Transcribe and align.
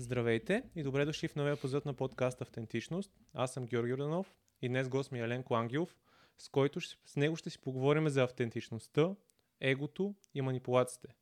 Здравейте 0.00 0.62
и 0.76 0.82
добре 0.82 1.04
дошли 1.04 1.28
в 1.28 1.36
новия 1.36 1.52
епизод 1.52 1.86
на 1.86 1.94
подкаст 1.94 2.40
Автентичност. 2.40 3.10
Аз 3.34 3.52
съм 3.52 3.66
Георги 3.66 3.92
Орданов 3.92 4.34
и 4.62 4.68
днес 4.68 4.88
гост 4.88 5.12
ми 5.12 5.20
е 5.20 5.22
Еленко 5.22 5.54
Ангелов, 5.54 5.96
с 6.38 6.48
който 6.48 6.80
с 6.80 7.16
него 7.16 7.36
ще 7.36 7.50
си 7.50 7.58
поговорим 7.58 8.08
за 8.08 8.22
автентичността, 8.22 9.14
егото 9.60 10.14
и 10.34 10.42
манипулациите. 10.42 11.14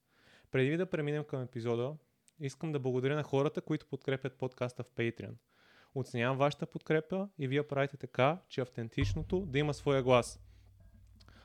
Преди 0.51 0.77
да 0.77 0.87
преминем 0.87 1.25
към 1.25 1.43
епизода, 1.43 1.97
искам 2.41 2.73
да 2.73 2.79
благодаря 2.79 3.17
на 3.17 3.23
хората, 3.23 3.61
които 3.61 3.87
подкрепят 3.87 4.35
подкаста 4.35 4.83
в 4.83 4.91
Patreon. 4.91 5.35
Оценявам 5.95 6.39
вашата 6.39 6.67
подкрепа 6.67 7.29
и 7.39 7.49
вие 7.49 7.63
правите 7.63 7.97
така, 7.97 8.39
че 8.49 8.61
автентичното 8.61 9.41
да 9.41 9.59
има 9.59 9.75
своя 9.75 10.03
глас. 10.03 10.41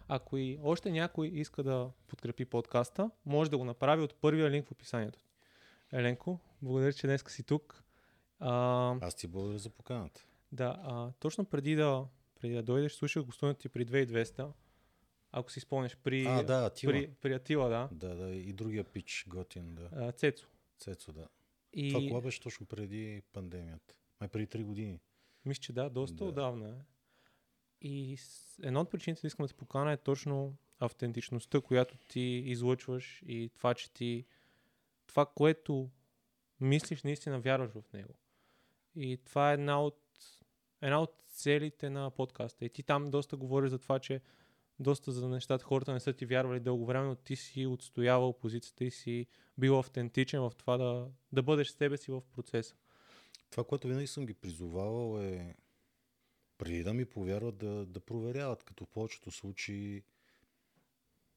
Ако 0.08 0.38
и 0.38 0.60
още 0.64 0.92
някой 0.92 1.28
иска 1.28 1.64
да 1.64 1.90
подкрепи 2.08 2.46
подкаста, 2.46 3.12
може 3.26 3.52
да 3.52 3.58
го 3.58 3.66
направи 3.66 4.02
от 4.02 4.16
първия 4.16 4.50
линк 4.50 4.68
в 4.68 4.72
описанието. 4.72 5.20
Еленко, 5.94 6.40
благодаря, 6.64 6.94
че 6.94 7.08
днес 7.08 7.24
си 7.28 7.44
тук. 7.44 7.84
А, 8.40 8.96
Аз 9.02 9.16
ти 9.16 9.28
благодаря 9.28 9.60
за 9.60 9.70
поканата. 9.70 10.26
Да, 10.52 10.80
а, 10.84 11.12
точно 11.20 11.46
преди 11.46 11.76
да, 11.76 12.06
преди 12.36 12.54
да 12.56 12.64
дойдеш, 12.64 12.94
слушах 12.94 13.24
гостуването 13.24 13.62
ти 13.62 13.70
при 13.70 13.86
2200, 13.86 14.52
ако 15.32 15.52
си 15.52 15.60
спомнеш, 15.60 15.98
при, 15.98 16.26
а, 16.26 16.44
да, 16.44 16.66
Атила. 16.66 16.94
при, 16.94 17.14
при 17.22 17.34
Атила, 17.34 17.70
да. 17.70 17.90
Да, 17.92 18.16
да, 18.16 18.30
и 18.30 18.54
другия 18.54 18.84
пич 18.84 19.26
готин, 19.28 19.76
да. 19.76 19.90
А, 19.92 20.12
Цецо. 20.12 20.48
Цецо, 20.80 21.14
да. 21.14 21.28
И... 21.74 21.94
Това 21.94 22.08
кога 22.08 22.22
беше 22.22 22.42
точно 22.42 22.66
преди 22.66 23.22
пандемията? 23.34 23.96
Май 24.20 24.30
преди 24.30 24.48
3 24.48 24.64
години. 24.64 25.00
Мисля, 25.46 25.62
че 25.62 25.74
да, 25.74 25.90
доста 25.90 26.16
да. 26.16 26.26
отдавна 26.26 26.70
е. 26.70 26.82
И 27.82 28.18
една 28.64 28.82
от 28.82 28.92
причините 28.92 29.22
да 29.22 29.28
искам 29.28 29.44
да 29.44 29.48
те 29.48 29.54
покана 29.54 29.92
е 29.92 29.98
точно 29.98 30.56
автентичността, 30.80 31.62
която 31.62 31.98
ти 31.98 32.44
излъчваш 32.46 33.24
и 33.26 33.52
това, 33.56 33.74
че 33.74 33.92
ти 33.92 34.26
това, 35.08 35.26
което 35.26 35.90
мислиш, 36.64 37.04
наистина 37.04 37.40
вярваш 37.40 37.72
в 37.72 37.84
него. 37.94 38.14
И 38.96 39.18
това 39.26 39.52
е 39.52 39.54
една 39.54 39.84
от, 39.84 40.00
една 40.82 41.02
от 41.02 41.24
целите 41.28 41.90
на 41.90 42.12
подкаста. 42.12 42.66
И 42.66 42.70
ти 42.70 42.84
там 42.84 43.12
доста 43.12 43.38
говориш 43.38 43.70
за 43.70 43.80
това, 43.80 44.00
че 44.00 44.22
доста 44.80 45.12
за 45.12 45.30
нещата 45.30 45.66
хората 45.66 45.94
не 45.94 46.00
са 46.00 46.14
ти 46.14 46.26
вярвали 46.26 46.60
дълго 46.60 46.86
време, 46.86 47.08
но 47.08 47.16
ти 47.16 47.36
си 47.36 47.66
отстоявал 47.66 48.40
позицията 48.40 48.84
и 48.84 48.92
си 48.92 49.28
бил 49.58 49.80
автентичен 49.80 50.42
в 50.42 50.52
това 50.58 50.78
да, 50.78 51.08
да 51.32 51.44
бъдеш 51.44 51.68
с 51.68 51.76
себе 51.76 51.98
си 51.98 52.12
в 52.12 52.22
процеса. 52.22 52.76
Това, 53.50 53.64
което 53.64 53.88
винаги 53.88 54.08
съм 54.08 54.26
ги 54.26 54.34
призовавал 54.34 55.22
е 55.22 55.56
преди 56.58 56.84
да 56.84 56.94
ми 56.94 57.06
повярват 57.06 57.58
да, 57.58 57.86
да 57.86 58.00
проверяват, 58.00 58.64
като 58.64 58.86
в 58.86 58.88
повечето 58.88 59.32
случаи 59.32 60.04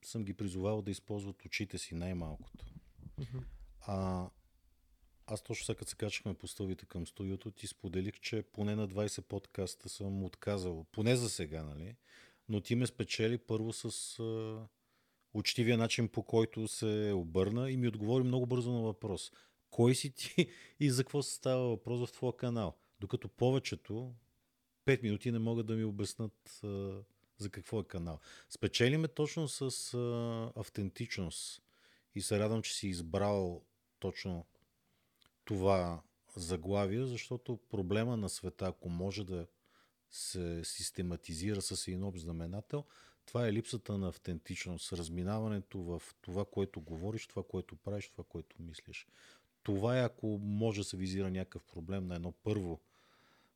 съм 0.04 0.24
ги 0.24 0.34
призовавал 0.34 0.82
да 0.82 0.90
използват 0.90 1.44
очите 1.44 1.78
си 1.78 1.94
най-малкото. 1.94 2.64
Mm-hmm. 3.20 3.42
А, 3.86 4.28
аз 5.26 5.42
точно 5.42 5.64
сега, 5.64 5.78
като 5.78 5.90
се 5.90 5.96
качахме 5.96 6.34
по 6.34 6.48
стълбите 6.48 6.86
към 6.86 7.06
студиото, 7.06 7.50
ти 7.50 7.66
споделих, 7.66 8.20
че 8.20 8.42
поне 8.42 8.76
на 8.76 8.88
20 8.88 9.20
подкаста 9.20 9.88
съм 9.88 10.24
отказал. 10.24 10.86
Поне 10.92 11.16
за 11.16 11.30
сега, 11.30 11.62
нали? 11.62 11.96
Но 12.48 12.60
ти 12.60 12.74
ме 12.74 12.86
спечели 12.86 13.38
първо 13.38 13.72
с 13.72 14.18
а, 14.18 14.58
учтивия 15.34 15.78
начин, 15.78 16.08
по 16.08 16.22
който 16.22 16.68
се 16.68 17.12
обърна 17.14 17.70
и 17.70 17.76
ми 17.76 17.88
отговори 17.88 18.24
много 18.24 18.46
бързо 18.46 18.72
на 18.72 18.80
въпрос. 18.80 19.32
Кой 19.70 19.94
си 19.94 20.10
ти 20.10 20.48
и 20.80 20.90
за 20.90 21.04
какво 21.04 21.22
става 21.22 21.68
въпрос 21.68 22.08
в 22.08 22.12
твоя 22.12 22.36
канал? 22.36 22.76
Докато 23.00 23.28
повечето 23.28 24.14
5 24.86 25.02
минути 25.02 25.32
не 25.32 25.38
могат 25.38 25.66
да 25.66 25.76
ми 25.76 25.84
обяснат 25.84 26.60
а, 26.64 27.02
за 27.38 27.50
какво 27.50 27.80
е 27.80 27.84
канал. 27.84 28.20
Спечелиме 28.50 29.08
точно 29.08 29.48
с 29.48 29.94
а, 29.94 30.52
автентичност 30.60 31.62
и 32.14 32.22
се 32.22 32.38
радвам, 32.38 32.62
че 32.62 32.74
си 32.74 32.88
избрал 32.88 33.64
точно 33.98 34.46
това 35.46 36.02
заглавие, 36.36 37.06
защото 37.06 37.56
проблема 37.70 38.16
на 38.16 38.28
света, 38.28 38.66
ако 38.66 38.88
може 38.88 39.24
да 39.24 39.46
се 40.10 40.64
систематизира 40.64 41.62
с 41.62 41.88
един 41.88 42.04
общ 42.04 42.22
знаменател, 42.22 42.84
това 43.26 43.46
е 43.46 43.52
липсата 43.52 43.98
на 43.98 44.08
автентичност, 44.08 44.92
разминаването 44.92 45.78
в 45.78 46.02
това, 46.20 46.44
което 46.44 46.80
говориш, 46.80 47.26
това, 47.26 47.42
което 47.42 47.76
правиш, 47.76 48.08
това, 48.08 48.24
което 48.24 48.56
мислиш. 48.62 49.06
Това 49.62 49.98
е 49.98 50.04
ако 50.04 50.26
може 50.42 50.80
да 50.80 50.84
се 50.84 50.96
визира 50.96 51.30
някакъв 51.30 51.62
проблем 51.62 52.06
на 52.06 52.14
едно 52.16 52.32
първо 52.32 52.80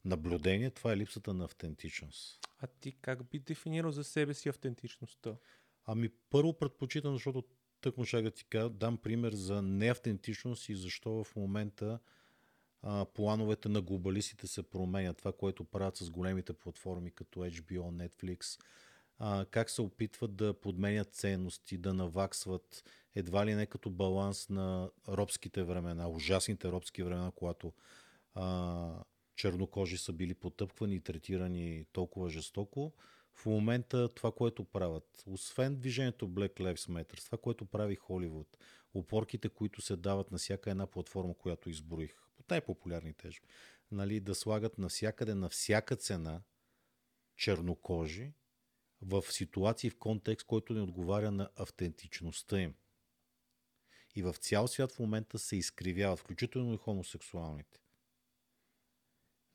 наблюдение, 0.04 0.70
това 0.70 0.92
е 0.92 0.96
липсата 0.96 1.34
на 1.34 1.44
автентичност. 1.44 2.38
А 2.58 2.66
ти 2.66 2.92
как 2.92 3.30
би 3.30 3.38
дефинирал 3.38 3.92
за 3.92 4.04
себе 4.04 4.34
си 4.34 4.48
автентичността? 4.48 5.36
Ами 5.86 6.08
първо 6.08 6.52
предпочитам, 6.52 7.12
защото 7.12 7.44
Тък 7.80 7.96
му 7.96 8.04
да 8.12 8.30
ти 8.30 8.44
дам 8.70 8.98
пример 8.98 9.32
за 9.32 9.62
неавтентичност 9.62 10.68
и 10.68 10.74
защо 10.74 11.24
в 11.24 11.36
момента 11.36 11.98
а, 12.82 13.04
плановете 13.04 13.68
на 13.68 13.80
глобалистите 13.80 14.46
се 14.46 14.62
променят. 14.62 15.16
Това, 15.16 15.32
което 15.32 15.64
правят 15.64 15.96
с 15.96 16.10
големите 16.10 16.52
платформи 16.52 17.10
като 17.10 17.40
HBO, 17.40 18.08
Netflix, 18.08 18.60
а, 19.18 19.46
как 19.50 19.70
се 19.70 19.82
опитват 19.82 20.36
да 20.36 20.54
подменят 20.54 21.14
ценности, 21.14 21.78
да 21.78 21.94
наваксват 21.94 22.84
едва 23.14 23.46
ли 23.46 23.54
не 23.54 23.66
като 23.66 23.90
баланс 23.90 24.48
на 24.48 24.90
робските 25.08 25.62
времена, 25.62 26.08
ужасните 26.08 26.68
робски 26.68 27.02
времена, 27.02 27.32
когато 27.36 27.72
а, 28.34 29.04
чернокожи 29.36 29.98
са 29.98 30.12
били 30.12 30.34
потъпквани 30.34 30.94
и 30.94 31.00
третирани 31.00 31.84
толкова 31.92 32.30
жестоко 32.30 32.92
в 33.34 33.46
момента 33.46 34.08
това, 34.08 34.32
което 34.32 34.64
правят, 34.64 35.22
освен 35.26 35.76
движението 35.76 36.28
Black 36.28 36.60
Lives 36.60 36.88
Matter, 36.88 37.24
това, 37.24 37.38
което 37.38 37.66
прави 37.66 37.94
Холивуд, 37.94 38.56
опорките, 38.94 39.48
които 39.48 39.82
се 39.82 39.96
дават 39.96 40.30
на 40.30 40.38
всяка 40.38 40.70
една 40.70 40.86
платформа, 40.86 41.34
която 41.34 41.70
изброих, 41.70 42.14
по 42.36 42.44
най-популярните, 42.50 43.30
нали, 43.90 44.20
да 44.20 44.34
слагат 44.34 44.78
навсякъде, 44.78 45.34
на 45.34 45.48
всяка 45.48 45.96
цена 45.96 46.42
чернокожи 47.36 48.32
в 49.02 49.22
ситуации, 49.22 49.90
в 49.90 49.98
контекст, 49.98 50.46
който 50.46 50.74
не 50.74 50.80
отговаря 50.80 51.30
на 51.30 51.50
автентичността 51.56 52.60
им. 52.60 52.74
И 54.14 54.22
в 54.22 54.34
цял 54.34 54.68
свят 54.68 54.92
в 54.92 54.98
момента 54.98 55.38
се 55.38 55.56
изкривяват, 55.56 56.18
включително 56.18 56.74
и 56.74 56.76
хомосексуалните. 56.76 57.80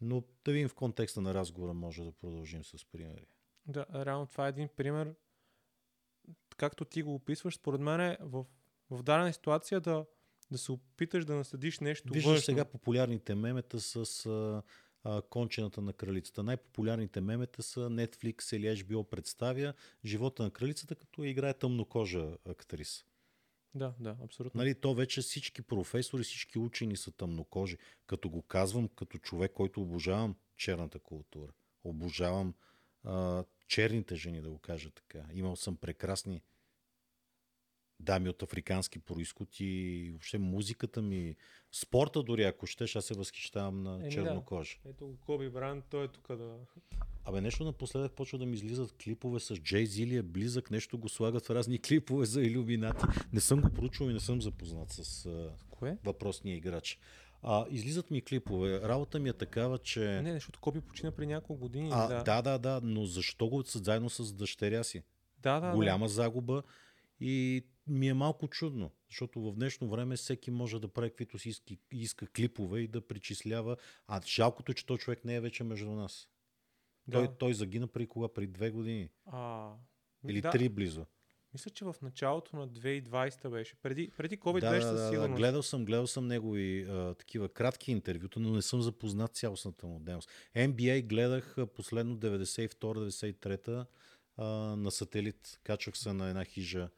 Но 0.01 0.23
да 0.45 0.51
видим 0.51 0.69
в 0.69 0.75
контекста 0.75 1.21
на 1.21 1.33
разговора, 1.33 1.73
може 1.73 2.03
да 2.03 2.11
продължим 2.11 2.63
с 2.63 2.85
примери. 2.85 3.27
Да, 3.67 3.85
реално 4.05 4.27
това 4.27 4.45
е 4.45 4.49
един 4.49 4.69
пример, 4.75 5.13
както 6.57 6.85
ти 6.85 7.03
го 7.03 7.15
описваш, 7.15 7.55
според 7.55 7.81
мен 7.81 7.99
е 8.01 8.17
в, 8.21 8.45
в 8.89 9.03
дадена 9.03 9.33
ситуация 9.33 9.81
да, 9.81 10.05
да 10.51 10.57
се 10.57 10.71
опиташ 10.71 11.25
да 11.25 11.35
наследиш 11.35 11.79
нещо 11.79 12.13
Виждаш 12.13 12.29
външно. 12.29 12.45
сега 12.45 12.65
популярните 12.65 13.35
мемета 13.35 13.79
с 13.79 14.25
а, 14.25 14.63
а, 15.03 15.21
кончената 15.21 15.81
на 15.81 15.93
кралицата. 15.93 16.43
Най-популярните 16.43 17.21
мемета 17.21 17.63
са 17.63 17.79
Netflix 17.79 18.55
или 18.55 18.65
HBO 18.65 19.03
представя 19.03 19.73
живота 20.05 20.43
на 20.43 20.51
кралицата, 20.51 20.95
като 20.95 21.23
играе 21.23 21.53
тъмнокожа 21.53 22.37
актриса. 22.45 23.05
Да, 23.75 23.93
да, 23.99 24.15
абсолютно. 24.23 24.57
Нали, 24.57 24.75
то 24.75 24.93
вече 24.93 25.21
всички 25.21 25.61
професори, 25.61 26.23
всички 26.23 26.59
учени 26.59 26.97
са 26.97 27.11
тъмнокожи. 27.11 27.77
Като 28.07 28.29
го 28.29 28.41
казвам 28.41 28.87
като 28.87 29.17
човек, 29.17 29.51
който 29.51 29.81
обожавам 29.81 30.35
черната 30.57 30.99
култура. 30.99 31.51
Обожавам 31.83 32.53
а, 33.03 33.43
черните 33.67 34.15
жени, 34.15 34.41
да 34.41 34.49
го 34.49 34.59
кажа 34.59 34.89
така. 34.89 35.25
Имал 35.33 35.55
съм 35.55 35.77
прекрасни 35.77 36.41
дами 37.99 38.29
от 38.29 38.43
африкански 38.43 38.99
происход 38.99 39.59
и 39.59 40.07
въобще 40.11 40.37
музиката 40.37 41.01
ми, 41.01 41.35
спорта 41.71 42.23
дори, 42.23 42.43
ако 42.43 42.67
щеш, 42.67 42.95
аз 42.95 43.05
се 43.05 43.13
възхищавам 43.13 43.83
на 43.83 44.07
е, 44.07 44.09
чернокожа. 44.09 44.77
Да. 44.83 44.89
Ето 44.89 45.15
Коби 45.25 45.49
Бран, 45.49 45.83
той 45.89 46.05
е 46.05 46.07
тук 46.07 46.27
да... 46.27 46.57
Абе, 47.25 47.41
нещо 47.41 47.63
напоследък 47.63 48.11
почва 48.11 48.37
да 48.37 48.45
ми 48.45 48.55
излизат 48.55 48.95
клипове 49.03 49.39
с 49.39 49.55
Джей 49.55 49.85
Зилия, 49.85 50.23
близък, 50.23 50.71
нещо 50.71 50.97
го 50.97 51.09
слагат 51.09 51.45
в 51.45 51.49
разни 51.49 51.81
клипове 51.81 52.25
за 52.25 52.41
иллюминати. 52.41 53.05
Не 53.33 53.39
съм 53.39 53.61
го 53.61 53.73
проучвал 53.73 54.09
и 54.09 54.13
не 54.13 54.19
съм 54.19 54.41
запознат 54.41 54.89
с 54.89 55.29
Кое? 55.69 55.97
въпросния 56.03 56.55
играч. 56.55 56.99
А, 57.47 57.65
излизат 57.69 58.11
ми 58.11 58.21
клипове. 58.21 58.81
Работа 58.81 59.19
ми 59.19 59.29
е 59.29 59.33
такава, 59.33 59.77
че... 59.77 60.21
Не, 60.21 60.33
защото 60.33 60.59
Коби 60.59 60.81
почина 60.81 61.11
при 61.11 61.25
няколко 61.25 61.59
години. 61.61 61.89
А, 61.93 62.07
да. 62.07 62.23
да, 62.23 62.41
да, 62.41 62.57
да, 62.57 62.81
но 62.83 63.05
защо 63.05 63.47
го 63.47 63.61
заедно 63.61 64.09
с 64.09 64.33
дъщеря 64.33 64.83
си? 64.83 65.03
Да, 65.37 65.59
да. 65.59 65.71
Голяма 65.71 66.05
да. 66.05 66.09
загуба 66.09 66.63
и 67.19 67.65
ми 67.87 68.07
е 68.07 68.13
малко 68.13 68.47
чудно, 68.47 68.91
защото 69.09 69.41
в 69.41 69.55
днешно 69.55 69.89
време 69.89 70.15
всеки 70.15 70.51
може 70.51 70.79
да 70.79 70.87
прави 70.87 71.09
каквито 71.09 71.39
си 71.39 71.49
иска, 71.49 71.75
иска 71.91 72.27
клипове 72.27 72.79
и 72.79 72.87
да 72.87 73.07
причислява. 73.07 73.77
А 74.07 74.21
жалкото, 74.25 74.73
че 74.73 74.85
той 74.85 74.97
човек 74.97 75.25
не 75.25 75.35
е 75.35 75.41
вече 75.41 75.63
между 75.63 75.91
нас. 75.91 76.27
Да. 77.07 77.17
Той, 77.17 77.37
той 77.37 77.53
загина 77.53 77.87
при 77.87 78.07
кога? 78.07 78.27
При 78.27 78.47
две 78.47 78.69
години. 78.69 79.09
А, 79.25 79.71
Или 80.27 80.41
да. 80.41 80.49
три 80.49 80.69
близо. 80.69 81.05
Мисля, 81.55 81.71
че 81.71 81.85
в 81.85 81.95
началото 82.01 82.55
на 82.55 82.67
2020 82.67 83.49
беше. 83.49 83.75
Преди, 83.75 84.11
преди 84.17 84.39
COVID 84.39 84.59
да, 84.59 84.71
беше 84.71 84.87
да, 84.87 84.97
със 84.97 85.09
сигурност. 85.09 85.31
Да, 85.31 85.37
гледал 85.37 85.63
съм, 85.63 85.85
гледал 85.85 86.07
съм 86.07 86.27
негови 86.27 86.83
а, 86.89 87.13
такива 87.13 87.49
кратки 87.49 87.91
интервюта, 87.91 88.39
но 88.39 88.49
не 88.49 88.61
съм 88.61 88.81
запознат 88.81 89.35
цялостната 89.35 89.87
му 89.87 89.99
дейност. 89.99 90.29
NBA 90.55 91.07
гледах 91.07 91.55
последно 91.75 92.17
92-93 92.17 93.85
на 94.75 94.91
сателит. 94.91 95.59
Качвах 95.63 95.97
се 95.97 96.13
на 96.13 96.29
една 96.29 96.45
хижа 96.45 96.89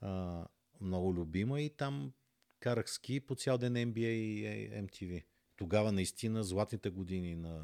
а, 0.00 0.44
много 0.80 1.14
любима 1.14 1.60
и 1.60 1.70
там 1.70 2.12
карах 2.60 2.90
ски 2.90 3.20
по 3.20 3.34
цял 3.34 3.58
ден 3.58 3.74
NBA 3.74 4.08
и 4.08 4.70
MTV. 4.70 5.24
Тогава 5.56 5.92
наистина 5.92 6.44
златните 6.44 6.90
години 6.90 7.34
на 7.34 7.60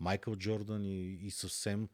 Майкъл 0.00 0.36
Джордан 0.36 0.84
и, 0.84 1.18
и 1.22 1.30
съвсем 1.30 1.88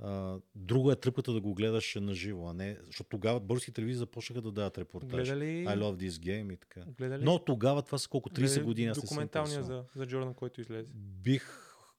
Uh, 0.00 0.42
друго 0.54 0.90
е 0.92 0.96
тръпката 0.96 1.32
да 1.32 1.40
го 1.40 1.54
гледаш 1.54 1.94
на 2.00 2.14
живо, 2.14 2.48
а 2.48 2.54
не. 2.54 2.78
Защото 2.82 3.10
тогава 3.10 3.40
български 3.40 3.72
телевизии 3.72 3.98
започнаха 3.98 4.42
да 4.42 4.52
дават 4.52 4.78
репортаж. 4.78 5.28
Гледали... 5.28 5.66
I 5.66 5.78
love 5.78 6.08
this 6.08 6.10
game 6.10 6.54
и 6.54 6.56
така. 6.56 6.84
Гледали... 6.98 7.24
Но 7.24 7.38
тогава 7.38 7.82
това 7.82 7.98
са 7.98 8.08
колко 8.08 8.30
30 8.30 8.34
Гледали 8.34 8.64
години. 8.64 8.88
Аз 8.88 9.00
Документалния 9.00 9.62
за, 9.62 9.84
за 9.96 10.06
Джордан, 10.06 10.34
който 10.34 10.60
излезе. 10.60 10.92
Бих 10.94 11.44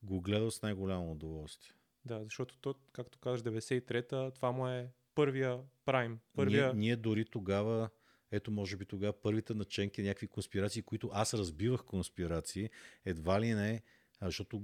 го 0.04 0.22
гледал 0.22 0.52
с 0.52 0.62
най-голямо 0.62 1.12
удоволствие. 1.12 1.74
Да, 2.06 2.24
защото 2.24 2.58
то, 2.58 2.76
както 2.94 3.20
казаш, 3.20 3.42
93-та, 3.42 4.32
това 4.32 4.52
му 4.52 4.68
е 4.68 4.90
първия 5.16 5.60
прайм. 5.86 6.20
Първия... 6.36 6.66
Ние, 6.66 6.74
ние 6.74 6.96
дори 6.96 7.26
тогава, 7.26 7.90
ето 8.32 8.52
може 8.52 8.78
би 8.78 8.86
тогава 8.86 9.14
първите 9.14 9.54
наченки, 9.54 10.02
някакви 10.02 10.28
конспирации, 10.28 10.82
които 10.82 11.10
аз 11.14 11.34
разбивах 11.34 11.84
конспирации, 11.84 12.70
едва 13.06 13.42
ли 13.42 13.54
не, 13.54 13.82
защото 14.22 14.62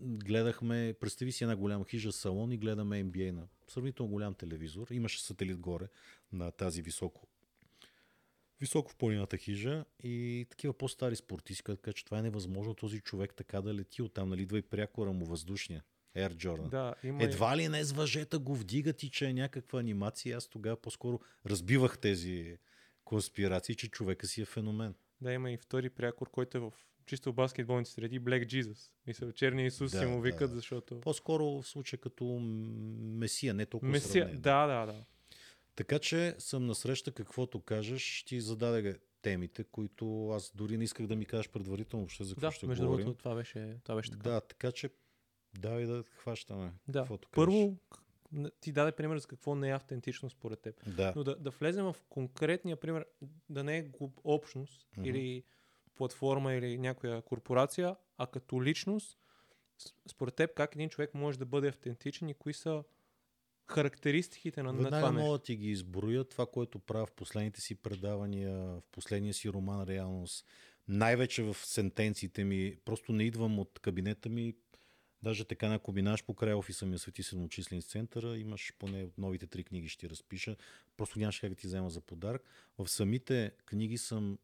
гледахме, 0.00 0.94
представи 1.00 1.32
си 1.32 1.44
една 1.44 1.56
голяма 1.56 1.84
хижа 1.84 2.12
салон 2.12 2.52
и 2.52 2.58
гледаме 2.58 3.04
NBA 3.04 3.30
на 3.30 3.46
сравнително 3.68 4.12
голям 4.12 4.34
телевизор. 4.34 4.88
Имаше 4.90 5.22
сателит 5.22 5.58
горе 5.58 5.88
на 6.32 6.50
тази 6.50 6.82
високо 6.82 7.26
високо 8.60 8.90
в 8.90 8.96
планината 8.96 9.36
хижа 9.36 9.84
и 10.02 10.46
такива 10.50 10.74
по-стари 10.74 11.16
спортисти, 11.16 11.62
които 11.62 11.82
казват, 11.82 11.96
че 11.96 12.04
това 12.04 12.18
е 12.18 12.22
невъзможно 12.22 12.74
този 12.74 13.00
човек 13.00 13.34
така 13.34 13.60
да 13.60 13.74
лети 13.74 14.02
оттам, 14.02 14.28
нали, 14.28 14.42
идва 14.42 14.58
и 14.58 14.62
прякора 14.62 15.12
му 15.12 15.24
въздушния. 15.24 15.84
Air 16.16 16.34
Jordan. 16.34 16.68
Да, 16.68 16.94
има 17.02 17.22
Едва 17.22 17.56
ли 17.56 17.68
не 17.68 17.84
с 17.84 17.92
въжета 17.92 18.38
го 18.38 18.54
вдигат 18.54 19.02
и 19.02 19.10
че 19.10 19.26
е 19.26 19.32
някаква 19.32 19.80
анимация. 19.80 20.36
Аз 20.36 20.48
тогава 20.48 20.76
по-скоро 20.76 21.20
разбивах 21.46 21.98
тези 21.98 22.58
конспирации, 23.04 23.74
че 23.74 23.88
човека 23.88 24.26
си 24.26 24.42
е 24.42 24.44
феномен. 24.44 24.94
Да, 25.20 25.32
има 25.32 25.52
и 25.52 25.56
втори 25.56 25.90
прякор, 25.90 26.30
който 26.30 26.58
е 26.58 26.60
в 26.60 26.72
чисто 27.06 27.32
в 27.32 27.34
баскетболните 27.34 27.90
среди, 27.90 28.20
Black 28.20 28.46
Jesus. 28.46 28.90
Мисля, 29.06 29.32
черния 29.32 29.66
Исус 29.66 29.92
Да, 29.92 29.98
си 29.98 30.06
му 30.06 30.20
викат, 30.20 30.50
да. 30.50 30.56
защото... 30.56 31.00
По-скоро 31.00 31.44
в 31.44 31.62
случая 31.62 32.00
като 32.00 32.24
месия, 32.34 33.54
не 33.54 33.66
толкова 33.66 33.92
Месия, 33.92 34.12
сравнение. 34.12 34.40
да, 34.40 34.66
да, 34.66 34.86
да. 34.86 35.04
Така 35.76 35.98
че 35.98 36.34
съм 36.38 36.66
насреща 36.66 37.12
каквото 37.12 37.60
кажеш, 37.60 38.24
ти 38.24 38.40
зададе 38.40 38.96
темите, 39.22 39.64
които 39.64 40.28
аз 40.28 40.52
дори 40.54 40.76
не 40.76 40.84
исках 40.84 41.06
да 41.06 41.16
ми 41.16 41.24
кажеш 41.24 41.48
предварително 41.48 42.02
въобще 42.02 42.24
за 42.24 42.34
какво 42.34 42.46
Да, 42.46 42.52
ще 42.52 42.66
между 42.66 42.84
говорим. 42.84 43.04
другото, 43.04 43.18
това 43.18 43.34
беше, 43.34 43.76
това 43.84 43.94
беше 43.94 44.10
така. 44.10 44.22
Да, 44.22 44.40
така 44.40 44.72
че 44.72 44.90
давай 45.54 45.84
да 45.84 46.04
хващаме. 46.16 46.72
Да. 46.88 46.98
каквото 46.98 47.28
кажеш. 47.28 47.34
Първо, 47.36 47.76
к- 47.90 47.98
н- 48.32 48.50
ти 48.60 48.72
даде 48.72 48.92
пример 48.92 49.18
за 49.18 49.26
какво 49.26 49.54
не 49.54 49.68
е 49.68 49.74
автентично 49.74 50.30
според 50.30 50.60
теб. 50.60 50.94
Да. 50.96 51.12
Но 51.16 51.24
да, 51.24 51.36
да 51.36 51.50
влезем 51.50 51.84
в 51.84 51.96
конкретния 52.08 52.76
пример, 52.76 53.06
да 53.48 53.64
не 53.64 53.78
е 53.78 53.90
общност 54.24 54.86
Мгм. 54.96 55.06
или 55.08 55.44
платформа 55.94 56.54
или 56.54 56.78
някоя 56.78 57.22
корпорация, 57.22 57.96
а 58.18 58.26
като 58.26 58.62
личност, 58.62 59.18
според 60.08 60.34
теб 60.34 60.54
как 60.54 60.74
един 60.74 60.88
човек 60.88 61.14
може 61.14 61.38
да 61.38 61.46
бъде 61.46 61.68
автентичен 61.68 62.28
и 62.28 62.34
кои 62.34 62.52
са 62.52 62.84
характеристиките 63.66 64.62
на, 64.62 64.72
на 64.72 64.84
това 64.84 65.10
нещо? 65.10 65.24
мога 65.26 65.38
да 65.38 65.44
ти 65.44 65.56
ги 65.56 65.70
изброя 65.70 66.24
това, 66.24 66.46
което 66.46 66.78
правя 66.78 67.06
в 67.06 67.12
последните 67.12 67.60
си 67.60 67.74
предавания, 67.74 68.56
в 68.56 68.82
последния 68.92 69.34
си 69.34 69.50
роман 69.50 69.84
Реалност. 69.84 70.46
Най-вече 70.88 71.42
в 71.42 71.54
сентенциите 71.54 72.44
ми. 72.44 72.76
Просто 72.84 73.12
не 73.12 73.24
идвам 73.24 73.58
от 73.58 73.78
кабинета 73.78 74.28
ми. 74.28 74.54
Даже 75.22 75.44
така 75.44 75.68
на 75.68 75.78
комбинаш 75.78 76.24
покрай 76.24 76.54
офиса 76.54 76.86
ми 76.86 76.92
на 76.92 76.98
Свети 76.98 77.22
Седмочислен 77.22 77.82
центъра. 77.82 78.38
Имаш 78.38 78.72
поне 78.78 79.04
от 79.04 79.18
новите 79.18 79.46
три 79.46 79.64
книги 79.64 79.88
ще 79.88 80.10
разпиша. 80.10 80.56
Просто 80.96 81.18
нямаш 81.18 81.40
как 81.40 81.50
да 81.50 81.56
ти 81.56 81.66
взема 81.66 81.90
за 81.90 82.00
подарък. 82.00 82.42
В 82.78 82.88
самите 82.88 83.52
книги 83.66 83.98
съм 83.98 84.38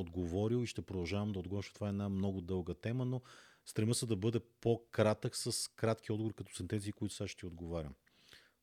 отговорил 0.00 0.62
и 0.62 0.66
ще 0.66 0.82
продължавам 0.82 1.32
да 1.32 1.38
отговоря, 1.38 1.66
това 1.74 1.86
е 1.86 1.90
една 1.90 2.08
много 2.08 2.40
дълга 2.40 2.74
тема, 2.74 3.04
но 3.04 3.22
стрема 3.66 3.94
се 3.94 4.06
да 4.06 4.16
бъде 4.16 4.40
по-кратък 4.60 5.36
с 5.36 5.68
кратки 5.68 6.12
отговори 6.12 6.34
като 6.34 6.54
сентенции, 6.54 6.92
които 6.92 7.14
сега 7.14 7.28
ще 7.28 7.38
ти 7.38 7.46
отговарям. 7.46 7.94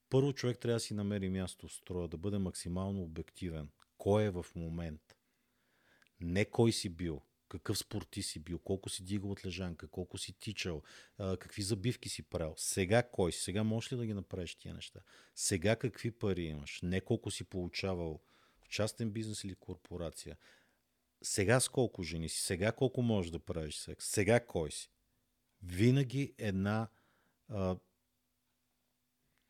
Първо 0.10 0.34
човек 0.34 0.60
трябва 0.60 0.76
да 0.76 0.80
си 0.80 0.94
намери 0.94 1.30
място 1.30 1.68
в 1.68 1.74
строя, 1.74 2.08
да 2.08 2.18
бъде 2.18 2.38
максимално 2.38 3.02
обективен. 3.02 3.70
Кой 3.98 4.24
е 4.24 4.30
в 4.30 4.46
момент? 4.56 5.18
Не 6.22 6.46
кой 6.46 6.72
си 6.72 6.90
бил, 6.90 7.22
какъв 7.50 7.78
спорти 7.78 8.24
си 8.24 8.40
бил, 8.40 8.60
колко 8.60 8.90
си 8.90 9.04
дигал 9.04 9.32
от 9.32 9.46
лежанка, 9.46 9.88
колко 9.88 10.18
си 10.18 10.34
тичал, 10.34 10.82
какви 11.18 11.62
забивки 11.62 12.10
си 12.10 12.24
правил. 12.24 12.54
Сега 12.58 13.04
кой 13.04 13.32
си? 13.32 13.42
Сега 13.42 13.64
можеш 13.64 13.92
ли 13.92 13.98
да 13.98 14.06
ги 14.06 14.14
направиш 14.14 14.56
тия 14.56 14.74
неща? 14.74 15.00
Сега 15.36 15.76
какви 15.76 16.12
пари 16.12 16.44
имаш? 16.44 16.80
Не 16.84 17.02
колко 17.02 17.32
си 17.32 17.44
получавал 17.44 18.22
в 18.62 18.70
частен 18.70 19.12
бизнес 19.12 19.44
или 19.44 19.56
корпорация. 19.56 20.38
Сега 21.24 21.60
с 21.60 21.70
колко 21.70 22.04
жени 22.04 22.30
си? 22.30 22.42
Сега 22.42 22.72
колко 22.72 23.02
можеш 23.02 23.32
да 23.32 23.40
правиш 23.40 23.76
секс? 23.76 24.06
Сега 24.06 24.46
кой 24.46 24.72
си? 24.72 24.92
Винаги 25.64 26.34
една 26.38 26.88
а, 27.50 27.76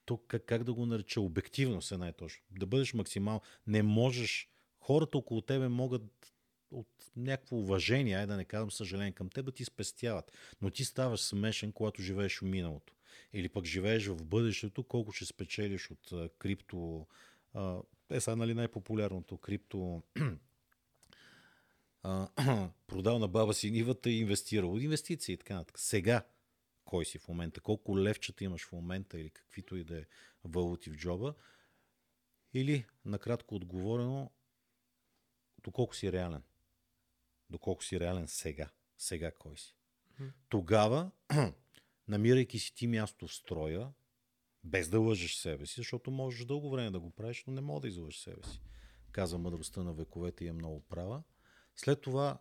тук 0.05 0.23
как, 0.27 0.45
как 0.45 0.63
да 0.63 0.73
го 0.73 0.85
нареча, 0.85 1.21
обективност 1.21 1.91
е 1.91 1.97
най-точно. 1.97 2.43
Да 2.51 2.65
бъдеш 2.65 2.93
максимално. 2.93 3.41
Не 3.67 3.83
можеш. 3.83 4.49
Хората 4.79 5.17
около 5.17 5.41
тебе 5.41 5.67
могат 5.67 6.33
от 6.71 7.11
някакво 7.15 7.55
уважение, 7.55 8.15
ай 8.15 8.27
да 8.27 8.37
не 8.37 8.45
казвам 8.45 8.71
съжаление 8.71 9.11
към 9.11 9.29
теб, 9.29 9.45
да 9.45 9.51
ти 9.51 9.65
спестяват. 9.65 10.31
Но 10.61 10.69
ти 10.69 10.85
ставаш 10.85 11.19
смешен, 11.19 11.71
когато 11.71 12.01
живееш 12.01 12.37
в 12.37 12.41
миналото. 12.41 12.93
Или 13.33 13.49
пък 13.49 13.65
живееш 13.65 14.07
в 14.07 14.25
бъдещето, 14.25 14.83
колко 14.83 15.11
ще 15.11 15.25
спечелиш 15.25 15.91
от 15.91 16.11
а, 16.11 16.29
крипто. 16.37 17.07
А, 17.53 17.81
е 18.09 18.19
сега 18.19 18.35
нали 18.35 18.53
най-популярното 18.53 19.37
крипто 19.37 20.03
а, 22.03 22.29
продал 22.87 23.19
на 23.19 23.27
баба 23.27 23.53
си 23.53 23.71
нивата 23.71 24.09
и 24.09 24.19
инвестирал. 24.19 24.77
Инвестиции 24.77 25.33
и 25.33 25.37
така 25.37 25.55
нататък. 25.55 25.79
Сега 25.79 26.25
кой 26.85 27.05
си 27.05 27.17
в 27.17 27.27
момента, 27.27 27.61
колко 27.61 27.99
левчета 27.99 28.43
имаш 28.43 28.65
в 28.65 28.71
момента 28.71 29.19
или 29.19 29.29
каквито 29.29 29.75
и 29.75 29.83
да 29.83 29.99
е 29.99 30.05
валути 30.43 30.89
в 30.89 30.95
джоба. 30.95 31.33
Или, 32.53 32.85
накратко 33.05 33.55
отговорено, 33.55 34.31
доколко 35.63 35.95
си 35.95 36.11
реален. 36.11 36.43
Доколко 37.49 37.83
си 37.83 37.99
реален 37.99 38.27
сега. 38.27 38.69
Сега 38.97 39.31
кой 39.31 39.57
си. 39.57 39.75
Тогава, 40.49 41.11
намирайки 42.07 42.59
си 42.59 42.75
ти 42.75 42.87
място 42.87 43.27
в 43.27 43.33
строя, 43.33 43.93
без 44.63 44.89
да 44.89 44.99
лъжеш 44.99 45.35
себе 45.35 45.65
си, 45.65 45.73
защото 45.77 46.11
можеш 46.11 46.45
дълго 46.45 46.69
време 46.69 46.91
да 46.91 46.99
го 46.99 47.09
правиш, 47.09 47.43
но 47.47 47.53
не 47.53 47.61
мога 47.61 47.81
да 47.81 47.87
излъжеш 47.87 48.19
себе 48.19 48.43
си. 48.43 48.61
Каза 49.11 49.37
мъдростта 49.37 49.83
на 49.83 49.93
вековете 49.93 50.45
и 50.45 50.47
е 50.47 50.53
много 50.53 50.81
права. 50.81 51.23
След 51.75 52.01
това 52.01 52.37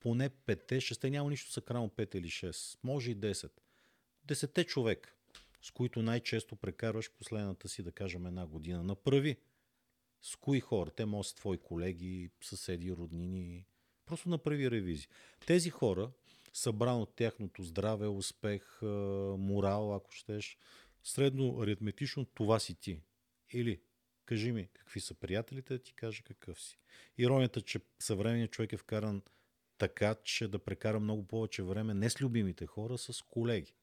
поне 0.00 0.28
пете, 0.28 0.80
шесте, 0.80 1.10
няма 1.10 1.30
нищо 1.30 1.52
сакрално 1.52 1.88
5 1.88 2.16
или 2.16 2.28
6, 2.28 2.78
може 2.82 3.10
и 3.10 3.16
10. 3.16 3.50
Десете 4.24 4.64
човек, 4.64 5.16
с 5.62 5.70
които 5.70 6.02
най-често 6.02 6.56
прекарваш 6.56 7.10
последната 7.10 7.68
си, 7.68 7.82
да 7.82 7.92
кажем, 7.92 8.26
една 8.26 8.46
година. 8.46 8.82
Направи. 8.82 9.36
С 10.22 10.36
кои 10.36 10.60
хора? 10.60 10.90
Те 10.90 11.06
да 11.06 11.24
са 11.24 11.34
твои 11.34 11.58
колеги, 11.58 12.30
съседи, 12.42 12.92
роднини. 12.92 13.66
Просто 14.06 14.28
направи 14.28 14.70
ревизия. 14.70 15.08
Тези 15.46 15.70
хора, 15.70 16.10
събран 16.52 17.00
от 17.00 17.14
тяхното 17.14 17.62
здраве, 17.62 18.06
успех, 18.06 18.82
морал, 19.38 19.94
ако 19.94 20.12
щеш, 20.12 20.58
средно 21.04 21.60
аритметично, 21.60 22.24
това 22.24 22.58
си 22.58 22.74
ти. 22.74 23.00
Или 23.52 23.80
кажи 24.30 24.52
ми 24.52 24.68
какви 24.72 25.00
са 25.00 25.14
приятелите, 25.14 25.74
да 25.74 25.82
ти 25.82 25.92
кажа 25.94 26.22
какъв 26.22 26.60
си. 26.60 26.78
Иронията, 27.18 27.60
че 27.60 27.80
съвременният 27.98 28.50
човек 28.50 28.72
е 28.72 28.76
вкаран 28.76 29.22
така, 29.78 30.14
че 30.14 30.48
да 30.48 30.58
прекара 30.58 31.00
много 31.00 31.26
повече 31.28 31.62
време 31.62 31.94
не 31.94 32.10
с 32.10 32.20
любимите 32.20 32.66
хора, 32.66 32.94
а 32.94 32.98
с 32.98 33.22
колеги. 33.22 33.74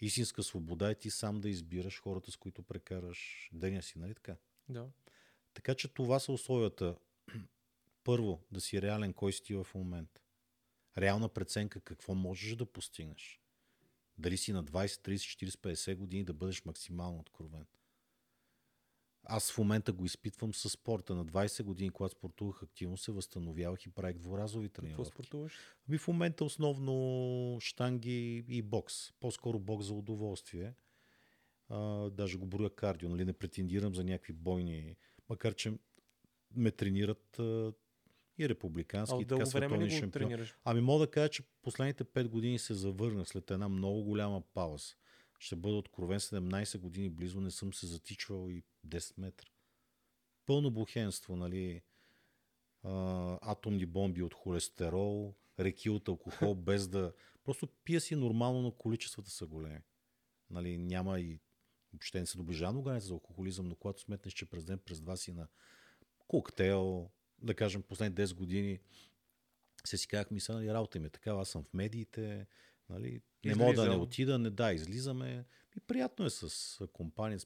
Истинска 0.00 0.42
свобода 0.42 0.90
е 0.90 0.94
ти 0.94 1.10
сам 1.10 1.40
да 1.40 1.48
избираш 1.48 2.00
хората, 2.00 2.30
с 2.30 2.36
които 2.36 2.62
прекараш 2.62 3.50
деня 3.52 3.82
си, 3.82 3.98
нали 3.98 4.14
така? 4.14 4.36
Да. 4.68 4.88
Така 5.54 5.74
че 5.74 5.88
това 5.88 6.18
са 6.18 6.32
условията. 6.32 6.96
Първо, 8.04 8.42
да 8.50 8.60
си 8.60 8.82
реален 8.82 9.12
кой 9.12 9.32
си 9.32 9.42
ти 9.42 9.54
в 9.54 9.66
момента. 9.74 10.20
Реална 10.98 11.28
преценка 11.28 11.80
какво 11.80 12.14
можеш 12.14 12.56
да 12.56 12.66
постигнеш. 12.66 13.40
Дали 14.18 14.36
си 14.36 14.52
на 14.52 14.64
20, 14.64 14.86
30, 14.86 15.46
40, 15.46 15.74
50 15.74 15.96
години 15.96 16.24
да 16.24 16.32
бъдеш 16.32 16.64
максимално 16.64 17.18
откровен. 17.18 17.66
Аз 19.30 19.52
в 19.52 19.58
момента 19.58 19.92
го 19.92 20.04
изпитвам 20.04 20.54
с 20.54 20.70
спорта. 20.70 21.14
На 21.14 21.26
20 21.26 21.62
години, 21.62 21.90
когато 21.90 22.12
спортувах 22.12 22.62
активно, 22.62 22.96
се 22.96 23.12
възстановявах 23.12 23.86
и 23.86 23.90
правих 23.90 24.18
дворазови 24.18 24.68
Какво 24.68 24.82
тренировки. 24.82 25.12
спортуваш? 25.12 25.52
Ми 25.88 25.98
в 25.98 26.08
момента 26.08 26.44
основно 26.44 27.60
штанги 27.60 28.44
и 28.48 28.62
бокс. 28.62 29.12
По-скоро 29.20 29.58
бокс 29.58 29.86
за 29.86 29.94
удоволствие. 29.94 30.74
А, 31.68 32.10
даже 32.10 32.38
го 32.38 32.46
броя 32.46 32.70
кардио, 32.70 33.08
нали? 33.08 33.24
Не 33.24 33.32
претендирам 33.32 33.94
за 33.94 34.04
някакви 34.04 34.32
бойни, 34.32 34.96
макар 35.28 35.54
че 35.54 35.72
ме 36.56 36.70
тренират 36.70 37.38
а, 37.38 37.72
и 38.38 38.44
А 38.44 38.48
републикански, 38.48 39.16
и 39.20 39.22
от 39.22 39.28
така 39.28 39.46
световни 39.46 40.10
тренираш? 40.10 40.56
Ами 40.64 40.80
мога 40.80 41.06
да 41.06 41.10
кажа, 41.10 41.28
че 41.28 41.42
последните 41.62 42.04
5 42.04 42.28
години 42.28 42.58
се 42.58 42.74
завърнах 42.74 43.28
след 43.28 43.50
една 43.50 43.68
много 43.68 44.02
голяма 44.02 44.42
пауза. 44.54 44.94
Ще 45.38 45.56
бъда 45.56 45.76
откровен, 45.76 46.20
17 46.20 46.78
години 46.78 47.08
близо 47.08 47.40
не 47.40 47.50
съм 47.50 47.72
се 47.72 47.86
затичвал 47.86 48.50
и 48.50 48.62
10 48.88 49.14
метра. 49.18 49.48
Пълно 50.46 50.70
бухенство, 50.70 51.36
нали? 51.36 51.82
а, 52.82 53.38
атомни 53.42 53.86
бомби 53.86 54.22
от 54.22 54.34
холестерол, 54.34 55.34
реки 55.60 55.90
от 55.90 56.08
алкохол, 56.08 56.54
без 56.54 56.88
да... 56.88 57.12
Просто 57.44 57.66
пия 57.84 58.00
си 58.00 58.16
нормално, 58.16 58.62
но 58.62 58.72
количествата 58.72 59.30
са 59.30 59.46
големи. 59.46 59.82
Нали, 60.50 60.78
няма 60.78 61.20
и 61.20 61.40
въобще 61.92 62.20
не 62.20 62.26
се 62.26 62.36
доближава 62.36 62.72
до 62.72 62.82
граница 62.82 63.06
за 63.06 63.12
алкохолизъм, 63.12 63.68
но 63.68 63.74
когато 63.74 64.00
сметнеш, 64.00 64.34
че 64.34 64.46
през 64.46 64.64
ден, 64.64 64.78
през 64.78 65.00
два 65.00 65.16
си 65.16 65.32
на 65.32 65.48
коктейл, 66.18 67.10
да 67.42 67.54
кажем, 67.54 67.82
последните 67.82 68.26
10 68.26 68.34
години, 68.34 68.78
се 69.84 69.96
си 69.96 70.08
казах, 70.08 70.30
мисля, 70.30 70.54
нали, 70.54 70.72
работа 70.72 71.00
ми 71.00 71.06
е 71.06 71.10
такава, 71.10 71.42
аз 71.42 71.48
съм 71.48 71.64
в 71.64 71.74
медиите, 71.74 72.46
нали, 72.88 73.22
не 73.44 73.54
мога 73.54 73.74
да 73.74 73.88
не 73.88 73.96
отида, 73.96 74.38
не 74.38 74.50
да, 74.50 74.72
излизаме. 74.72 75.44
И 75.76 75.80
приятно 75.80 76.24
е 76.24 76.30
с 76.30 76.86
компания. 76.92 77.38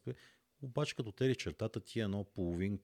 Обаче 0.63 0.97
като 0.97 1.13
тери 1.13 1.37
чертата 1.37 1.81
ти 1.81 2.01
е 2.01 2.03
едно 2.03 2.25
половин 2.25 2.81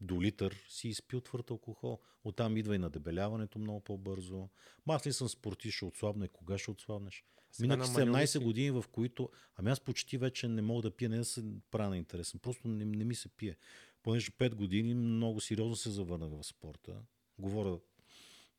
до 0.00 0.22
литър 0.22 0.64
си 0.68 0.88
изпил 0.88 1.20
твърд 1.20 1.50
алкохол. 1.50 2.00
Оттам 2.24 2.56
идва 2.56 2.74
и 2.74 2.78
на 2.78 2.90
дебеляването 2.90 3.58
много 3.58 3.80
по-бързо. 3.80 4.48
Ма 4.86 4.94
аз 4.94 5.06
ли 5.06 5.12
съм 5.12 5.28
спортист, 5.28 5.76
ще 5.76 5.84
отслабна 5.84 6.24
и 6.24 6.28
кога 6.28 6.58
ще 6.58 6.70
отслабнеш? 6.70 7.24
Минах 7.60 7.80
17 7.80 8.42
години, 8.42 8.70
в 8.70 8.84
които... 8.92 9.30
Ами 9.56 9.70
аз 9.70 9.80
почти 9.80 10.18
вече 10.18 10.48
не 10.48 10.62
мога 10.62 10.82
да 10.82 10.90
пия, 10.90 11.10
не 11.10 11.16
да 11.16 11.24
се 11.24 11.44
правя 11.70 11.88
на 11.88 11.96
интересен. 11.96 12.40
Просто 12.40 12.68
не, 12.68 12.84
не 12.84 13.04
ми 13.04 13.14
се 13.14 13.28
пие. 13.28 13.56
Понеже 14.02 14.30
5 14.30 14.54
години 14.54 14.94
много 14.94 15.40
сериозно 15.40 15.76
се 15.76 15.90
завърнах 15.90 16.30
в 16.30 16.44
спорта. 16.44 17.02
Говоря 17.38 17.78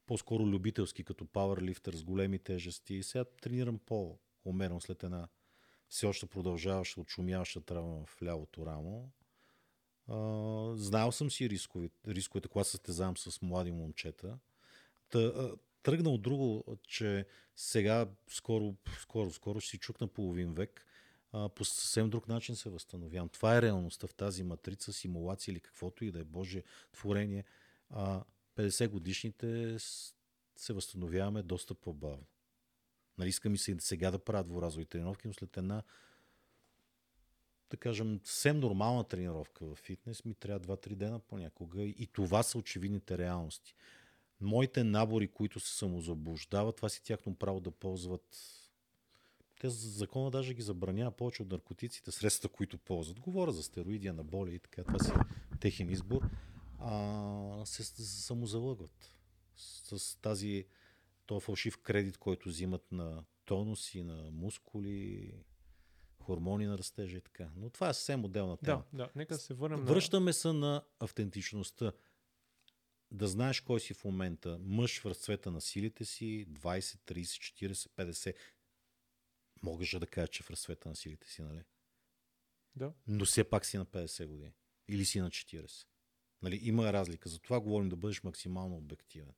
по-скоро 0.05 0.43
любителски, 0.43 1.03
като 1.03 1.25
пауърлифтър 1.25 1.95
с 1.95 2.03
големи 2.03 2.39
тежести. 2.39 2.93
И 2.93 3.03
сега 3.03 3.25
тренирам 3.41 3.79
по-умерено 3.79 4.81
след 4.81 5.03
една 5.03 5.27
все 5.95 6.05
още 6.05 6.25
продължаваща, 6.25 7.01
отшумяваща 7.01 7.61
травма 7.61 8.05
в 8.05 8.21
лявото 8.23 8.65
рамо. 8.65 9.09
А, 10.07 10.17
знаел 10.75 11.11
съм 11.11 11.31
си 11.31 11.49
рисковете, 11.49 11.95
рисковете, 12.07 12.47
когато 12.47 12.69
състезавам 12.69 13.17
с 13.17 13.41
млади 13.41 13.71
момчета. 13.71 14.39
Та, 15.09 15.19
а, 15.19 15.55
тръгна 15.83 16.09
от 16.09 16.21
друго, 16.21 16.63
че 16.87 17.25
сега 17.55 18.07
скоро, 18.29 18.75
скоро, 18.99 19.31
скоро 19.31 19.59
ще 19.59 19.69
си 19.69 19.77
чукна 19.77 20.07
половин 20.07 20.53
век, 20.53 20.85
а, 21.31 21.49
по 21.49 21.65
съвсем 21.65 22.09
друг 22.09 22.27
начин 22.27 22.55
се 22.55 22.69
възстановявам. 22.69 23.29
Това 23.29 23.57
е 23.57 23.61
реалността 23.61 24.07
в 24.07 24.13
тази 24.13 24.43
матрица, 24.43 24.93
симулация 24.93 25.51
или 25.51 25.59
каквото 25.59 26.05
и 26.05 26.11
да 26.11 26.19
е 26.19 26.23
Божие 26.23 26.63
творение. 26.93 27.43
А, 27.89 28.23
50 28.55 28.87
годишните 28.87 29.75
се 30.57 30.73
възстановяваме 30.73 31.43
доста 31.43 31.73
по-бавно. 31.73 32.25
Нали, 33.17 33.29
иска 33.29 33.49
ми 33.49 33.57
се 33.57 33.75
сега 33.79 34.11
да 34.11 34.19
правя 34.19 34.43
дворазови 34.43 34.85
тренировки, 34.85 35.27
но 35.27 35.33
след 35.33 35.57
една 35.57 35.83
да 37.69 37.77
кажем, 37.77 38.19
съвсем 38.23 38.59
нормална 38.59 39.03
тренировка 39.03 39.65
в 39.65 39.75
фитнес 39.75 40.25
ми 40.25 40.33
трябва 40.33 40.59
2-3 40.59 40.95
дена 40.95 41.19
понякога 41.19 41.83
и 41.83 42.07
това 42.13 42.43
са 42.43 42.57
очевидните 42.57 43.17
реалности. 43.17 43.75
Моите 44.41 44.83
набори, 44.83 45.27
които 45.27 45.59
се 45.59 45.77
самозаблуждават, 45.77 46.75
това 46.75 46.89
си 46.89 47.03
тяхно 47.03 47.35
право 47.35 47.59
да 47.59 47.71
ползват 47.71 48.37
те 49.59 49.69
закона 49.69 50.31
даже 50.31 50.53
ги 50.53 50.61
забранява 50.61 51.11
повече 51.11 51.41
от 51.41 51.51
наркотиците, 51.51 52.11
средства, 52.11 52.49
които 52.49 52.77
ползват. 52.77 53.19
Говоря 53.19 53.51
за 53.51 53.63
стероиди, 53.63 54.07
анаболи 54.07 54.55
и 54.55 54.59
така, 54.59 54.83
това 54.83 54.99
си 54.99 55.11
техен 55.59 55.89
избор. 55.89 56.21
А, 56.79 57.65
се 57.65 57.83
самозалъгват 58.03 59.19
с 59.55 60.17
тази 60.21 60.65
този 61.25 61.45
фалшив 61.45 61.77
кредит, 61.77 62.17
който 62.17 62.49
взимат 62.49 62.91
на 62.91 63.23
тонуси, 63.45 64.03
на 64.03 64.31
мускули, 64.31 65.33
хормони 66.21 66.65
на 66.65 66.77
растежа 66.77 67.17
и 67.17 67.21
така. 67.21 67.51
Но 67.55 67.69
това 67.69 67.89
е 67.89 67.93
съвсем 67.93 68.25
отделна 68.25 68.57
тема. 68.57 68.83
Да, 68.93 68.97
да. 68.97 69.09
Нека 69.15 69.35
се 69.37 69.53
върнем 69.53 69.85
Връщаме 69.85 70.25
на... 70.25 70.33
се 70.33 70.53
на 70.53 70.83
автентичността. 70.99 71.91
Да 73.11 73.27
знаеш 73.27 73.61
кой 73.61 73.79
си 73.79 73.93
в 73.93 74.05
момента. 74.05 74.57
Мъж 74.61 75.01
в 75.01 75.05
разцвета 75.05 75.51
на 75.51 75.61
силите 75.61 76.05
си, 76.05 76.45
20, 76.49 76.79
30, 76.79 77.71
40, 77.71 77.73
50. 77.73 78.35
Могаш 79.63 79.99
да 79.99 80.07
кажа, 80.07 80.27
че 80.27 80.43
в 80.43 80.49
разцвета 80.49 80.89
на 80.89 80.95
силите 80.95 81.29
си, 81.29 81.41
нали? 81.41 81.63
Да. 82.75 82.93
Но 83.07 83.25
все 83.25 83.43
пак 83.43 83.65
си 83.65 83.77
на 83.77 83.85
50 83.85 84.25
години. 84.25 84.53
Или 84.87 85.05
си 85.05 85.19
на 85.19 85.29
40. 85.29 85.85
Нали, 86.41 86.59
има 86.61 86.93
разлика. 86.93 87.29
Затова 87.29 87.59
говорим 87.59 87.89
да 87.89 87.95
бъдеш 87.95 88.23
максимално 88.23 88.77
обективен. 88.77 89.33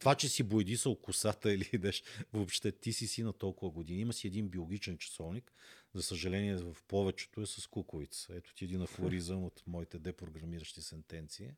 Това, 0.00 0.14
че 0.14 0.28
си 0.28 0.42
бойдисал 0.42 0.96
косата 0.96 1.52
или 1.54 1.70
идеш, 1.72 2.02
въобще 2.32 2.72
ти 2.72 2.92
си 2.92 3.06
си 3.06 3.22
на 3.22 3.32
толкова 3.32 3.70
години. 3.70 4.00
Има 4.00 4.12
си 4.12 4.26
един 4.26 4.48
биологичен 4.48 4.98
часовник. 4.98 5.52
За 5.94 6.02
съжаление, 6.02 6.56
в 6.56 6.76
повечето 6.88 7.40
е 7.40 7.46
с 7.46 7.66
куковица. 7.66 8.34
Ето 8.34 8.54
ти 8.54 8.64
един 8.64 8.82
афоризъм 8.82 9.44
от 9.44 9.62
моите 9.66 9.98
депрограмиращи 9.98 10.82
сентенции. 10.82 11.50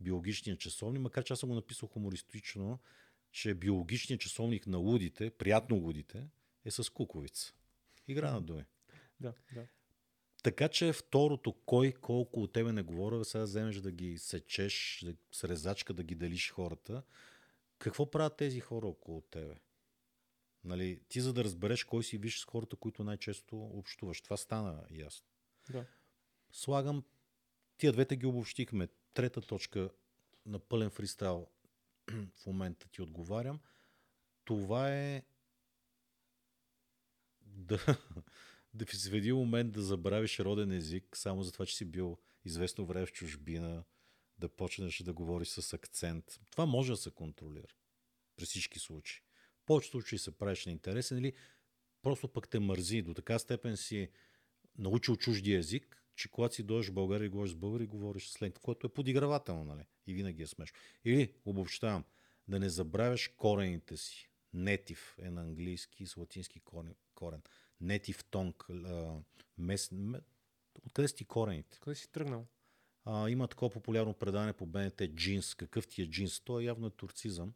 Биологичният 0.00 0.60
часовник, 0.60 1.02
макар 1.02 1.24
че 1.24 1.32
аз 1.32 1.40
съм 1.40 1.48
го 1.48 1.54
написал 1.54 1.88
хумористично, 1.88 2.78
че 3.32 3.54
биологичният 3.54 4.20
часовник 4.20 4.66
на 4.66 4.78
лудите, 4.78 5.30
приятно 5.30 5.76
лудите, 5.76 6.28
е 6.64 6.70
с 6.70 6.92
куковица. 6.92 7.54
Игра 8.08 8.32
на 8.32 8.40
думи. 8.40 8.64
Да, 9.20 9.32
да. 9.54 9.66
Така 10.42 10.68
че 10.68 10.92
второто, 10.92 11.52
кой 11.52 11.92
колко 11.92 12.42
от 12.42 12.52
тебе 12.52 12.72
не 12.72 12.82
говоря, 12.82 13.24
сега 13.24 13.44
вземеш 13.44 13.76
да 13.76 13.90
ги 13.90 14.18
сечеш, 14.18 15.02
да, 15.06 15.14
с 15.32 15.44
резачка 15.44 15.92
да 15.92 16.02
ги 16.02 16.14
делиш 16.14 16.50
хората, 16.50 17.02
какво 17.84 18.10
правят 18.10 18.36
тези 18.36 18.60
хора 18.60 18.86
около 18.86 19.20
тебе? 19.20 19.54
Нали, 20.64 21.00
ти 21.08 21.20
за 21.20 21.32
да 21.32 21.44
разбереш 21.44 21.84
кой 21.84 22.04
си 22.04 22.18
виж 22.18 22.40
с 22.40 22.44
хората, 22.44 22.76
които 22.76 23.04
най-често 23.04 23.56
общуваш. 23.56 24.20
Това 24.20 24.36
стана 24.36 24.86
ясно. 24.90 25.26
Да. 25.70 25.86
Слагам, 26.52 27.04
тия 27.76 27.92
двете 27.92 28.16
ги 28.16 28.26
обобщихме. 28.26 28.88
Трета 29.14 29.40
точка 29.40 29.90
на 30.46 30.58
пълен 30.58 30.90
фристайл 30.90 31.46
в 32.36 32.46
момента 32.46 32.88
ти 32.88 33.02
отговарям. 33.02 33.60
Това 34.44 34.94
е 34.94 35.22
да, 37.46 37.78
да 38.74 38.84
ви 38.84 38.96
сведи 38.96 39.32
момент 39.32 39.72
да 39.72 39.82
забравиш 39.82 40.40
роден 40.40 40.72
език, 40.72 41.16
само 41.16 41.42
за 41.42 41.52
това, 41.52 41.66
че 41.66 41.76
си 41.76 41.84
бил 41.84 42.18
известно 42.44 42.86
време 42.86 43.06
в 43.06 43.12
чужбина, 43.12 43.84
да 44.38 44.48
почнеш 44.48 45.02
да 45.02 45.12
говориш 45.12 45.48
с 45.48 45.72
акцент. 45.72 46.40
Това 46.50 46.66
може 46.66 46.92
да 46.92 46.96
се 46.96 47.10
контролира. 47.10 47.74
При 48.36 48.44
всички 48.44 48.78
случаи. 48.78 49.20
В 49.62 49.64
повечето 49.66 49.90
случаи 49.90 50.18
се 50.18 50.38
правиш 50.38 50.66
на 50.66 50.72
интересен 50.72 51.18
или 51.18 51.32
просто 52.02 52.28
пък 52.28 52.48
те 52.48 52.58
мързи. 52.58 53.02
До 53.02 53.14
така 53.14 53.38
степен 53.38 53.76
си 53.76 54.10
научил 54.78 55.16
чужди 55.16 55.54
език, 55.54 56.04
че 56.16 56.30
когато 56.30 56.54
си 56.54 56.62
дойдеш 56.62 56.88
в 56.88 56.94
България 56.94 57.26
и 57.26 57.28
говориш 57.28 57.52
с 57.52 57.56
българи, 57.56 57.86
говориш 57.86 58.28
с 58.28 58.42
ленг, 58.42 58.58
което 58.62 58.86
е 58.86 58.92
подигравателно, 58.92 59.64
нали? 59.64 59.86
И 60.06 60.14
винаги 60.14 60.42
е 60.42 60.46
смешно. 60.46 60.78
Или, 61.04 61.34
обобщавам, 61.44 62.04
да 62.48 62.58
не 62.58 62.68
забравяш 62.68 63.28
корените 63.28 63.96
си. 63.96 64.30
Нетив 64.52 65.16
е 65.18 65.30
на 65.30 65.40
английски 65.40 66.06
с 66.06 66.16
латински 66.16 66.60
корен. 67.14 67.42
Нетив 67.80 68.24
тонг. 68.24 68.66
Мес... 69.58 69.90
Откъде 70.86 71.08
си 71.08 71.14
ти 71.14 71.24
корените? 71.24 71.78
Къде 71.80 71.94
си 71.94 72.12
тръгнал? 72.12 72.46
А, 73.04 73.30
има 73.30 73.48
такова 73.48 73.70
популярно 73.70 74.14
предание 74.14 74.52
по 74.52 74.66
БНТ 74.66 75.02
джинс. 75.08 75.54
Какъв 75.54 75.88
ти 75.88 76.02
е 76.02 76.06
джинс? 76.06 76.40
То 76.40 76.60
е 76.60 76.64
явно 76.64 76.86
е 76.86 76.90
турцизъм, 76.90 77.54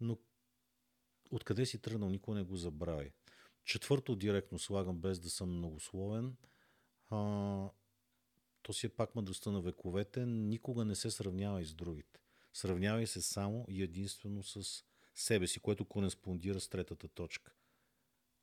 но 0.00 0.18
откъде 1.30 1.66
си 1.66 1.78
тръгнал, 1.78 2.10
никой 2.10 2.34
не 2.34 2.42
го 2.42 2.56
забрави. 2.56 3.12
Четвърто 3.64 4.16
директно 4.16 4.58
слагам, 4.58 4.98
без 4.98 5.18
да 5.18 5.30
съм 5.30 5.56
многословен. 5.56 6.36
А, 7.10 7.18
то 8.62 8.72
си 8.72 8.86
е 8.86 8.88
пак 8.88 9.14
мъдростта 9.14 9.50
на 9.50 9.60
вековете. 9.60 10.26
Никога 10.26 10.84
не 10.84 10.94
се 10.94 11.10
сравнява 11.10 11.62
и 11.62 11.66
с 11.66 11.74
другите. 11.74 12.20
Сравнявай 12.52 13.06
се 13.06 13.22
само 13.22 13.64
и 13.68 13.82
единствено 13.82 14.42
с 14.42 14.84
себе 15.14 15.46
си, 15.46 15.60
което 15.60 15.84
кореспондира 15.84 16.60
с 16.60 16.68
третата 16.68 17.08
точка. 17.08 17.52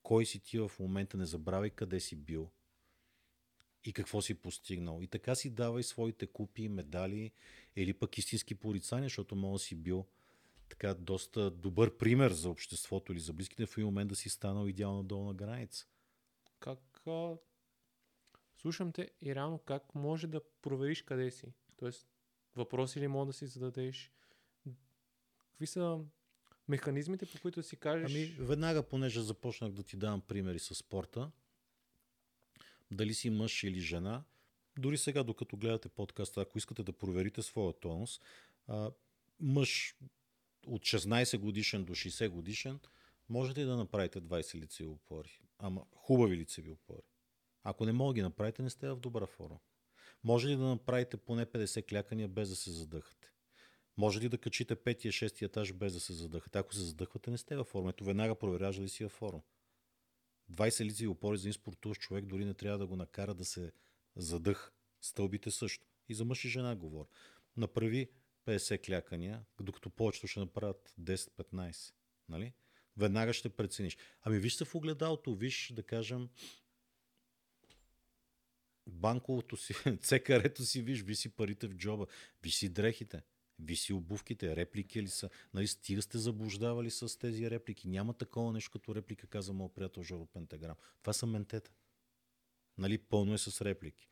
Кой 0.03 0.25
си 0.25 0.39
ти 0.39 0.59
в 0.59 0.71
момента, 0.79 1.17
не 1.17 1.25
забравяй 1.25 1.69
къде 1.69 1.99
си 1.99 2.15
бил, 2.15 2.51
и 3.85 3.93
какво 3.93 4.21
си 4.21 4.33
постигнал. 4.33 4.99
И 5.01 5.07
така 5.07 5.35
си 5.35 5.49
давай 5.49 5.83
своите 5.83 6.27
купи, 6.27 6.67
медали 6.67 7.31
или 7.75 7.93
пък 7.93 8.17
истински 8.17 8.55
порицания, 8.55 9.05
защото 9.05 9.35
да 9.35 9.59
си 9.59 9.75
бил 9.75 10.05
така 10.69 10.93
доста 10.93 11.51
добър 11.51 11.97
пример 11.97 12.31
за 12.31 12.49
обществото 12.49 13.11
или 13.11 13.19
за 13.19 13.33
близките 13.33 13.65
в 13.65 13.77
един 13.77 13.85
момент 13.85 14.09
да 14.09 14.15
си 14.15 14.29
станал 14.29 14.67
идеална 14.67 15.03
долна 15.03 15.33
граница. 15.33 15.87
Как 16.59 17.01
а... 17.07 17.37
слушам 18.61 18.91
те 18.91 19.11
и 19.21 19.35
реално 19.35 19.59
как 19.59 19.95
може 19.95 20.27
да 20.27 20.41
провериш 20.61 21.01
къде 21.01 21.31
си? 21.31 21.53
Тоест, 21.77 22.07
въпроси 22.55 22.99
ли 22.99 23.07
мога 23.07 23.25
да 23.25 23.33
си 23.33 23.47
зададеш? 23.47 24.11
Какви 25.51 25.67
са 25.67 25.99
механизмите, 26.67 27.25
по 27.25 27.41
които 27.41 27.63
си 27.63 27.77
кажеш? 27.77 28.11
Ами, 28.11 28.25
веднага, 28.25 28.83
понеже 28.83 29.21
започнах 29.21 29.71
да 29.71 29.83
ти 29.83 29.97
давам 29.97 30.21
примери 30.21 30.59
с 30.59 30.75
спорта, 30.75 31.31
дали 32.91 33.13
си 33.13 33.29
мъж 33.29 33.63
или 33.63 33.79
жена, 33.79 34.23
дори 34.79 34.97
сега, 34.97 35.23
докато 35.23 35.57
гледате 35.57 35.89
подкаста, 35.89 36.41
ако 36.41 36.57
искате 36.57 36.83
да 36.83 36.93
проверите 36.93 37.41
своя 37.41 37.73
тонус, 37.73 38.19
а, 38.67 38.91
мъж 39.39 39.95
от 40.67 40.81
16 40.81 41.37
годишен 41.37 41.85
до 41.85 41.95
60 41.95 42.29
годишен, 42.29 42.79
можете 43.29 43.65
да 43.65 43.77
направите 43.77 44.21
20 44.21 44.55
лицеви 44.55 44.89
опори. 44.89 45.39
Ама 45.59 45.85
хубави 45.95 46.37
лицеви 46.37 46.71
опори. 46.71 47.07
Ако 47.63 47.85
не 47.85 47.91
мога 47.91 48.13
да 48.13 48.15
ги 48.15 48.21
направите, 48.21 48.61
не 48.61 48.69
сте 48.69 48.89
в 48.89 48.99
добра 48.99 49.25
форма. 49.25 49.59
Може 50.23 50.47
ли 50.47 50.55
да 50.55 50.63
направите 50.63 51.17
поне 51.17 51.45
50 51.45 51.89
клякания 51.89 52.27
без 52.27 52.49
да 52.49 52.55
се 52.55 52.71
задъхате? 52.71 53.31
Може 53.97 54.21
ли 54.21 54.29
да 54.29 54.37
качите 54.37 54.75
петия, 54.75 55.11
шестия 55.11 55.45
етаж 55.45 55.73
без 55.73 55.93
да 55.93 55.99
се 55.99 56.13
задъхате? 56.13 56.59
Ако 56.59 56.73
се 56.73 56.81
задъхвате, 56.81 57.31
не 57.31 57.37
сте 57.37 57.55
във 57.55 57.67
форма. 57.67 57.89
Ето 57.89 58.03
веднага 58.03 58.35
проверяш 58.35 58.75
дали 58.75 58.89
си 58.89 59.03
във 59.03 59.11
форма. 59.11 59.41
20 60.51 60.85
лица 60.85 61.03
и 61.03 61.07
опори 61.07 61.37
за 61.37 61.47
един 61.47 61.53
спортуващ 61.53 62.01
човек 62.01 62.25
дори 62.25 62.45
не 62.45 62.53
трябва 62.53 62.77
да 62.77 62.87
го 62.87 62.95
накара 62.95 63.33
да 63.33 63.45
се 63.45 63.71
задъх. 64.15 64.71
Стълбите 65.01 65.51
също. 65.51 65.87
И 66.09 66.13
за 66.13 66.25
мъж 66.25 66.45
и 66.45 66.49
жена 66.49 66.75
говоря. 66.75 67.07
Направи 67.57 68.09
50 68.45 68.85
клякания, 68.85 69.45
докато 69.61 69.89
повечето 69.89 70.27
ще 70.27 70.39
направят 70.39 70.93
10-15. 71.01 71.93
Нали? 72.29 72.53
Веднага 72.97 73.33
ще 73.33 73.49
прецениш. 73.49 73.97
Ами 74.21 74.39
виж 74.39 74.55
се 74.55 74.65
в 74.65 74.75
огледалото, 74.75 75.35
виж, 75.35 75.73
да 75.75 75.83
кажем, 75.83 76.29
банковото 78.87 79.57
си, 79.57 79.73
цекарето 80.01 80.65
си, 80.65 80.81
виж, 80.81 81.01
ви 81.01 81.15
си 81.15 81.29
парите 81.29 81.67
в 81.67 81.75
джоба, 81.75 82.05
виж 82.43 82.55
си 82.55 82.69
дрехите, 82.69 83.21
виж 83.59 83.79
си 83.79 83.93
обувките, 83.93 84.55
реплики 84.55 85.03
ли 85.03 85.07
са. 85.07 85.29
Нали, 85.53 85.67
стига 85.67 86.01
сте 86.01 86.17
заблуждавали 86.17 86.91
с 86.91 87.19
тези 87.19 87.49
реплики. 87.49 87.87
Няма 87.87 88.13
такова 88.13 88.53
нещо 88.53 88.71
като 88.71 88.95
реплика, 88.95 89.27
каза 89.27 89.53
моят 89.53 89.73
приятел 89.73 90.03
Жоро 90.03 90.25
Пентаграм. 90.25 90.75
Това 91.01 91.13
са 91.13 91.25
ментета. 91.25 91.71
Нали, 92.77 92.97
пълно 92.97 93.33
е 93.33 93.37
с 93.37 93.65
реплики. 93.65 94.07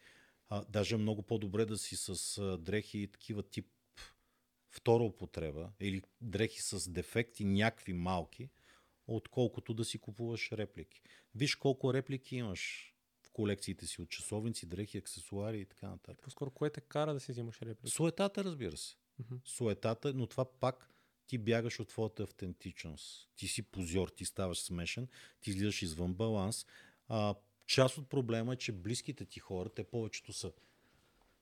А, 0.49 0.65
даже 0.69 0.97
много 0.97 1.21
по-добре 1.21 1.65
да 1.65 1.77
си 1.77 1.95
с 1.95 2.37
а, 2.37 2.57
дрехи 2.57 2.99
и 2.99 3.07
такива 3.07 3.43
тип 3.43 3.65
втора 4.69 5.03
употреба 5.03 5.71
или 5.79 6.01
дрехи 6.21 6.61
с 6.61 6.89
дефекти, 6.89 7.45
някакви 7.45 7.93
малки, 7.93 8.49
отколкото 9.07 9.73
да 9.73 9.85
си 9.85 9.97
купуваш 9.97 10.51
реплики. 10.51 11.01
Виж 11.35 11.55
колко 11.55 11.93
реплики 11.93 12.35
имаш 12.35 12.93
в 13.21 13.31
колекциите 13.31 13.87
си 13.87 14.01
от 14.01 14.09
часовници, 14.09 14.65
дрехи, 14.65 14.97
аксесуари 14.97 15.59
и 15.59 15.65
така 15.65 15.87
нататък. 15.89 16.23
По-скоро, 16.23 16.51
кое 16.51 16.69
те 16.69 16.81
кара 16.81 17.13
да 17.13 17.19
си 17.19 17.31
взимаш 17.31 17.61
реплики? 17.61 17.95
Суетата, 17.95 18.43
разбира 18.43 18.77
се. 18.77 18.95
Мгм. 19.19 19.35
Суетата, 19.45 20.13
но 20.13 20.27
това 20.27 20.45
пак 20.45 20.89
ти 21.27 21.37
бягаш 21.37 21.79
от 21.79 21.87
твоята 21.87 22.23
автентичност. 22.23 23.29
Ти 23.35 23.47
си 23.47 23.63
позор, 23.63 24.07
ти 24.07 24.25
ставаш 24.25 24.57
смешен, 24.57 25.07
ти 25.41 25.49
излизаш 25.49 25.81
извън 25.81 26.13
баланс. 26.13 26.65
А, 27.07 27.35
част 27.65 27.97
от 27.97 28.09
проблема 28.09 28.53
е, 28.53 28.57
че 28.57 28.71
близките 28.71 29.25
ти 29.25 29.39
хора, 29.39 29.69
те 29.69 29.83
повечето 29.83 30.33
са 30.33 30.51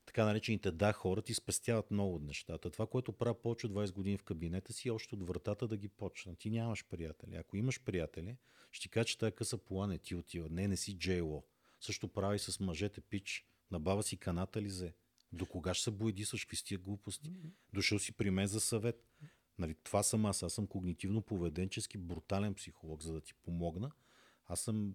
така 0.06 0.24
наречените 0.24 0.70
да 0.70 0.92
хора, 0.92 1.22
ти 1.22 1.34
спестяват 1.34 1.90
много 1.90 2.14
от 2.14 2.22
нещата. 2.22 2.70
Това, 2.70 2.86
което 2.86 3.12
правя 3.12 3.34
повече 3.34 3.66
от 3.66 3.72
20 3.72 3.92
години 3.92 4.16
в 4.16 4.22
кабинета 4.22 4.72
си, 4.72 4.88
е 4.88 4.90
още 4.90 5.14
от 5.14 5.28
вратата 5.28 5.68
да 5.68 5.76
ги 5.76 5.88
почна. 5.88 6.36
Ти 6.36 6.50
нямаш 6.50 6.84
приятели. 6.84 7.36
Ако 7.36 7.56
имаш 7.56 7.80
приятели, 7.80 8.36
ще 8.72 8.82
ти 8.82 8.88
кажа, 8.88 9.04
че 9.04 9.18
тази 9.18 9.32
къса 9.32 9.58
пола 9.58 9.86
не 9.86 9.98
ти 9.98 10.14
отива. 10.14 10.48
Не, 10.50 10.68
не 10.68 10.76
си 10.76 10.98
Джейло. 10.98 11.44
Също 11.80 12.08
прави 12.08 12.38
с 12.38 12.60
мъжете 12.60 13.00
пич. 13.00 13.46
На 13.70 13.80
баба 13.80 14.02
си 14.02 14.16
каната 14.16 14.62
ли 14.62 14.70
зе? 14.70 14.92
До 15.32 15.46
кога 15.46 15.74
ще 15.74 15.84
се 15.84 15.90
боядисваш? 15.90 16.44
Какви 16.44 16.64
тия 16.64 16.78
глупости? 16.78 17.32
Дошъл 17.72 17.98
си 17.98 18.12
при 18.12 18.30
мен 18.30 18.46
за 18.46 18.60
съвет. 18.60 19.04
Нали, 19.58 19.74
това 19.84 20.02
съм 20.02 20.26
аз. 20.26 20.42
Аз 20.42 20.52
съм 20.52 20.66
когнитивно-поведенчески 20.66 21.98
брутален 21.98 22.54
психолог, 22.54 23.02
за 23.02 23.12
да 23.12 23.20
ти 23.20 23.34
помогна. 23.34 23.90
Аз 24.46 24.60
съм 24.60 24.94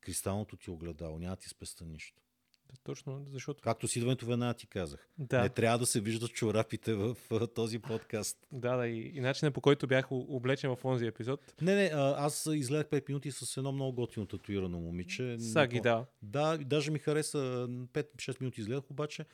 кристалното 0.00 0.56
ти 0.56 0.70
огледало. 0.70 1.18
Няма 1.18 1.36
да 1.36 1.40
ти 1.40 1.48
спеста 1.48 1.84
нищо. 1.84 2.22
Точно, 2.82 3.24
защото... 3.26 3.62
Както 3.62 3.88
с 3.88 3.96
идването 3.96 4.26
веднага 4.26 4.54
ти 4.54 4.66
казах. 4.66 5.08
Да. 5.18 5.42
Не 5.42 5.48
трябва 5.48 5.78
да 5.78 5.86
се 5.86 6.00
виждат 6.00 6.32
чорапите 6.32 6.94
в 6.94 7.16
този 7.54 7.78
подкаст. 7.78 8.46
Да, 8.52 8.76
да, 8.76 8.88
и, 8.88 9.12
и 9.16 9.20
начинът 9.20 9.54
по 9.54 9.60
който 9.60 9.86
бях 9.86 10.12
облечен 10.12 10.76
в 10.76 10.84
онзи 10.84 11.06
епизод. 11.06 11.54
Не, 11.62 11.74
не, 11.74 11.90
аз 11.94 12.48
изгледах 12.52 12.86
5 12.86 13.08
минути 13.08 13.32
с 13.32 13.56
едно 13.56 13.72
много 13.72 13.92
готино 13.92 14.26
татуирано 14.26 14.80
момиче. 14.80 15.36
Саги, 15.38 15.76
Не 15.76 15.80
да. 15.80 16.06
Да, 16.22 16.58
даже 16.58 16.90
ми 16.90 16.98
хареса 16.98 17.38
5-6 17.68 18.40
минути 18.40 18.60
изгледах, 18.60 18.90
обаче 18.90 19.24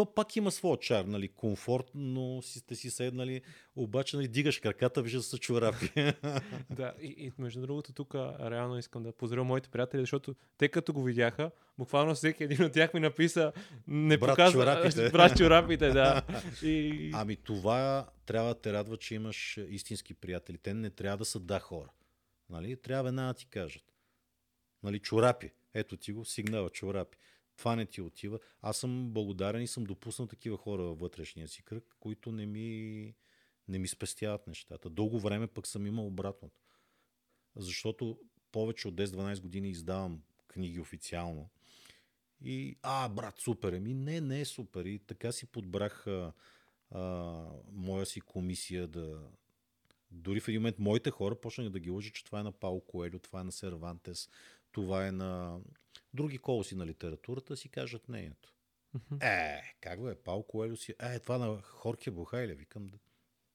то 0.00 0.14
пак 0.14 0.36
има 0.36 0.50
своя 0.50 0.78
чар, 0.78 1.04
нали, 1.04 1.28
комфортно 1.28 2.42
си 2.42 2.58
сте 2.58 2.74
си 2.74 2.90
седнали, 2.90 3.42
обаче 3.76 4.16
нали, 4.16 4.28
дигаш 4.28 4.58
краката, 4.58 5.02
вижда 5.02 5.22
са 5.22 5.38
чорапи. 5.38 5.92
Да, 6.70 6.94
и, 7.00 7.06
и 7.06 7.32
между 7.38 7.60
другото, 7.60 7.92
тук 7.92 8.14
реално 8.40 8.78
искам 8.78 9.02
да 9.02 9.12
поздравя 9.12 9.44
моите 9.44 9.68
приятели, 9.68 10.02
защото 10.02 10.34
те 10.58 10.68
като 10.68 10.92
го 10.92 11.02
видяха, 11.02 11.50
буквално 11.78 12.14
всеки 12.14 12.44
един 12.44 12.64
от 12.64 12.72
тях 12.72 12.94
ми 12.94 13.00
написа 13.00 13.52
не 13.88 14.18
Брат, 14.18 14.30
показва, 14.30 14.62
чорапите. 14.62 15.10
брат 15.12 15.36
чорапите, 15.36 15.88
да. 15.88 16.22
И, 16.62 17.10
ами 17.14 17.36
това 17.36 18.08
трябва 18.26 18.48
да 18.48 18.60
те 18.60 18.72
радва, 18.72 18.96
че 18.96 19.14
имаш 19.14 19.58
истински 19.68 20.14
приятели. 20.14 20.58
Те 20.58 20.74
не 20.74 20.90
трябва 20.90 21.16
да 21.16 21.24
са 21.24 21.40
да 21.40 21.60
хора. 21.60 21.90
Нали? 22.50 22.76
Трябва 22.76 23.04
веднага 23.04 23.28
да 23.28 23.34
ти 23.34 23.46
кажат. 23.46 23.84
Нали, 24.82 24.98
чорапи. 24.98 25.50
Ето 25.74 25.96
ти 25.96 26.12
го, 26.12 26.24
сигнала, 26.24 26.70
чорапи. 26.70 27.18
Това 27.60 27.76
не 27.76 27.86
ти 27.86 28.00
отива. 28.00 28.38
Аз 28.62 28.76
съм 28.76 29.10
благодарен 29.10 29.62
и 29.62 29.66
съм 29.66 29.84
допуснал 29.84 30.28
такива 30.28 30.56
хора 30.56 30.82
във 30.82 30.98
вътрешния 30.98 31.48
си 31.48 31.62
кръг, 31.62 31.96
които 32.00 32.32
не 32.32 32.46
ми, 32.46 33.14
не 33.68 33.78
ми 33.78 33.88
спестяват 33.88 34.46
нещата. 34.46 34.90
Дълго 34.90 35.20
време 35.20 35.46
пък 35.46 35.66
съм 35.66 35.86
имал 35.86 36.06
обратното. 36.06 36.62
Защото 37.56 38.18
повече 38.52 38.88
от 38.88 38.94
10-12 38.94 39.40
години 39.40 39.70
издавам 39.70 40.22
книги 40.48 40.80
официално. 40.80 41.48
И, 42.40 42.76
а, 42.82 43.08
брат, 43.08 43.38
супер. 43.38 43.72
Еми, 43.72 43.94
не, 43.94 44.20
не 44.20 44.40
е 44.40 44.44
супер. 44.44 44.84
И 44.84 44.98
така 44.98 45.32
си 45.32 45.46
подбрах 45.46 46.06
а, 46.06 46.32
а, 46.90 47.02
моя 47.72 48.06
си 48.06 48.20
комисия 48.20 48.86
да... 48.86 49.28
Дори 50.10 50.40
в 50.40 50.48
един 50.48 50.60
момент 50.60 50.78
моите 50.78 51.10
хора 51.10 51.34
почнаха 51.34 51.70
да 51.70 51.80
ги 51.80 51.90
лъжат, 51.90 52.14
че 52.14 52.24
това 52.24 52.40
е 52.40 52.42
на 52.42 52.52
Пао 52.52 52.80
Коелю, 52.80 53.18
това 53.18 53.40
е 53.40 53.44
на 53.44 53.52
Сервантес, 53.52 54.28
това 54.72 55.06
е 55.06 55.12
на 55.12 55.60
други 56.14 56.38
колоси 56.38 56.74
на 56.74 56.86
литературата, 56.86 57.56
си 57.56 57.68
кажат 57.68 58.08
неето. 58.08 58.54
Е, 59.22 59.60
как 59.80 60.02
бе, 60.02 60.14
Пао 60.14 60.42
Коелю 60.42 60.76
си... 60.76 60.94
Е, 61.00 61.18
това 61.18 61.38
на 61.38 61.62
Хорхе 61.62 62.10
Бухайле, 62.10 62.54
викам, 62.54 62.90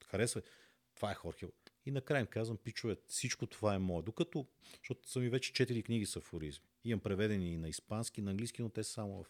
харесва. 0.06 0.41
Това 0.95 1.12
е 1.12 1.15
Хорхе. 1.15 1.47
И 1.86 1.91
накрая 1.91 2.19
им 2.21 2.28
казвам, 2.28 2.58
пичове, 2.58 2.95
всичко 3.08 3.47
това 3.47 3.75
е 3.75 3.80
мое. 3.80 4.01
Докато, 4.01 4.47
защото 4.78 5.10
са 5.10 5.19
ми 5.19 5.30
вече 5.30 5.54
четири 5.54 5.84
книги 5.84 6.06
с 6.06 6.15
афоризми. 6.15 6.65
Имам 6.84 6.99
преведени 6.99 7.54
и 7.54 7.58
на 7.58 7.69
испански, 7.69 8.21
и 8.21 8.23
на 8.23 8.32
английски, 8.32 8.62
но 8.62 8.69
те 8.69 8.84
са 8.84 8.91
само 8.91 9.23
в 9.23 9.28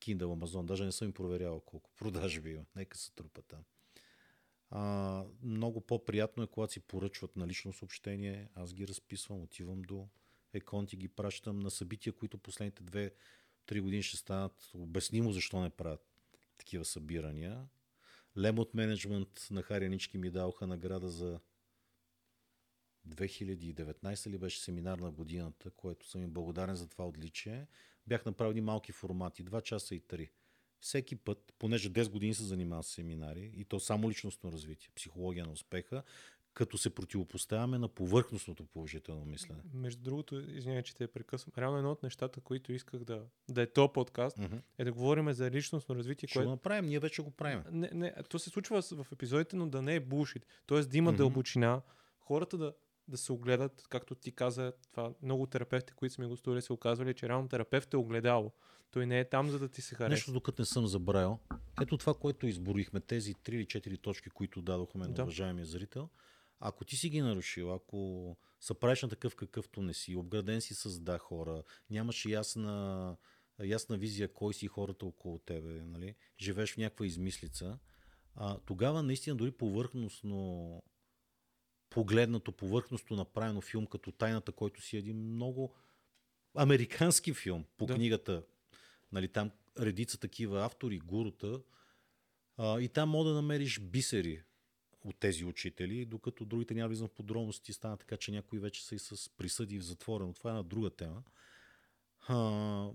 Kindle 0.00 0.22
Amazon. 0.22 0.64
Даже 0.64 0.84
не 0.84 0.92
съм 0.92 1.08
им 1.08 1.12
проверявал 1.12 1.60
колко 1.60 1.90
продажби 1.96 2.50
има. 2.50 2.64
Нека 2.76 2.98
се 2.98 3.12
трупа 3.14 3.42
там. 3.42 3.64
А, 4.70 5.24
много 5.42 5.80
по-приятно 5.80 6.42
е, 6.42 6.46
когато 6.46 6.72
си 6.72 6.80
поръчват 6.80 7.36
на 7.36 7.46
лично 7.46 7.72
съобщение. 7.72 8.48
Аз 8.54 8.74
ги 8.74 8.88
разписвам, 8.88 9.42
отивам 9.42 9.82
до 9.82 10.08
Еконти, 10.56 10.96
ги 10.96 11.08
пращам 11.08 11.60
на 11.60 11.70
събития, 11.70 12.12
които 12.12 12.38
последните 12.38 12.82
две-три 12.82 13.80
години 13.80 14.02
ще 14.02 14.16
станат 14.16 14.70
обяснимо 14.74 15.32
защо 15.32 15.60
не 15.60 15.70
правят 15.70 16.06
такива 16.58 16.84
събирания. 16.84 17.66
Лемот 18.38 18.74
менеджмент 18.74 19.46
на 19.50 19.62
Харянички 19.62 20.18
ми 20.18 20.30
даваха 20.30 20.66
награда 20.66 21.08
за 21.08 21.40
2019 23.08 24.30
ли 24.30 24.38
беше 24.38 24.60
семинар 24.60 24.98
на 24.98 25.10
годината, 25.10 25.70
което 25.70 26.08
съм 26.08 26.22
им 26.22 26.30
благодарен 26.30 26.74
за 26.74 26.88
това 26.88 27.06
отличие. 27.06 27.66
Бях 28.06 28.24
направил 28.24 28.50
едни 28.50 28.60
малки 28.60 28.92
формати, 28.92 29.44
2 29.44 29.62
часа 29.62 29.94
и 29.94 30.00
3. 30.00 30.30
Всеки 30.80 31.16
път, 31.16 31.54
понеже 31.58 31.92
10 31.92 32.10
години 32.10 32.34
се 32.34 32.42
занимавам 32.42 32.82
с 32.82 32.88
семинари, 32.88 33.52
и 33.56 33.64
то 33.64 33.80
само 33.80 34.10
личностно 34.10 34.52
развитие, 34.52 34.90
психология 34.94 35.46
на 35.46 35.52
успеха, 35.52 36.02
като 36.56 36.78
се 36.78 36.90
противопоставяме 36.90 37.78
на 37.78 37.88
повърхностното 37.88 38.64
положително 38.64 39.24
мислене. 39.24 39.60
между 39.74 40.02
другото, 40.02 40.40
извинявай, 40.40 40.82
че 40.82 40.94
те 40.94 41.06
прекъсвам. 41.06 41.52
Реално 41.58 41.78
едно 41.78 41.90
от 41.90 42.02
нещата, 42.02 42.40
които 42.40 42.72
исках 42.72 43.00
да, 43.00 43.22
да 43.48 43.62
е 43.62 43.66
то 43.66 43.92
подкаст, 43.92 44.38
Мгм. 44.38 44.56
е 44.78 44.84
да 44.84 44.92
говорим 44.92 45.32
за 45.32 45.50
личностно 45.50 45.94
развитие, 45.96 46.26
Ще 46.26 46.34
го 46.34 46.40
което 46.40 46.50
направим, 46.50 46.86
ние 46.86 46.98
вече 46.98 47.22
го 47.22 47.30
правим. 47.30 47.62
не, 47.70 47.90
не, 47.92 48.14
то 48.30 48.38
се 48.38 48.50
случва 48.50 48.82
в 48.82 49.06
епизодите, 49.12 49.56
но 49.56 49.68
да 49.68 49.82
не 49.82 49.94
е 49.94 50.00
булшит. 50.00 50.46
Тоест 50.66 50.90
да 50.90 50.98
има 50.98 51.10
Мгм. 51.10 51.16
дълбочина, 51.16 51.82
хората 52.18 52.58
да, 52.58 52.74
да 53.08 53.16
се 53.16 53.32
огледат, 53.32 53.86
както 53.88 54.14
ти 54.14 54.32
каза, 54.32 54.72
това 54.90 55.14
много 55.22 55.46
терапевти, 55.46 55.92
които 55.92 56.14
сме 56.14 56.26
гостували, 56.26 56.62
са 56.62 56.74
оказвали, 56.74 57.14
че 57.14 57.28
реално 57.28 57.48
терапевт 57.48 57.94
е 57.94 57.96
огледало. 57.96 58.52
Той 58.90 59.06
не 59.06 59.20
е 59.20 59.28
там, 59.28 59.50
за 59.50 59.58
да 59.58 59.68
ти 59.68 59.82
се 59.82 59.94
хареса. 59.94 60.10
Нещо, 60.10 60.32
докато 60.32 60.62
не 60.62 60.66
съм 60.66 60.86
забравил. 60.86 61.38
Ето 61.82 61.98
това, 61.98 62.14
което 62.14 62.46
изборихме, 62.46 63.00
тези 63.00 63.34
3 63.34 63.50
или 63.50 63.66
4 63.66 63.98
точки, 63.98 64.30
които 64.30 64.62
дадохме 64.62 65.06
на 65.06 65.14
Да. 65.14 65.22
уважаемия 65.22 65.66
зрител. 65.66 66.08
Ако 66.60 66.84
ти 66.84 66.96
си 66.96 67.08
ги 67.10 67.20
нарушил, 67.20 67.74
ако 67.74 68.36
се 68.60 68.74
правиш 68.74 69.02
на 69.02 69.08
такъв 69.08 69.36
какъвто 69.36 69.82
не 69.82 69.94
си, 69.94 70.16
обграден 70.16 70.60
си 70.60 70.74
с 70.74 71.00
да 71.00 71.18
хора, 71.18 71.62
нямаш 71.90 72.26
ясна, 72.26 73.16
ясна 73.64 73.96
визия 73.96 74.32
кой 74.32 74.54
си 74.54 74.66
хората 74.66 75.06
около 75.06 75.38
тебе, 75.38 75.82
нали? 75.84 76.14
живееш 76.40 76.74
в 76.74 76.76
някаква 76.76 77.06
измислица, 77.06 77.78
а, 78.34 78.58
тогава 78.58 79.02
наистина 79.02 79.36
дори 79.36 79.50
повърхностно 79.50 80.82
погледнато, 81.90 82.52
повърхностно 82.52 83.16
направено 83.16 83.60
филм 83.60 83.86
като 83.86 84.12
Тайната, 84.12 84.52
който 84.52 84.82
си 84.82 84.96
е 84.96 84.98
един 84.98 85.16
много 85.16 85.74
американски 86.54 87.34
филм 87.34 87.64
по 87.76 87.86
Да. 87.86 87.94
книгата. 87.94 88.42
Нали, 89.12 89.28
там 89.28 89.50
редица 89.80 90.18
такива 90.20 90.64
автори, 90.64 90.98
гурута. 90.98 91.60
А, 92.56 92.80
и 92.80 92.88
там 92.88 93.08
мога 93.08 93.28
да 93.28 93.34
намериш 93.34 93.80
бисери 93.80 94.42
от 95.06 95.16
тези 95.18 95.44
учители, 95.44 96.04
докато 96.04 96.44
другите 96.44 96.74
няма 96.74 96.88
влизам 96.88 97.08
в 97.08 97.12
подробности. 97.12 97.72
Стана 97.72 97.96
така, 97.96 98.16
че 98.16 98.30
някои 98.30 98.58
вече 98.58 98.84
са 98.84 98.94
и 98.94 98.98
с 98.98 99.30
присъди 99.36 99.78
в 99.78 99.84
затвора, 99.84 100.26
но 100.26 100.32
това 100.32 100.50
е 100.50 100.54
на 100.54 100.64
друга 100.64 100.90
тема. 100.90 101.22
А, 102.28 102.90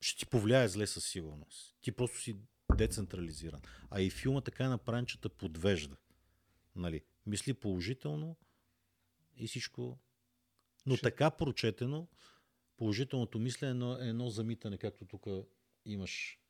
ще 0.00 0.18
ти 0.18 0.26
повлияе 0.26 0.68
зле 0.68 0.86
със 0.86 1.06
сигурност. 1.08 1.76
Ти 1.80 1.92
просто 1.92 2.20
си 2.20 2.36
децентрализиран. 2.76 3.60
А 3.90 4.00
и 4.00 4.10
филма 4.10 4.40
така 4.40 4.64
е 4.64 4.68
направен, 4.68 5.06
че 5.06 5.20
те 5.20 5.28
подвежда. 5.28 5.96
Нали? 6.76 7.04
Мисли 7.26 7.54
положително 7.54 8.36
и 9.36 9.46
всичко. 9.46 9.98
Но 10.86 10.96
Ще- 10.96 11.02
така 11.02 11.30
прочетено, 11.30 12.08
положителното 12.76 13.38
мислене 13.38 14.04
е 14.04 14.08
едно 14.08 14.30
замитане, 14.30 14.78
както 14.78 15.04
тук 15.04 15.26
имаш 15.84 16.40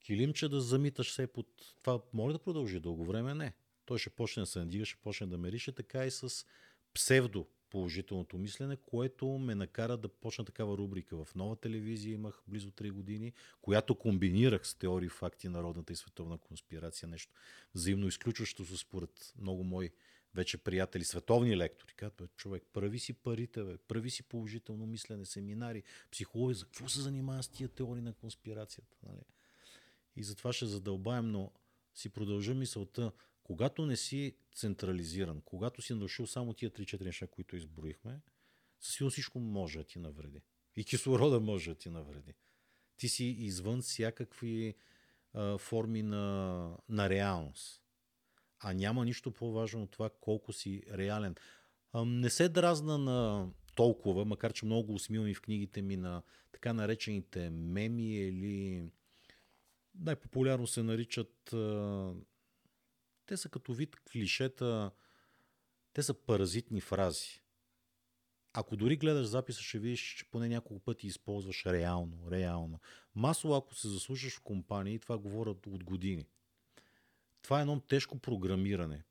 килимче 0.00 0.48
да 0.48 0.60
замиташ 0.60 1.12
се 1.12 1.26
под... 1.26 1.46
Това 1.82 2.02
може 2.12 2.32
да 2.32 2.42
продължи 2.42 2.80
дълго 2.80 3.04
време? 3.04 3.34
Не. 3.34 3.54
Той 3.86 3.98
ще 3.98 4.10
почне 4.10 4.42
да 4.42 4.46
се 4.46 4.58
надига, 4.58 4.84
ще 4.84 4.96
почне 4.96 5.26
да 5.26 5.38
мерише, 5.38 5.72
така 5.72 6.06
и 6.06 6.10
с 6.10 6.46
псевдо 6.94 7.46
положителното 7.70 8.38
мислене, 8.38 8.76
което 8.76 9.28
ме 9.28 9.54
накара 9.54 9.96
да 9.96 10.08
почна 10.08 10.44
такава 10.44 10.78
рубрика. 10.78 11.24
В 11.24 11.34
нова 11.34 11.56
телевизия 11.56 12.12
имах 12.12 12.42
близо 12.46 12.70
3 12.70 12.90
години, 12.90 13.32
която 13.62 13.94
комбинирах 13.94 14.66
с 14.66 14.74
теории, 14.74 15.08
факти, 15.08 15.48
народната 15.48 15.92
и 15.92 15.96
световна 15.96 16.38
конспирация, 16.38 17.08
нещо 17.08 17.32
взаимно 17.74 18.08
изключващо 18.08 18.64
се 18.64 18.76
според 18.76 19.34
много 19.38 19.64
мои 19.64 19.90
вече 20.34 20.58
приятели, 20.58 21.04
световни 21.04 21.56
лектори. 21.56 21.94
Казват, 21.94 22.36
човек, 22.36 22.62
прави 22.72 22.98
си 22.98 23.12
парите, 23.12 23.64
бе, 23.64 23.76
прави 23.76 24.10
си 24.10 24.22
положително 24.22 24.86
мислене, 24.86 25.24
семинари, 25.24 25.82
психология, 26.10 26.54
за 26.54 26.64
какво 26.64 26.88
се 26.88 27.00
занимава 27.00 27.42
с 27.42 27.48
тия 27.48 27.68
теории 27.68 28.02
на 28.02 28.12
конспирацията? 28.12 28.96
Нали? 29.08 29.22
И 30.16 30.22
затова 30.22 30.52
ще 30.52 30.66
задълбаем, 30.66 31.30
но 31.30 31.52
си 31.94 32.08
продължа 32.08 32.54
мисълта, 32.54 33.12
когато 33.46 33.86
не 33.86 33.96
си 33.96 34.36
централизиран, 34.54 35.40
когато 35.44 35.82
си 35.82 35.94
нарушил 35.94 36.26
само 36.26 36.54
тия 36.54 36.70
3-4 36.70 37.04
неща, 37.04 37.26
които 37.26 37.56
изброихме, 37.56 38.20
със 38.80 38.94
сигурност 38.94 39.12
всичко 39.12 39.40
може 39.40 39.78
да 39.78 39.84
ти 39.84 39.98
навреди. 39.98 40.42
И 40.76 40.84
кислорода 40.84 41.40
може 41.40 41.70
да 41.70 41.78
ти 41.78 41.90
навреди. 41.90 42.34
Ти 42.96 43.08
си 43.08 43.24
извън 43.24 43.82
всякакви 43.82 44.74
а, 45.32 45.58
форми 45.58 46.02
на, 46.02 46.76
на 46.88 47.08
реалност. 47.08 47.82
А 48.60 48.72
няма 48.72 49.04
нищо 49.04 49.32
по-важно 49.32 49.82
от 49.82 49.90
това 49.90 50.10
колко 50.10 50.52
си 50.52 50.82
реален. 50.92 51.34
А, 51.92 52.04
не 52.04 52.30
се 52.30 52.48
дразна 52.48 52.98
на 52.98 53.48
толкова, 53.74 54.24
макар 54.24 54.52
че 54.52 54.66
много 54.66 54.94
усмивам 54.94 55.28
и 55.28 55.34
в 55.34 55.42
книгите 55.42 55.82
ми 55.82 55.96
на 55.96 56.22
така 56.52 56.72
наречените 56.72 57.50
меми 57.50 58.14
или 58.14 58.84
най-популярно 59.94 60.66
се 60.66 60.82
наричат 60.82 61.52
а, 61.52 62.14
те 63.26 63.36
са 63.36 63.48
като 63.48 63.72
вид 63.72 63.96
клишета, 63.96 64.90
те 65.92 66.02
са 66.02 66.14
паразитни 66.14 66.80
фрази. 66.80 67.42
Ако 68.52 68.76
дори 68.76 68.96
гледаш 68.96 69.26
записа, 69.26 69.62
ще 69.62 69.78
видиш, 69.78 70.14
че 70.14 70.30
поне 70.30 70.48
няколко 70.48 70.84
пъти 70.84 71.06
използваш 71.06 71.66
реално, 71.66 72.30
реално. 72.30 72.80
Масово, 73.14 73.54
ако 73.54 73.74
се 73.74 73.88
заслушаш 73.88 74.36
в 74.36 74.40
компании, 74.40 74.98
това 74.98 75.18
говорят 75.18 75.66
от 75.66 75.84
години. 75.84 76.26
Това 77.42 77.58
е 77.58 77.60
едно 77.60 77.80
тежко 77.80 78.18
програмиране. 78.18 79.04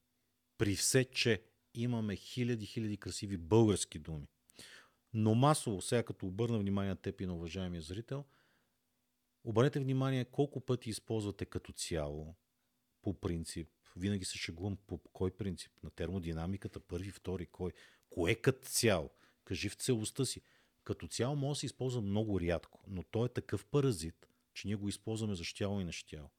При 0.57 0.75
все, 0.75 1.05
че 1.05 1.43
имаме 1.73 2.15
хиляди, 2.15 2.65
хиляди 2.65 2.97
красиви 2.97 3.37
български 3.37 3.99
думи. 3.99 4.27
Но 5.13 5.35
масово, 5.35 5.81
сега 5.81 6.03
като 6.03 6.27
обърна 6.27 6.59
внимание 6.59 6.89
на 6.89 6.95
теб 6.95 7.21
и 7.21 7.25
на 7.25 7.35
уважаемия 7.35 7.81
зрител, 7.81 8.25
обърнете 9.43 9.79
внимание 9.79 10.25
колко 10.25 10.61
пъти 10.61 10.89
използвате 10.89 11.45
като 11.45 11.73
цяло, 11.73 12.35
по 13.01 13.13
принцип, 13.13 13.69
винаги 13.95 14.25
се 14.25 14.37
шегувам 14.37 14.77
по 14.87 14.97
кой 14.97 15.31
принцип? 15.31 15.71
На 15.83 15.89
термодинамиката, 15.89 16.79
първи, 16.79 17.11
втори, 17.11 17.45
кой? 17.45 17.71
Кое 18.09 18.35
като 18.35 18.69
цяло? 18.69 19.09
Кажи 19.45 19.69
в 19.69 19.75
целостта 19.75 20.25
си. 20.25 20.41
Като 20.83 21.07
цяло 21.07 21.35
може 21.35 21.57
да 21.57 21.59
се 21.59 21.65
използва 21.65 22.01
много 22.01 22.41
рядко, 22.41 22.83
но 22.87 23.03
той 23.03 23.25
е 23.25 23.33
такъв 23.33 23.65
паразит, 23.65 24.27
че 24.53 24.67
ние 24.67 24.75
го 24.75 24.89
използваме 24.89 25.35
за 25.35 25.43
щяло 25.43 25.81
и 25.81 25.83
нещяло. 25.83 26.29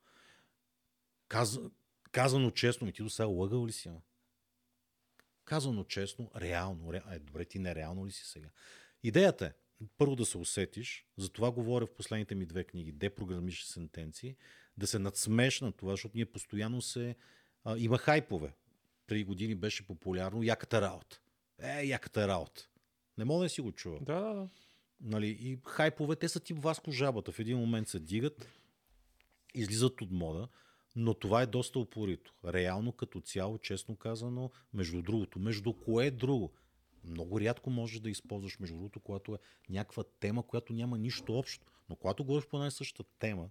Каз... 1.29 1.59
Казано 2.13 2.51
честно, 2.51 2.87
ми 2.87 2.93
ти 2.93 3.03
до 3.03 3.11
сега 3.11 3.27
лъгал 3.27 3.67
ли 3.67 3.73
си? 3.73 3.91
Казано 5.45 5.85
честно, 5.85 6.31
реално. 6.37 6.93
Ре... 6.93 7.03
Е, 7.11 7.19
добре, 7.19 7.45
ти 7.45 7.59
нереално 7.59 8.07
ли 8.07 8.13
си 8.13 8.25
сега? 8.25 8.49
Идеята 9.03 9.47
е, 9.47 9.53
първо 9.99 10.17
да 10.17 10.27
се 10.27 10.39
усетиш, 10.39 11.07
за 11.17 11.29
това 11.29 11.51
говоря 11.51 11.87
в 11.87 11.95
последните 11.95 12.35
ми 12.35 12.47
две 12.47 12.65
книги, 12.65 12.93
депрограмиш 12.93 13.65
сентенции, 13.65 14.37
да 14.77 14.87
се 14.87 14.99
надсмеш 14.99 15.61
на 15.61 15.73
това, 15.73 15.93
защото 15.93 16.17
ние 16.17 16.27
постоянно 16.27 16.83
се... 16.83 17.17
А, 17.67 17.79
има 17.79 17.99
хайпове. 17.99 18.53
Преди 19.07 19.25
години 19.25 19.55
беше 19.55 19.87
популярно 19.87 20.43
яката 20.43 20.81
работа. 20.81 21.21
Е, 21.59 21.85
яката 21.85 22.29
работа. 22.29 22.69
Не 23.19 23.25
мога 23.25 23.45
да 23.45 23.49
си 23.49 23.61
го 23.61 23.73
чува. 23.73 23.99
Да, 24.01 24.21
да, 24.21 24.35
да. 24.35 24.49
Нали, 25.01 25.29
и 25.29 25.59
хайпове, 25.67 26.17
те 26.17 26.29
са 26.29 26.41
тип 26.41 26.59
Васко 26.59 26.91
жабата. 26.91 27.33
В 27.33 27.39
един 27.39 27.59
момент 27.59 27.89
се 27.89 28.01
дигат, 28.01 28.49
излизат 29.55 30.01
от 30.01 30.11
мода, 30.11 30.49
но 30.97 31.15
това 31.15 31.43
е 31.43 31.47
доста 31.47 31.79
упорито. 31.79 32.35
Реално 32.45 32.93
като 32.93 33.21
цяло, 33.21 33.59
честно 33.59 33.97
казано, 33.97 34.51
между 34.75 35.03
другото. 35.03 35.39
Между 35.39 35.73
кое 35.73 36.07
е 36.07 36.11
друго? 36.11 36.53
Много 37.05 37.41
рядко 37.41 37.71
можеш 37.71 38.01
да 38.01 38.11
използваш, 38.11 38.59
между 38.59 38.77
другото, 38.77 39.01
когато 39.01 39.35
е 39.35 39.39
някаква 39.69 40.05
тема, 40.21 40.43
която 40.43 40.73
няма 40.73 40.99
нищо 40.99 41.39
общо. 41.39 41.67
Но 41.89 41.97
когато 41.97 42.25
говориш 42.25 42.47
по 42.47 42.57
една 42.57 42.67
и 42.67 42.71
съща 42.71 43.05
тема, 43.19 43.51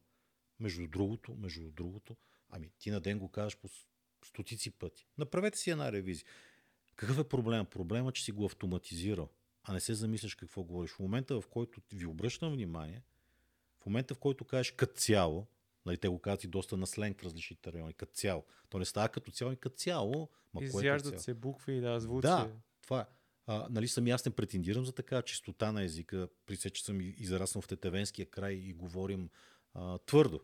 между 0.60 0.88
другото, 0.88 1.36
между 1.36 1.72
другото, 1.72 2.16
ами 2.50 2.70
ти 2.80 2.92
на 2.92 3.02
ден 3.02 3.20
го 3.20 3.32
казваш 3.32 3.58
по 3.58 3.68
стотици 4.28 4.72
пъти. 4.72 5.08
Направете 5.18 5.58
си 5.58 5.72
една 5.72 5.92
ревизия. 5.92 6.26
Какъв 6.96 7.20
е 7.20 7.24
проблема? 7.24 7.66
Проблема, 7.66 8.12
че 8.12 8.24
си 8.24 8.32
го 8.32 8.46
автоматизирал, 8.46 9.30
а 9.64 9.74
не 9.74 9.80
се 9.80 9.94
замисляш 9.94 10.36
какво 10.36 10.64
говориш. 10.64 10.92
В 10.92 11.00
момента, 11.00 11.42
в 11.42 11.48
който 11.48 11.82
ви 11.94 12.06
обръщам 12.06 12.54
внимание, 12.54 13.02
в 13.82 13.86
момента, 13.86 14.16
в 14.16 14.20
който 14.20 14.46
кажеш 14.46 14.72
като 14.72 14.94
цяло, 14.94 15.48
нали, 15.86 15.98
те 15.98 16.08
го 16.08 16.20
казват 16.20 16.44
и 16.44 16.48
доста 16.48 16.78
на 16.78 16.88
сленг 16.88 17.22
в 17.22 17.24
различните 17.24 17.74
райони, 17.74 17.94
като 17.94 18.14
цяло. 18.14 18.44
То 18.70 18.80
не 18.80 18.86
става 18.86 19.10
като 19.10 19.32
цяло 19.32 19.52
и 19.52 19.58
като 19.58 19.76
цяло. 19.76 20.30
Ма 20.54 20.62
е 20.62 20.66
Изяждат 20.66 21.14
цяло? 21.14 21.24
се 21.24 21.34
букви, 21.34 21.82
да, 21.82 22.00
звуци. 22.00 22.28
Да, 22.28 22.52
това 22.82 23.02
е. 23.02 23.06
А, 23.48 23.68
нали 23.70 23.88
съм 23.88 24.08
и 24.08 24.12
аз 24.12 24.26
не 24.26 24.32
претендирам 24.32 24.86
за 24.86 24.92
такава 24.92 25.22
чистота 25.22 25.72
на 25.72 25.84
езика, 25.84 26.28
при 26.46 26.56
все, 26.56 26.70
че 26.70 26.84
съм 26.86 27.02
и- 27.02 27.16
израснал 27.18 27.62
в 27.62 27.68
Тетевенския 27.68 28.26
край 28.26 28.54
и 28.54 28.74
говорим 28.74 29.30
а, 29.74 29.98
твърдо. 29.98 30.40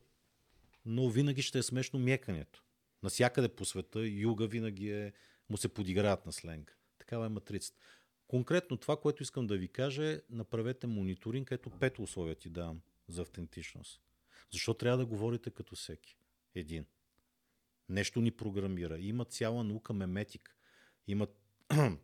Но 0.85 1.09
винаги 1.09 1.41
ще 1.41 1.59
е 1.59 1.63
смешно 1.63 1.99
мекането. 1.99 2.63
Насякъде 3.03 3.49
по 3.49 3.65
света 3.65 4.07
юга 4.07 4.47
винаги 4.47 4.91
е, 4.91 5.13
му 5.49 5.57
се 5.57 5.73
подиграват 5.73 6.25
на 6.25 6.31
сленг. 6.31 6.77
Такава 6.97 7.25
е 7.25 7.29
матрицата. 7.29 7.79
Конкретно 8.27 8.77
това, 8.77 8.97
което 8.97 9.23
искам 9.23 9.47
да 9.47 9.57
ви 9.57 9.67
кажа 9.67 10.11
е 10.11 10.21
направете 10.29 10.87
мониторинг, 10.87 11.51
ето 11.51 11.69
пет 11.69 11.99
условия 11.99 12.35
ти 12.35 12.49
давам 12.49 12.81
за 13.07 13.21
автентичност. 13.21 14.01
Защо 14.51 14.73
трябва 14.73 14.97
да 14.97 15.05
говорите 15.05 15.49
като 15.49 15.75
всеки? 15.75 16.17
Един. 16.55 16.85
Нещо 17.89 18.21
ни 18.21 18.31
програмира. 18.31 18.99
Има 18.99 19.25
цяла 19.25 19.63
наука 19.63 19.93
меметик. 19.93 20.55
Има 21.07 21.27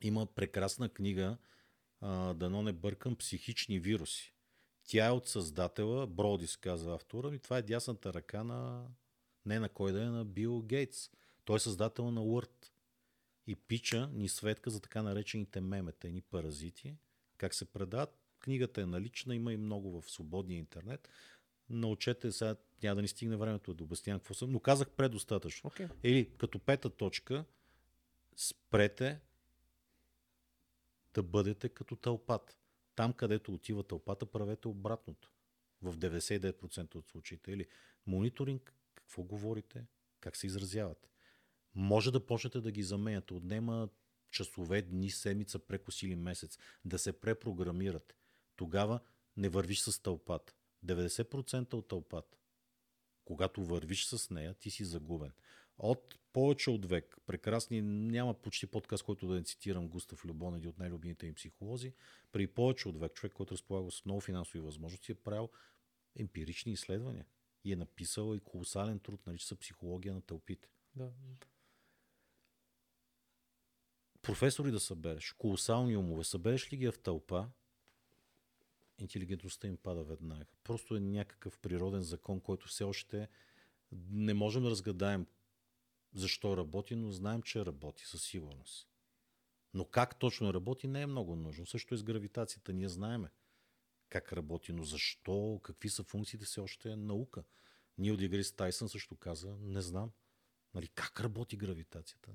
има 0.00 0.26
прекрасна 0.26 0.88
книга, 0.88 1.36
дано 2.34 2.62
не 2.62 2.72
бъркам, 2.72 3.16
психични 3.16 3.78
вируси. 3.78 4.34
Тя 4.84 5.06
е 5.06 5.10
от 5.10 5.28
създателя, 5.28 6.06
Бродис 6.06 6.56
казва 6.56 6.94
автора, 6.94 7.34
и 7.34 7.38
това 7.38 7.58
е 7.58 7.62
дясната 7.62 8.14
ръка 8.14 8.44
на, 8.44 8.86
не 9.46 9.58
на 9.58 9.68
кой 9.68 9.92
да 9.92 10.02
е, 10.02 10.06
на 10.06 10.24
Бил 10.24 10.62
Гейтс. 10.62 11.10
Той 11.44 11.56
е 11.56 11.60
създател 11.60 12.10
на 12.10 12.20
Word. 12.20 12.70
И 13.46 13.56
пича 13.56 14.10
ни 14.12 14.28
светка 14.28 14.70
за 14.70 14.80
така 14.80 15.02
наречените 15.02 15.60
мемета, 15.60 16.08
едни 16.08 16.20
паразити, 16.20 16.96
как 17.36 17.54
се 17.54 17.64
предават. 17.64 18.18
Книгата 18.40 18.80
е 18.80 18.86
налична, 18.86 19.34
има 19.34 19.52
и 19.52 19.56
много 19.56 20.00
в 20.00 20.10
свободния 20.10 20.58
интернет. 20.58 21.08
Научете 21.70 22.32
сега, 22.32 22.56
няма 22.82 22.94
да 22.96 23.02
ни 23.02 23.08
стигне 23.08 23.36
времето 23.36 23.74
да 23.74 23.84
обяснявам 23.84 24.20
какво 24.20 24.34
съм, 24.34 24.52
но 24.52 24.60
казах 24.60 24.90
предостатъчно. 24.90 25.68
Окей. 25.68 25.88
Или 26.02 26.30
като 26.38 26.58
пета 26.58 26.90
точка, 26.90 27.44
спрете 28.36 29.20
да 31.14 31.22
бъдете 31.22 31.68
като 31.68 31.96
тълпата. 31.96 32.56
Там, 32.94 33.12
където 33.12 33.54
отива 33.54 33.82
тълпата, 33.82 34.26
правете 34.26 34.68
обратното. 34.68 35.30
В 35.82 35.96
99% 35.96 36.94
от 36.94 37.08
случаите. 37.08 37.52
Или 37.52 37.66
мониторинг, 38.06 38.74
какво 39.04 39.22
говорите, 39.22 39.86
как 40.20 40.36
се 40.36 40.46
изразявате. 40.46 41.08
Може 41.74 42.12
да 42.12 42.26
почнете 42.26 42.60
да 42.60 42.70
ги 42.70 42.82
заменяте. 42.82 43.34
Отнема 43.34 43.88
часове, 44.30 44.82
дни, 44.82 45.10
седмица, 45.10 45.58
прекос 45.58 46.02
или 46.02 46.16
месец. 46.16 46.58
Да 46.84 46.98
се 46.98 47.20
препрограмирате. 47.20 48.14
Тогава 48.56 49.00
не 49.36 49.48
вървиш 49.48 49.80
с 49.80 50.02
тълпата. 50.02 50.54
90% 50.84 51.74
от 51.74 51.88
тълпата 51.88 52.38
когато 53.24 53.64
вървиш 53.64 54.06
с 54.06 54.30
нея, 54.30 54.54
ти 54.54 54.70
си 54.70 54.84
загубен. 54.84 55.32
От 55.78 56.18
повече 56.32 56.70
от 56.70 56.86
век, 56.86 57.16
прекрасни, 57.26 57.82
няма 57.82 58.34
почти 58.34 58.66
подкаст, 58.66 59.04
който 59.04 59.26
да 59.26 59.34
не 59.34 59.42
цитирам 59.42 59.88
Густав 59.88 60.24
Любон, 60.24 60.54
един 60.54 60.70
от 60.70 60.78
най-любимите 60.78 61.26
им 61.26 61.34
психолози, 61.34 61.92
при 62.32 62.46
повече 62.46 62.88
от 62.88 63.00
век 63.00 63.12
човек, 63.12 63.32
който 63.32 63.54
разполага 63.54 63.90
с 63.90 64.04
много 64.04 64.20
финансови 64.20 64.60
възможности, 64.60 65.12
е 65.12 65.14
правил 65.14 65.48
емпирични 66.16 66.72
изследвания 66.72 67.26
и 67.64 67.72
е 67.72 67.76
написал 67.76 68.34
и 68.34 68.40
колосален 68.40 68.98
труд, 68.98 69.26
нарича 69.26 69.46
се 69.46 69.58
психология 69.58 70.14
на 70.14 70.22
тълпите. 70.22 70.68
Да. 70.96 71.12
Професори 74.22 74.70
да 74.70 74.80
събереш, 74.80 75.32
колосални 75.32 75.96
умове, 75.96 76.24
събереш 76.24 76.72
ли 76.72 76.76
ги 76.76 76.90
в 76.90 76.98
тълпа, 77.02 77.48
интелигентността 78.98 79.68
им 79.68 79.76
пада 79.76 80.04
веднага. 80.04 80.46
Просто 80.64 80.96
е 80.96 81.00
някакъв 81.00 81.58
природен 81.58 82.02
закон, 82.02 82.40
който 82.40 82.68
все 82.68 82.84
още 82.84 83.28
не 84.10 84.34
можем 84.34 84.62
да 84.62 84.70
разгадаем 84.70 85.26
защо 86.14 86.56
работи, 86.56 86.96
но 86.96 87.10
знаем, 87.10 87.42
че 87.42 87.66
работи 87.66 88.04
със 88.06 88.22
сигурност. 88.22 88.88
Но 89.74 89.84
как 89.84 90.18
точно 90.18 90.54
работи, 90.54 90.88
не 90.88 91.02
е 91.02 91.06
много 91.06 91.36
нужно. 91.36 91.66
Също 91.66 91.94
и 91.94 91.98
с 91.98 92.02
гравитацията 92.02 92.72
ние 92.72 92.88
знаеме 92.88 93.30
как 94.08 94.32
работи, 94.32 94.72
но 94.72 94.84
защо, 94.84 95.60
какви 95.62 95.88
са 95.88 96.02
функциите, 96.02 96.44
все 96.44 96.60
още 96.60 96.90
е 96.90 96.96
наука. 96.96 97.44
Нил 97.98 98.16
Дигрис 98.16 98.52
Тайсън 98.52 98.88
също 98.88 99.16
каза, 99.16 99.56
не 99.60 99.80
знам. 99.80 100.10
Нали, 100.74 100.88
как 100.88 101.20
работи 101.20 101.56
гравитацията? 101.56 102.30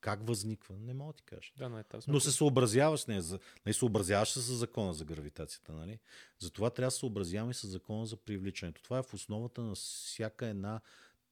Как 0.00 0.26
възниква? 0.26 0.76
Не 0.78 0.94
мога 0.94 1.12
да 1.12 1.16
ти 1.16 1.22
кажа. 1.22 1.52
Да, 1.56 1.68
но, 1.68 1.78
е, 1.78 1.84
но 2.08 2.20
се 2.20 2.32
съобразяваш 2.32 3.00
с 3.00 3.06
нея. 3.06 3.22
Не 3.22 3.38
нали, 3.66 3.74
съобразяваш 3.74 4.30
се 4.30 4.40
с 4.40 4.54
закона 4.54 4.94
за 4.94 5.04
гравитацията. 5.04 5.72
Нали? 5.72 5.98
Затова 6.38 6.70
трябва 6.70 6.86
да 6.86 6.90
се 6.90 6.98
съобразяваме 6.98 7.54
с 7.54 7.66
закона 7.66 8.06
за 8.06 8.16
привличането. 8.16 8.82
Това 8.82 8.98
е 8.98 9.02
в 9.02 9.14
основата 9.14 9.62
на 9.62 9.74
всяка 9.74 10.46
една 10.46 10.80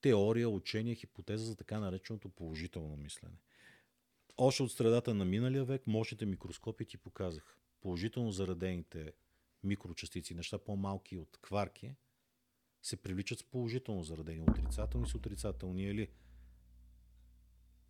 теория, 0.01 0.49
учение, 0.49 0.95
хипотеза 0.95 1.45
за 1.45 1.55
така 1.55 1.79
нареченото 1.79 2.29
положително 2.29 2.97
мислене. 2.97 3.35
Още 4.37 4.63
от 4.63 4.71
средата 4.71 5.13
на 5.13 5.25
миналия 5.25 5.65
век 5.65 5.87
мощните 5.87 6.25
микроскопи 6.25 6.85
ти 6.85 6.97
показах 6.97 7.57
положително 7.81 8.31
заредените 8.31 9.13
микрочастици, 9.63 10.35
неща 10.35 10.57
по-малки 10.57 11.17
от 11.17 11.37
кварки, 11.41 11.95
се 12.81 12.97
привличат 12.97 13.39
с 13.39 13.43
положително 13.43 14.03
заредени, 14.03 14.41
отрицателни 14.41 15.07
с 15.07 15.15
отрицателни 15.15 15.83
или 15.83 16.09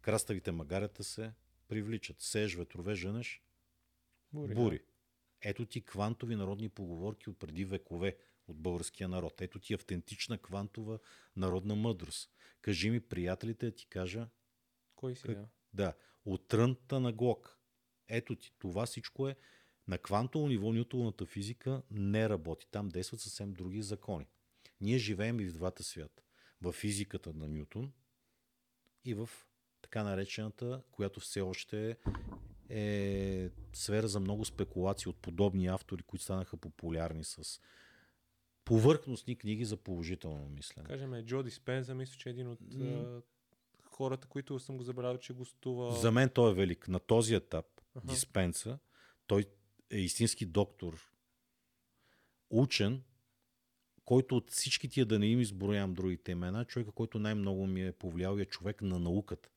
краставите 0.02 0.52
магарета 0.52 1.04
се 1.04 1.34
привличат. 1.68 2.22
Сеж, 2.22 2.56
ветрове, 2.56 2.96
женеш, 2.96 3.44
бури. 4.34 4.56
бури. 4.56 4.80
Ето 5.42 5.66
ти 5.66 5.86
квантови 5.86 6.36
народни 6.36 6.70
поговорки 6.70 7.30
от 7.30 7.40
преди 7.40 7.66
векове 7.66 8.18
от 8.48 8.58
българския 8.58 9.10
народ. 9.10 9.42
Ето 9.42 9.60
ти 9.60 9.74
автентична 9.74 10.38
квантова 10.38 11.00
народна 11.36 11.76
мъдрост. 11.76 12.32
Кажи 12.62 12.90
ми, 12.90 13.00
приятелите, 13.00 13.72
ти 13.72 13.88
кажа. 13.88 14.30
Кой 14.96 15.16
си? 15.16 15.24
Как... 15.24 15.38
Да, 15.74 15.94
от 16.26 16.48
трънта 16.48 17.00
на 17.00 17.14
Глок. 17.14 17.60
Ето 18.08 18.36
ти, 18.36 18.52
това 18.60 18.86
всичко 18.86 19.28
е 19.28 19.36
на 19.88 19.98
квантово 19.98 20.48
ниво 20.48 20.74
нютоновата 20.74 21.26
физика 21.26 21.82
не 21.92 22.30
работи. 22.30 22.68
Там 22.72 22.90
действат 22.90 23.22
съвсем 23.22 23.54
други 23.54 23.82
закони. 23.82 24.28
Ние 24.82 24.98
живеем 24.98 25.40
и 25.40 25.46
в 25.46 25.54
двата 25.54 25.84
свята. 25.84 26.24
В 26.62 26.72
физиката 26.72 27.34
на 27.34 27.48
Нютон 27.48 27.92
и 29.06 29.14
в 29.14 29.30
така 29.82 30.04
наречената, 30.04 30.82
която 30.92 31.20
все 31.20 31.42
още 31.42 31.98
е 32.70 33.50
сфера 33.74 34.08
за 34.08 34.20
много 34.20 34.46
спекулации 34.46 35.10
от 35.10 35.18
подобни 35.18 35.68
автори, 35.68 36.04
които 36.04 36.24
станаха 36.24 36.58
популярни 36.58 37.24
с 37.24 37.62
повърхностни 38.66 39.36
книги 39.36 39.66
за 39.66 39.78
положително 39.78 40.50
мислене. 40.50 40.88
Кажем, 40.88 41.26
Джо 41.26 41.44
Диспенза, 41.44 41.96
мисля, 41.96 42.16
че 42.18 42.30
е 42.30 42.32
един 42.32 42.48
от 42.48 42.60
mm. 42.60 43.22
хората, 43.82 44.28
които 44.28 44.60
съм 44.60 44.78
го 44.78 44.84
забравил, 44.84 45.18
че 45.18 45.34
гостува. 45.34 45.96
За 45.96 46.12
мен 46.12 46.30
той 46.30 46.52
е 46.52 46.54
велик. 46.54 46.88
На 46.88 47.00
този 47.00 47.36
етап, 47.36 47.66
uh-huh. 47.96 48.06
Диспенса, 48.06 48.80
той 49.28 49.46
е 49.94 50.00
истински 50.00 50.46
доктор, 50.46 51.12
учен, 52.50 53.04
който 54.06 54.38
от 54.38 54.52
всички 54.52 54.90
тия 54.90 55.06
да 55.06 55.20
не 55.20 55.28
им 55.28 55.40
изброявам 55.40 55.94
другите 55.94 56.32
имена, 56.32 56.66
човека, 56.66 56.92
който 56.92 57.20
най-много 57.20 57.68
ми 57.68 57.88
е 57.88 57.92
повлиял 57.92 58.38
е 58.38 58.46
човек 58.46 58.82
на 58.82 59.00
науката. 59.00 59.50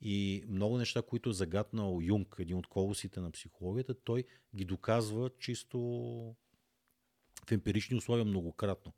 И 0.00 0.44
много 0.48 0.78
неща, 0.78 1.02
които 1.02 1.30
е 1.30 1.32
загатнал 1.32 1.98
Юнг, 2.02 2.36
един 2.38 2.56
от 2.56 2.66
колосите 2.66 3.20
на 3.20 3.30
психологията, 3.30 3.94
той 3.94 4.24
ги 4.54 4.64
доказва 4.64 5.30
чисто 5.38 5.78
в 7.46 7.52
емпирични 7.52 7.96
условия 7.96 8.24
многократно. 8.24 8.92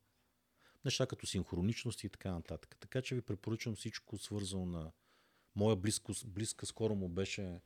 Неща 0.85 1.07
като 1.07 1.27
синхроничност 1.27 2.05
и 2.05 2.09
така 2.09 2.33
нататък. 2.33 2.77
Така 2.81 3.03
че 3.03 3.15
ви 3.15 3.23
препоръчвам 3.23 3.75
всичко 3.75 4.19
свързано 4.19 4.67
на 4.67 4.93
моя 5.57 5.77
близко, 5.77 6.13
близка 6.27 6.67
скоро 6.67 6.95
му 6.95 7.09
беше 7.09 7.61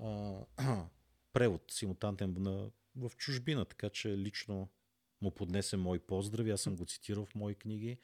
а, 0.00 0.40
превод 1.34 1.62
симултантен 1.70 2.34
на, 2.38 2.70
в 2.96 3.10
чужбина, 3.16 3.64
така 3.64 3.90
че 3.90 4.18
лично 4.18 4.68
му 5.22 5.30
поднесе 5.30 5.76
мои 5.76 5.98
поздрави. 5.98 6.50
Аз 6.50 6.60
съм 6.60 6.76
го 6.76 6.84
цитирал 6.84 7.24
в 7.24 7.34
мои 7.34 7.54
книги. 7.54 7.98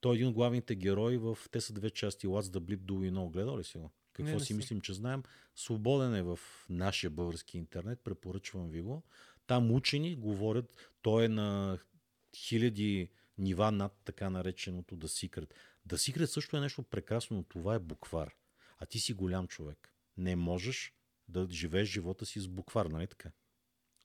Той 0.00 0.14
е 0.14 0.16
един 0.16 0.28
от 0.28 0.34
главните 0.34 0.74
герои 0.74 1.16
в... 1.16 1.38
Те 1.50 1.60
са 1.60 1.72
две 1.72 1.90
части. 1.90 2.26
What's 2.26 2.58
the 2.58 2.58
Blip 2.58 2.78
Do 2.78 2.92
We 2.92 3.12
Know? 3.12 3.30
Гледал 3.30 3.58
ли 3.58 3.64
си 3.64 3.78
го? 3.78 3.90
Какво 4.12 4.30
не, 4.30 4.38
не 4.38 4.44
си 4.44 4.54
мислим, 4.54 4.80
че 4.80 4.92
знаем? 4.92 5.22
Свободен 5.56 6.14
е 6.14 6.22
в 6.22 6.38
нашия 6.68 7.10
български 7.10 7.58
интернет. 7.58 8.00
Препоръчвам 8.00 8.70
ви 8.70 8.80
го. 8.80 9.02
Там 9.46 9.72
учени 9.72 10.16
говорят. 10.16 10.76
Той 11.02 11.24
е 11.24 11.28
на 11.28 11.78
хиляди 12.36 13.10
нива 13.38 13.72
над 13.72 13.92
така 14.04 14.30
нареченото 14.30 14.96
да 14.96 15.08
Secret. 15.08 15.52
Да 15.86 15.98
Secret 15.98 16.24
също 16.24 16.56
е 16.56 16.60
нещо 16.60 16.82
прекрасно, 16.82 17.36
но 17.36 17.42
това 17.42 17.74
е 17.74 17.78
буквар. 17.78 18.34
А 18.78 18.86
ти 18.86 18.98
си 18.98 19.12
голям 19.12 19.48
човек. 19.48 19.94
Не 20.16 20.36
можеш 20.36 20.97
да 21.28 21.46
живееш 21.50 21.88
живота 21.88 22.26
си 22.26 22.40
с 22.40 22.48
буквар, 22.48 22.86
нали 22.86 23.06
така? 23.06 23.30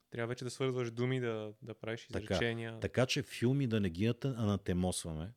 Трябва 0.09 0.27
вече 0.27 0.43
да 0.43 0.49
свързваш 0.49 0.91
думи, 0.91 1.19
да, 1.19 1.53
да 1.61 1.73
правиш 1.73 2.07
изречения. 2.09 2.71
Така, 2.71 2.81
така 2.81 3.05
че 3.05 3.23
филми 3.23 3.67
да 3.67 3.79
не 3.79 3.89
ги 3.89 4.13
анатемосваме, 4.23 5.33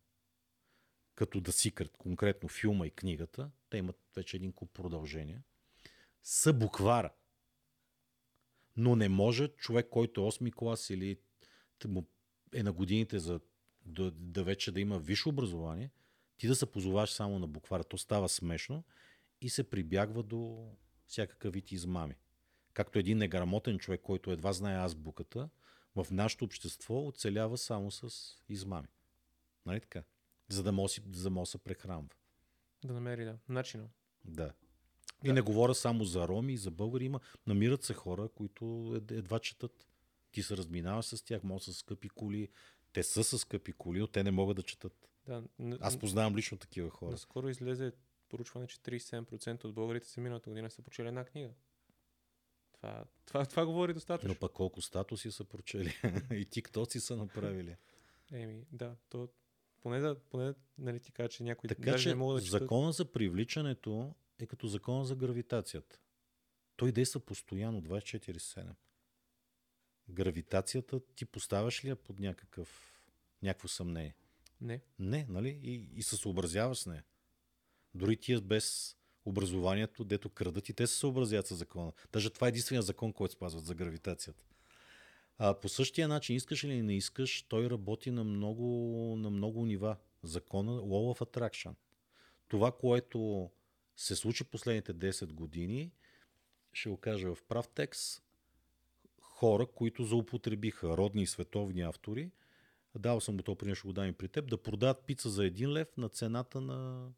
като 1.14 1.40
да 1.40 1.52
Secret, 1.52 1.90
конкретно 1.96 2.48
филма 2.48 2.86
и 2.86 2.90
книгата, 2.90 3.50
те 3.70 3.76
имат 3.76 3.96
вече 4.16 4.36
един 4.36 4.52
куп 4.52 4.72
продължения, 4.72 5.42
са 6.22 6.52
буквара. 6.52 7.12
Но 8.76 8.96
не 8.96 9.08
може 9.08 9.48
човек, 9.48 9.88
който 9.90 10.20
е 10.20 10.24
8 10.24 10.54
клас 10.54 10.90
или 10.90 11.20
е 12.54 12.62
на 12.62 12.72
годините 12.72 13.18
за 13.18 13.40
да, 13.84 14.10
да 14.10 14.44
вече 14.44 14.72
да 14.72 14.80
има 14.80 14.98
висше 14.98 15.28
образование, 15.28 15.90
ти 16.36 16.48
да 16.48 16.54
се 16.54 16.66
позоваш 16.66 17.10
само 17.10 17.38
на 17.38 17.46
буквара. 17.46 17.84
То 17.84 17.98
става 17.98 18.28
смешно 18.28 18.84
и 19.40 19.48
се 19.48 19.70
прибягва 19.70 20.22
до 20.22 20.70
всякакъв 21.06 21.52
вид 21.52 21.72
измами. 21.72 22.14
Както 22.72 22.98
един 22.98 23.18
неграмотен 23.18 23.78
човек, 23.78 24.00
който 24.00 24.30
едва 24.30 24.52
знае 24.52 24.84
азбуката, 24.84 25.48
в 25.96 26.06
нашето 26.10 26.44
общество 26.44 27.06
оцелява 27.06 27.58
само 27.58 27.90
с 27.90 28.10
измами. 28.48 28.88
Нали 29.66 29.80
така? 29.80 30.02
За 30.48 30.62
да 30.62 30.72
може, 30.72 31.00
за 31.12 31.30
да 31.30 31.46
се 31.46 31.58
прехранва. 31.58 32.08
Да 32.84 32.92
намери, 32.92 33.24
да. 33.24 33.38
Начина. 33.48 33.88
Да. 34.24 34.52
И 35.24 35.28
да. 35.28 35.34
не 35.34 35.40
говоря 35.40 35.74
само 35.74 36.04
за 36.04 36.28
роми 36.28 36.52
и 36.52 36.56
за 36.56 36.70
българи. 36.70 37.04
Има, 37.04 37.20
намират 37.46 37.82
се 37.82 37.94
хора, 37.94 38.28
които 38.28 38.94
едва 39.10 39.38
четат. 39.38 39.86
Ти 40.32 40.42
се 40.42 40.56
разминаваш 40.56 41.04
с 41.04 41.22
тях, 41.22 41.42
може 41.42 41.64
с 41.64 41.74
скъпи 41.74 42.08
коли. 42.08 42.48
Те 42.92 43.02
са 43.02 43.24
с 43.24 43.38
скъпи 43.38 43.72
коли, 43.72 43.98
но 43.98 44.06
те 44.06 44.24
не 44.24 44.30
могат 44.30 44.56
да 44.56 44.62
четат. 44.62 45.08
Да, 45.26 45.42
Аз 45.80 45.98
познавам 45.98 46.36
лично 46.36 46.58
такива 46.58 46.90
хора. 46.90 47.10
Наскоро 47.10 47.48
излезе 47.48 47.92
поручване, 48.28 48.66
че 48.66 48.78
37% 48.78 49.64
от 49.64 49.74
българите 49.74 50.08
са 50.08 50.20
миналата 50.20 50.50
година 50.50 50.70
са 50.70 50.82
прочели 50.82 51.08
една 51.08 51.24
книга. 51.24 51.50
Това, 52.72 53.04
това, 53.26 53.46
това 53.46 53.66
говори 53.66 53.94
достатъчно. 53.94 54.28
Но 54.28 54.38
пък 54.38 54.52
колко 54.52 54.82
статуси 54.82 55.30
са 55.30 55.44
прочели 55.44 55.94
и 56.30 56.44
тиктоци 56.44 57.00
са 57.00 57.16
направили. 57.16 57.76
Еми, 58.32 58.66
да, 58.72 58.96
то 59.08 59.28
поне 59.82 60.00
да, 60.00 60.20
поне, 60.30 60.54
нали 60.78 61.00
ти 61.00 61.12
кажа, 61.12 61.28
че 61.28 61.42
някой 61.42 61.68
така, 61.68 61.90
даже 61.90 62.02
че 62.02 62.08
не 62.08 62.14
мога 62.14 62.34
да 62.34 62.40
четат... 62.40 62.60
закона 62.60 62.92
за 62.92 63.12
привличането 63.12 64.14
е 64.38 64.46
като 64.46 64.66
закона 64.66 65.04
за 65.04 65.16
гравитацията. 65.16 66.00
Той 66.76 66.92
действа 66.92 67.20
постоянно 67.20 67.82
24-7. 67.82 68.74
Гравитацията 70.08 71.00
ти 71.00 71.24
поставяш 71.24 71.84
ли 71.84 71.88
я 71.88 71.96
под 71.96 72.18
някакъв, 72.18 73.00
някакво 73.42 73.68
съмнение? 73.68 74.14
Не. 74.60 74.80
Не, 74.98 75.26
нали? 75.28 75.60
И, 75.62 75.90
и 75.94 76.02
се 76.02 76.16
съобразяваш 76.16 76.78
с 76.78 76.86
нея. 76.86 77.04
Дори 77.96 78.16
тия 78.16 78.40
без 78.40 78.96
образованието, 79.24 80.04
дето 80.04 80.28
крадат 80.28 80.68
и 80.68 80.72
те 80.72 80.86
се 80.86 80.94
съобразяват 80.94 81.46
с 81.46 81.54
закона. 81.54 81.92
Даже 82.12 82.30
това 82.30 82.46
е 82.46 82.48
единствения 82.48 82.82
закон, 82.82 83.12
който 83.12 83.34
спазват 83.34 83.64
за 83.64 83.74
гравитацията. 83.74 84.44
А, 85.38 85.54
по 85.54 85.68
същия 85.68 86.08
начин, 86.08 86.36
искаш 86.36 86.64
или 86.64 86.82
не 86.82 86.96
искаш, 86.96 87.42
той 87.42 87.70
работи 87.70 88.10
на 88.10 88.24
много, 88.24 88.66
на 89.18 89.30
много 89.30 89.66
нива. 89.66 89.96
Закона 90.22 90.72
Law 90.72 91.18
of 91.18 91.30
Attraction. 91.30 91.74
Това, 92.48 92.72
което 92.72 93.50
се 93.96 94.16
случи 94.16 94.44
последните 94.44 94.94
10 94.94 95.32
години, 95.32 95.92
ще 96.72 96.88
го 96.88 96.96
кажа 96.96 97.34
в 97.34 97.42
прав 97.42 97.68
текст, 97.68 98.22
хора, 99.20 99.66
които 99.66 100.04
заупотребиха 100.04 100.96
родни 100.96 101.22
и 101.22 101.26
световни 101.26 101.82
автори, 101.82 102.30
дал 102.98 103.20
съм 103.20 103.36
го 103.36 103.42
то 103.42 103.54
при 103.54 103.68
нещо, 103.68 103.86
го 103.86 103.92
дам 103.92 104.06
и 104.06 104.12
при 104.12 104.28
теб, 104.28 104.50
да 104.50 104.62
продават 104.62 105.04
пица 105.06 105.30
за 105.30 105.42
1 105.42 105.68
лев 105.68 105.96
на 105.96 106.08
цената 106.08 106.60
на 106.60 107.08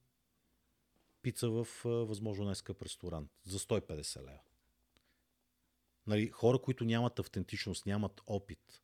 пица 1.23 1.51
в 1.51 1.67
възможно 1.85 2.45
най-скъп 2.45 2.83
ресторант 2.83 3.31
за 3.45 3.59
150 3.59 4.23
лева. 4.23 4.41
Нали, 6.07 6.29
хора, 6.29 6.59
които 6.59 6.85
нямат 6.85 7.19
автентичност, 7.19 7.87
нямат 7.87 8.21
опит. 8.27 8.83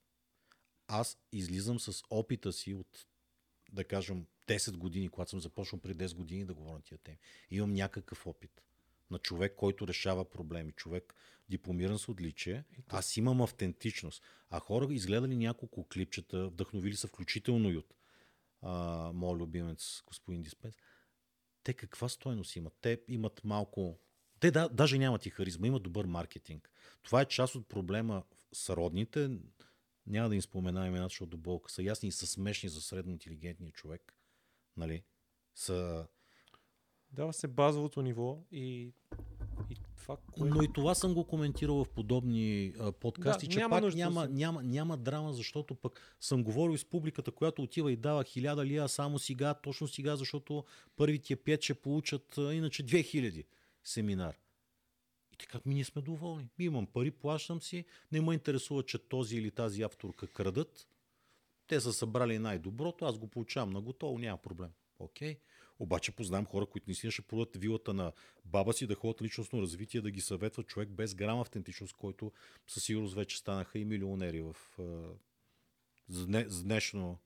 Аз 0.89 1.19
излизам 1.33 1.81
с 1.81 2.03
опита 2.11 2.53
си 2.53 2.75
от, 2.75 3.07
да 3.73 3.85
кажем, 3.85 4.27
10 4.47 4.77
години, 4.77 5.09
когато 5.09 5.31
съм 5.31 5.41
започнал 5.41 5.81
преди 5.81 6.05
10 6.05 6.15
години 6.15 6.45
да 6.45 6.55
говоря 6.55 6.75
на 6.75 6.83
тия 6.83 6.99
теми. 6.99 7.19
Имам 7.51 7.73
някакъв 7.73 8.27
опит 8.27 8.63
на 9.11 9.19
човек, 9.19 9.55
който 9.57 9.89
решава 9.89 10.31
проблеми. 10.31 10.73
Човек 10.73 11.15
дипломиран 11.49 11.99
с 11.99 12.09
отличие. 12.09 12.65
Аз 12.89 13.17
имам 13.17 13.43
автентичност. 13.43 14.23
А 14.51 14.61
хора 14.61 14.95
изгледали 14.95 15.37
няколко 15.37 15.89
клипчета, 15.89 16.49
вдъхновили 16.49 16.97
са 16.97 17.09
включително 17.09 17.71
и 17.71 17.77
от 17.77 17.95
а, 18.63 19.11
моят 19.15 19.41
любимец 19.41 20.03
господин 20.07 20.43
Диспенс 20.43 20.75
те 21.65 21.75
каква 21.75 22.09
стойност 22.09 22.57
имат? 22.57 22.75
Те 22.81 23.01
имат 23.09 23.45
малко... 23.45 23.99
Те 24.41 24.51
да, 24.51 24.69
даже 24.69 24.99
нямат 24.99 25.27
и 25.27 25.31
харизма, 25.31 25.67
имат 25.67 25.83
добър 25.83 26.05
маркетинг. 26.05 26.71
Това 27.03 27.21
е 27.21 27.25
част 27.25 27.55
от 27.55 27.69
проблема 27.69 28.23
с 28.53 28.77
родните. 28.77 29.31
Няма 30.07 30.29
да 30.29 30.35
им 30.35 30.43
спомена 30.43 30.87
имената, 30.87 31.09
защото 31.09 31.31
до 31.31 31.37
болка 31.37 31.73
са 31.73 31.83
ясни 31.83 32.09
и 32.09 32.13
са 32.13 32.27
смешни 32.27 32.69
за 32.69 32.81
средно 32.81 33.13
интелигентния 33.13 33.73
човек. 33.73 34.15
Нали? 34.77 35.05
Са... 35.55 36.07
Дава 37.11 37.33
се 37.33 37.49
базовото 37.49 38.03
ниво 38.03 38.39
и 38.51 38.93
това, 40.05 40.17
кое... 40.33 40.51
Но 40.51 40.63
и 40.63 40.73
това 40.73 40.95
съм 40.95 41.15
го 41.15 41.25
коментирал 41.25 41.85
в 41.85 41.89
подобни 41.89 42.75
а, 42.81 42.93
подкасти, 42.93 43.47
да, 43.47 43.53
че 43.53 43.59
няма 43.59 43.81
пак 43.81 43.95
няма, 43.95 44.29
няма, 44.29 44.63
няма 44.63 44.97
драма, 44.97 45.33
защото 45.33 45.75
пък 45.75 46.17
съм 46.21 46.45
говорил 46.45 46.79
с 46.79 46.85
публиката, 46.85 47.31
която 47.31 47.63
отива 47.63 47.93
и 47.93 47.97
дава 47.97 48.25
хиляда 48.25 48.67
лия 48.67 48.89
само 48.89 49.19
сега, 49.19 49.55
точно 49.55 49.89
сега, 49.89 50.17
защото 50.17 50.65
първите 50.97 51.37
пет 51.37 51.63
ще 51.63 51.75
получат 51.75 52.39
а, 52.39 52.55
иначе 52.55 52.87
2000 52.87 53.45
семинар. 53.85 54.37
И 55.33 55.37
така, 55.37 55.61
ми 55.67 55.75
ние 55.75 55.85
сме 55.85 56.03
доволни. 56.03 56.49
Ми 56.59 56.65
имам 56.65 56.87
пари, 56.87 57.11
плащам 57.11 57.63
си, 57.63 57.85
не 58.13 58.21
ме 58.21 58.35
интересува, 58.35 58.83
че 58.83 58.99
този 58.99 59.37
или 59.37 59.51
тази 59.51 59.83
авторка 59.83 60.27
крадат. 60.27 60.87
Те 61.67 61.81
са 61.81 61.93
събрали 61.93 62.39
най-доброто, 62.39 63.05
аз 63.05 63.19
го 63.19 63.27
получавам 63.27 63.71
на 63.71 63.81
готово, 63.81 64.19
няма 64.19 64.39
проблем. 64.39 64.71
Окей. 64.99 65.35
Okay. 65.35 65.39
Обаче 65.85 66.13
познавам 66.13 66.47
хора, 66.47 66.67
които 66.67 66.85
наистина 66.89 67.11
ще 67.11 67.23
продадат 67.23 67.57
вилата 67.57 67.95
на 67.95 68.13
баба 68.45 68.73
си, 68.73 68.87
да 68.87 68.95
ходят 68.95 69.23
личностно 69.23 69.63
развитие, 69.63 70.01
да 70.01 70.11
ги 70.11 70.21
съветва 70.21 70.63
човек 70.63 70.89
без 70.89 71.15
грам 71.15 71.41
автентичност, 71.41 71.93
който 71.93 72.33
със 72.67 72.85
сигурност 72.85 73.15
вече 73.15 73.39
станаха 73.39 73.79
и 73.79 73.85
милионери 73.85 74.43
в 74.43 74.57
днешно 76.63 77.19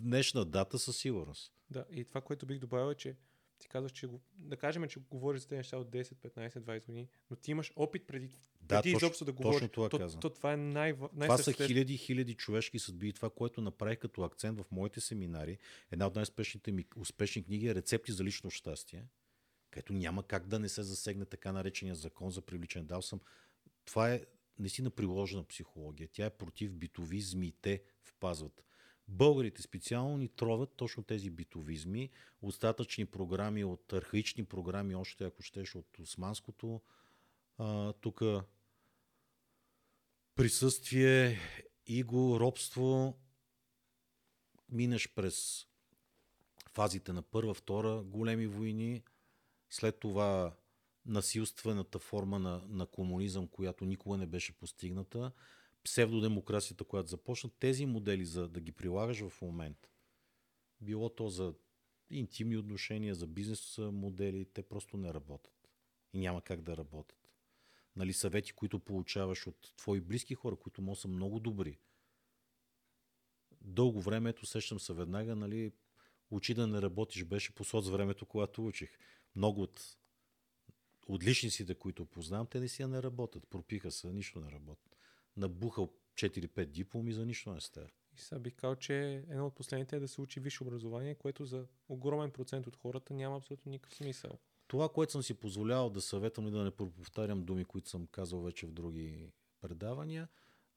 днешна 0.00 0.44
дата 0.44 0.78
със 0.78 0.96
сигурност. 0.96 1.52
Да, 1.70 1.84
и 1.92 2.04
това, 2.04 2.20
което 2.20 2.46
бих 2.46 2.58
добавил 2.58 2.90
е, 2.90 2.94
че 2.94 3.16
ти 3.60 3.68
казваш, 3.68 3.92
че 3.92 4.08
да 4.38 4.56
кажем, 4.56 4.88
че 4.88 5.00
говориш 5.10 5.40
за 5.40 5.48
тези 5.48 5.56
неща 5.56 5.76
от 5.76 5.90
10, 5.90 6.14
15, 6.14 6.58
20 6.58 6.86
години, 6.86 7.08
но 7.30 7.36
ти 7.36 7.50
имаш 7.50 7.72
опит 7.76 8.06
преди, 8.06 8.28
да, 8.60 8.82
преди 8.82 8.92
точно, 8.92 9.06
изобщо 9.06 9.24
да 9.24 9.32
говориш. 9.32 9.54
Точно 9.54 9.68
това 9.68 9.88
то, 9.88 9.98
казвам. 9.98 10.20
То, 10.20 10.30
това 10.30 10.52
е 10.52 10.56
най- 10.56 10.92
най 11.12 11.28
Това 11.28 11.38
са 11.38 11.52
хиляди, 11.52 11.96
хиляди 11.96 12.34
човешки 12.34 12.78
съдби 12.78 13.08
и 13.08 13.12
това, 13.12 13.30
което 13.30 13.60
направих 13.60 13.98
като 13.98 14.22
акцент 14.22 14.58
в 14.58 14.70
моите 14.70 15.00
семинари, 15.00 15.58
една 15.90 16.06
от 16.06 16.14
най-успешните 16.14 16.72
ми 16.72 16.84
успешни 16.96 17.44
книги 17.44 17.68
е 17.68 17.74
Рецепти 17.74 18.12
за 18.12 18.24
лично 18.24 18.50
щастие, 18.50 19.06
където 19.70 19.92
няма 19.92 20.22
как 20.22 20.46
да 20.46 20.58
не 20.58 20.68
се 20.68 20.82
засегне 20.82 21.24
така 21.24 21.52
наречения 21.52 21.94
закон 21.94 22.30
за 22.30 22.42
привличане. 22.42 22.84
Дал 22.84 23.02
съм. 23.02 23.20
Това 23.84 24.12
е 24.12 24.20
наистина 24.58 24.90
приложена 24.90 25.44
психология. 25.44 26.08
Тя 26.12 26.26
е 26.26 26.30
против 26.30 26.72
битовизми, 26.72 27.52
те 27.62 27.82
впазват. 28.02 28.64
Българите 29.10 29.62
специално 29.62 30.16
ни 30.16 30.28
тровят 30.28 30.72
точно 30.76 31.02
тези 31.02 31.30
битовизми, 31.30 32.10
остатъчни 32.42 33.06
програми 33.06 33.64
от 33.64 33.92
архаични 33.92 34.44
програми, 34.44 34.94
още 34.94 35.24
ако 35.24 35.42
щеш 35.42 35.74
от 35.74 35.98
османското. 35.98 36.80
Тук 38.00 38.22
присъствие, 40.34 41.38
иго, 41.86 42.40
робство, 42.40 43.18
минеш 44.68 45.14
през 45.14 45.66
фазите 46.72 47.12
на 47.12 47.22
първа, 47.22 47.54
втора 47.54 48.02
големи 48.02 48.46
войни, 48.46 49.02
след 49.70 50.00
това 50.00 50.56
насилствената 51.06 51.98
форма 51.98 52.38
на, 52.38 52.62
на 52.68 52.86
комунизъм, 52.86 53.48
която 53.48 53.84
никога 53.84 54.16
не 54.16 54.26
беше 54.26 54.58
постигната, 54.58 55.32
псевдодемокрацията, 55.84 56.84
която 56.84 57.08
започна, 57.08 57.50
тези 57.58 57.86
модели 57.86 58.24
за 58.24 58.48
да 58.48 58.60
ги 58.60 58.72
прилагаш 58.72 59.28
в 59.28 59.42
момента, 59.42 59.88
било 60.80 61.08
то 61.08 61.28
за 61.28 61.54
интимни 62.10 62.56
отношения, 62.56 63.14
за 63.14 63.26
бизнес 63.26 63.78
модели, 63.78 64.44
те 64.44 64.62
просто 64.62 64.96
не 64.96 65.14
работят. 65.14 65.68
И 66.12 66.18
няма 66.18 66.42
как 66.42 66.62
да 66.62 66.76
работят. 66.76 67.30
Нали, 67.96 68.12
съвети, 68.12 68.52
които 68.52 68.78
получаваш 68.80 69.46
от 69.46 69.72
твои 69.76 70.00
близки 70.00 70.34
хора, 70.34 70.56
които 70.56 70.82
може 70.82 71.00
са 71.00 71.08
много 71.08 71.40
добри. 71.40 71.78
Дълго 73.60 74.00
време, 74.00 74.30
ето 74.30 74.46
сещам 74.46 74.80
се 74.80 74.92
веднага, 74.92 75.36
нали, 75.36 75.72
учи 76.30 76.54
да 76.54 76.66
не 76.66 76.82
работиш 76.82 77.24
беше 77.24 77.54
по 77.54 77.64
соц 77.64 77.88
времето, 77.88 78.26
когато 78.26 78.66
учих. 78.66 78.90
Много 79.36 79.62
от 79.62 79.96
отличниците, 81.06 81.74
които 81.74 82.06
познавам, 82.06 82.46
те 82.46 82.60
не 82.60 82.68
си 82.68 82.86
не 82.86 83.02
работят. 83.02 83.46
Пропиха 83.50 83.90
се, 83.90 84.12
нищо 84.12 84.40
не 84.40 84.50
работят 84.50 84.89
набухал 85.36 85.92
4-5 86.14 86.64
дипломи, 86.64 87.12
за 87.12 87.26
нищо 87.26 87.52
не 87.52 87.60
става. 87.60 87.88
И 88.14 88.18
сега 88.18 88.38
бих 88.38 88.54
казал, 88.54 88.76
че 88.76 89.24
едно 89.28 89.46
от 89.46 89.54
последните 89.54 89.96
е 89.96 90.00
да 90.00 90.08
се 90.08 90.20
учи 90.20 90.40
висше 90.40 90.62
образование, 90.62 91.14
което 91.14 91.44
за 91.44 91.66
огромен 91.88 92.30
процент 92.30 92.66
от 92.66 92.76
хората 92.76 93.14
няма 93.14 93.36
абсолютно 93.36 93.70
никакъв 93.70 93.94
смисъл. 93.94 94.38
Това, 94.66 94.88
което 94.88 95.12
съм 95.12 95.22
си 95.22 95.34
позволявал 95.34 95.90
да 95.90 96.00
съветвам 96.00 96.48
и 96.48 96.50
да 96.50 96.64
не 96.64 96.70
повтарям 96.70 97.44
думи, 97.44 97.64
които 97.64 97.88
съм 97.88 98.06
казал 98.06 98.42
вече 98.42 98.66
в 98.66 98.72
други 98.72 99.32
предавания, 99.60 100.28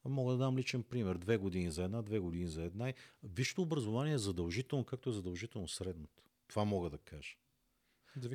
мога 0.06 0.32
да 0.32 0.38
дам 0.38 0.58
личен 0.58 0.84
пример. 0.84 1.16
Две 1.16 1.38
години 1.38 1.72
за 1.72 1.84
една, 1.84 2.02
две 2.02 2.20
години 2.20 2.48
за 2.48 2.64
една. 2.64 2.94
Висшето 3.24 3.62
образование 3.62 4.14
е 4.14 4.18
задължително, 4.18 4.86
както 4.86 5.10
е 5.10 5.14
задължително 5.14 5.68
средното. 5.68 6.24
Това 6.48 6.66
мога 6.66 6.90
да 6.90 6.98
кажа. 6.98 7.36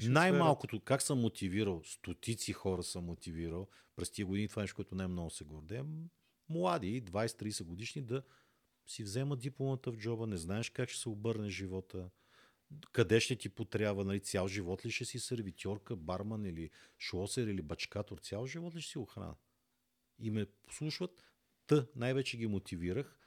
Най-малкото, 0.02 0.80
как 0.80 1.02
съм 1.02 1.20
мотивирал, 1.20 1.82
стотици 1.84 2.52
хора 2.52 2.82
съм 2.82 3.04
мотивирал 3.04 3.68
през 3.96 4.10
тия 4.10 4.26
години, 4.26 4.48
това 4.48 4.62
е 4.62 4.64
нещо, 4.64 4.76
което 4.76 4.94
най-много 4.94 5.30
се 5.30 5.44
гордеем, 5.44 6.08
млади, 6.48 7.04
20-30 7.04 7.64
годишни, 7.64 8.02
да 8.02 8.22
си 8.86 9.02
вземат 9.02 9.40
дипломата 9.40 9.92
в 9.92 9.96
джоба, 9.96 10.26
не 10.26 10.36
знаеш 10.36 10.70
как 10.70 10.88
ще 10.88 11.00
се 11.00 11.08
обърне 11.08 11.50
живота, 11.50 12.10
къде 12.92 13.20
ще 13.20 13.36
ти 13.36 13.48
потрябва, 13.48 14.04
нали, 14.04 14.20
цял 14.20 14.48
живот 14.48 14.86
ли 14.86 14.90
ще 14.90 15.04
си 15.04 15.18
сервитьорка, 15.18 15.96
барман 15.96 16.46
или 16.46 16.70
шлосер 16.98 17.46
или 17.46 17.62
бачкатор, 17.62 18.18
цял 18.18 18.46
живот 18.46 18.74
ли 18.74 18.80
ще 18.80 18.90
си 18.90 18.98
охрана. 18.98 19.34
И 20.18 20.30
ме 20.30 20.46
послушват, 20.66 21.24
та 21.66 21.86
най-вече 21.96 22.36
ги 22.36 22.46
мотивирах, 22.46 23.18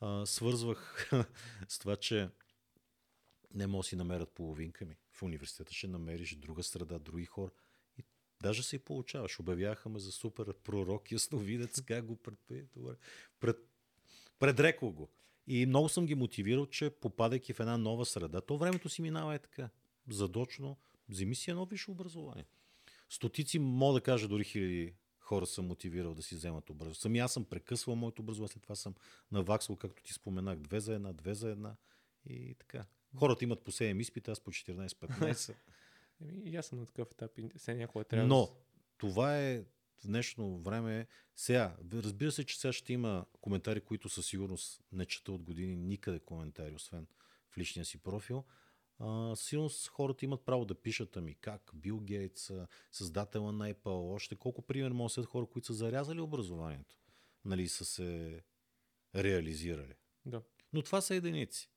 а, 0.00 0.26
свързвах 0.26 1.10
с 1.68 1.78
това, 1.78 1.96
че 1.96 2.30
не 3.54 3.66
мога 3.66 3.80
да 3.80 3.88
си 3.88 3.96
намерят 3.96 4.34
половинка 4.34 4.84
ми. 4.84 4.96
Университета 5.24 5.74
ще 5.74 5.88
намериш 5.88 6.34
друга 6.34 6.62
среда, 6.62 6.98
други 6.98 7.24
хора. 7.24 7.50
И 7.98 8.04
даже 8.42 8.62
се 8.62 8.76
и 8.76 8.78
получаваш. 8.78 9.40
Обявяха 9.40 9.88
ме 9.88 9.98
за 9.98 10.12
супер 10.12 10.54
пророк, 10.54 11.12
ясновидец, 11.12 11.80
как 11.86 12.04
го 12.04 12.16
пред, 12.16 12.38
пред, 13.40 13.56
предрекал 14.38 14.90
го. 14.90 15.08
И 15.46 15.66
много 15.66 15.88
съм 15.88 16.06
ги 16.06 16.14
мотивирал, 16.14 16.66
че 16.66 16.90
попадайки 16.90 17.52
в 17.52 17.60
една 17.60 17.78
нова 17.78 18.06
среда, 18.06 18.40
то 18.40 18.58
времето 18.58 18.88
си 18.88 19.02
минава 19.02 19.34
е 19.34 19.38
така. 19.38 19.70
Задочно, 20.08 20.76
вземи 21.08 21.34
си 21.34 21.50
едно 21.50 21.66
висше 21.66 21.90
образование. 21.90 22.44
Стотици, 23.08 23.58
мога 23.58 23.94
да 23.94 24.00
кажа, 24.00 24.28
дори 24.28 24.44
хиляди 24.44 24.94
хора 25.24 25.46
съм 25.46 25.66
мотивирал 25.66 26.14
да 26.14 26.22
си 26.22 26.34
вземат 26.34 26.70
образование. 26.70 26.94
Сами 26.94 27.18
аз 27.18 27.32
съм 27.32 27.44
прекъсвал 27.44 27.96
моето 27.96 28.22
образование, 28.22 28.48
след 28.48 28.62
това 28.62 28.74
съм 28.74 28.94
наваксвал, 29.32 29.76
както 29.76 30.02
ти 30.02 30.12
споменах, 30.12 30.58
две 30.58 30.80
за 30.80 30.94
една, 30.94 31.12
две 31.12 31.34
за 31.34 31.50
една 31.50 31.76
и 32.26 32.54
така. 32.54 32.86
Хората 33.16 33.44
имат 33.44 33.64
по 33.64 33.72
7 33.72 34.00
изпита, 34.00 34.30
аз 34.30 34.40
по 34.40 34.50
14-15. 34.50 35.54
И 36.44 36.56
аз 36.56 36.66
съм 36.66 36.78
на 36.78 36.86
такъв 36.86 37.08
етап 37.12 37.38
и 37.38 37.50
сега 37.56 37.78
някога 37.78 38.04
трябва 38.04 38.26
Но 38.28 38.48
това 38.98 39.38
е 39.38 39.64
в 39.96 40.06
днешно 40.06 40.58
време. 40.58 41.06
Сега, 41.36 41.76
разбира 41.92 42.32
се, 42.32 42.44
че 42.44 42.60
сега 42.60 42.72
ще 42.72 42.92
има 42.92 43.26
коментари, 43.40 43.80
които 43.80 44.08
със 44.08 44.26
сигурност 44.26 44.82
не 44.92 45.06
чета 45.06 45.32
от 45.32 45.42
години 45.42 45.76
никъде 45.76 46.20
коментари, 46.20 46.74
освен 46.74 47.06
в 47.50 47.58
личния 47.58 47.84
си 47.84 47.98
профил. 47.98 48.44
А, 48.98 49.36
сигурност 49.36 49.88
хората 49.88 50.24
имат 50.24 50.44
право 50.44 50.64
да 50.64 50.74
пишат 50.74 51.16
ами 51.16 51.34
как 51.34 51.70
Бил 51.74 52.00
Гейтс, 52.00 52.50
създателя 52.92 53.52
на 53.52 53.74
Apple, 53.74 54.14
още 54.14 54.36
колко 54.36 54.62
пример 54.62 54.90
може 54.90 55.20
да 55.20 55.26
хора, 55.26 55.46
които 55.46 55.66
са 55.66 55.74
зарязали 55.74 56.20
образованието, 56.20 56.96
нали, 57.44 57.68
са 57.68 57.84
се 57.84 58.42
реализирали. 59.14 59.94
Да. 60.26 60.42
Но 60.72 60.82
това 60.82 61.00
са 61.00 61.14
единици. 61.14 61.70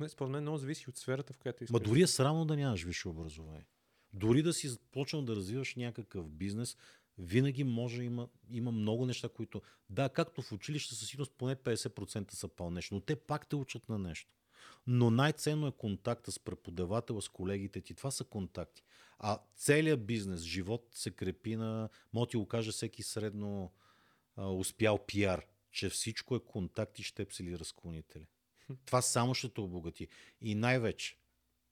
Не, 0.00 0.08
според 0.08 0.30
мен 0.30 0.42
много 0.42 0.58
зависи 0.58 0.90
от 0.90 0.96
сферата, 0.96 1.32
в 1.32 1.38
която 1.38 1.64
искаш. 1.64 1.72
Ма 1.72 1.80
дори 1.80 2.02
е 2.02 2.06
срамно 2.06 2.44
да 2.44 2.56
нямаш 2.56 2.84
висше 2.84 3.08
образование. 3.08 3.66
Дори 4.12 4.42
да 4.42 4.52
си 4.52 4.76
почнал 4.92 5.22
да 5.22 5.36
развиваш 5.36 5.74
някакъв 5.74 6.30
бизнес, 6.30 6.76
винаги 7.18 7.64
може, 7.64 8.02
има, 8.02 8.28
има 8.50 8.72
много 8.72 9.06
неща, 9.06 9.28
които... 9.28 9.62
Да, 9.90 10.08
както 10.08 10.42
в 10.42 10.52
училище 10.52 10.94
със 10.94 11.08
сигурност 11.08 11.32
поне 11.38 11.56
50% 11.56 12.34
са 12.34 12.48
пълнеш, 12.48 12.90
но 12.90 13.00
те 13.00 13.16
пак 13.16 13.48
те 13.48 13.56
учат 13.56 13.88
на 13.88 13.98
нещо. 13.98 14.32
Но 14.86 15.10
най-ценно 15.10 15.66
е 15.66 15.72
контакта 15.72 16.32
с 16.32 16.38
преподавателя, 16.38 17.22
с 17.22 17.28
колегите 17.28 17.80
ти. 17.80 17.94
Това 17.94 18.10
са 18.10 18.24
контакти. 18.24 18.82
А 19.18 19.38
целият 19.56 20.06
бизнес, 20.06 20.40
живот 20.40 20.88
се 20.92 21.10
крепи 21.10 21.56
на... 21.56 21.88
Мога 22.12 22.26
ти 22.26 22.36
го 22.36 22.46
кажа 22.46 22.72
всеки 22.72 23.02
средно 23.02 23.72
а, 24.36 24.48
успял 24.48 24.98
пиар, 25.06 25.46
че 25.70 25.88
всичко 25.88 26.36
е 26.36 26.40
контакти, 26.40 27.02
щепсели 27.02 27.50
и 27.50 27.58
разклонители. 27.58 28.26
Това 28.84 29.02
само 29.02 29.34
ще 29.34 29.48
те 29.48 29.60
обогати. 29.60 30.08
И 30.40 30.54
най-вече, 30.54 31.16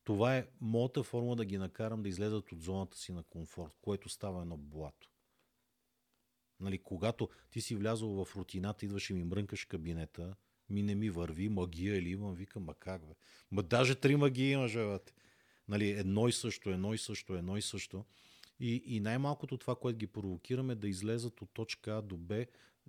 това 0.04 0.36
е 0.36 0.46
моята 0.60 1.02
форма 1.02 1.36
да 1.36 1.44
ги 1.44 1.58
накарам 1.58 2.02
да 2.02 2.08
излезат 2.08 2.52
от 2.52 2.62
зоната 2.62 2.98
си 2.98 3.12
на 3.12 3.22
комфорт, 3.22 3.72
което 3.82 4.08
става 4.08 4.42
едно 4.42 4.56
блато. 4.56 5.10
Нали, 6.60 6.78
когато 6.78 7.28
ти 7.50 7.60
си 7.60 7.76
влязъл 7.76 8.24
в 8.24 8.36
рутината, 8.36 8.84
идваш 8.84 9.10
и 9.10 9.14
ми 9.14 9.24
мрънкаш 9.24 9.64
кабинета, 9.64 10.36
ми 10.70 10.82
не 10.82 10.94
ми 10.94 11.10
върви, 11.10 11.48
магия 11.48 11.96
или 11.96 12.10
имам, 12.10 12.34
викам, 12.34 12.64
ма 12.64 12.74
как 12.74 13.06
бе? 13.06 13.14
Ма 13.50 13.62
даже 13.62 13.94
три 13.94 14.16
магии 14.16 14.50
имаш, 14.50 14.72
бе, 14.72 14.98
Нали, 15.68 15.90
едно 15.90 16.28
и 16.28 16.32
също, 16.32 16.70
едно 16.70 16.94
и 16.94 16.98
също, 16.98 17.34
едно 17.34 17.56
и 17.56 17.62
също. 17.62 18.04
И, 18.60 18.82
и 18.86 19.00
най-малкото 19.00 19.58
това, 19.58 19.74
което 19.74 19.98
ги 19.98 20.06
провокираме, 20.06 20.74
да 20.74 20.88
излезат 20.88 21.40
от 21.40 21.50
точка 21.52 21.96
А 21.96 22.02
до 22.02 22.16
Б, 22.16 22.46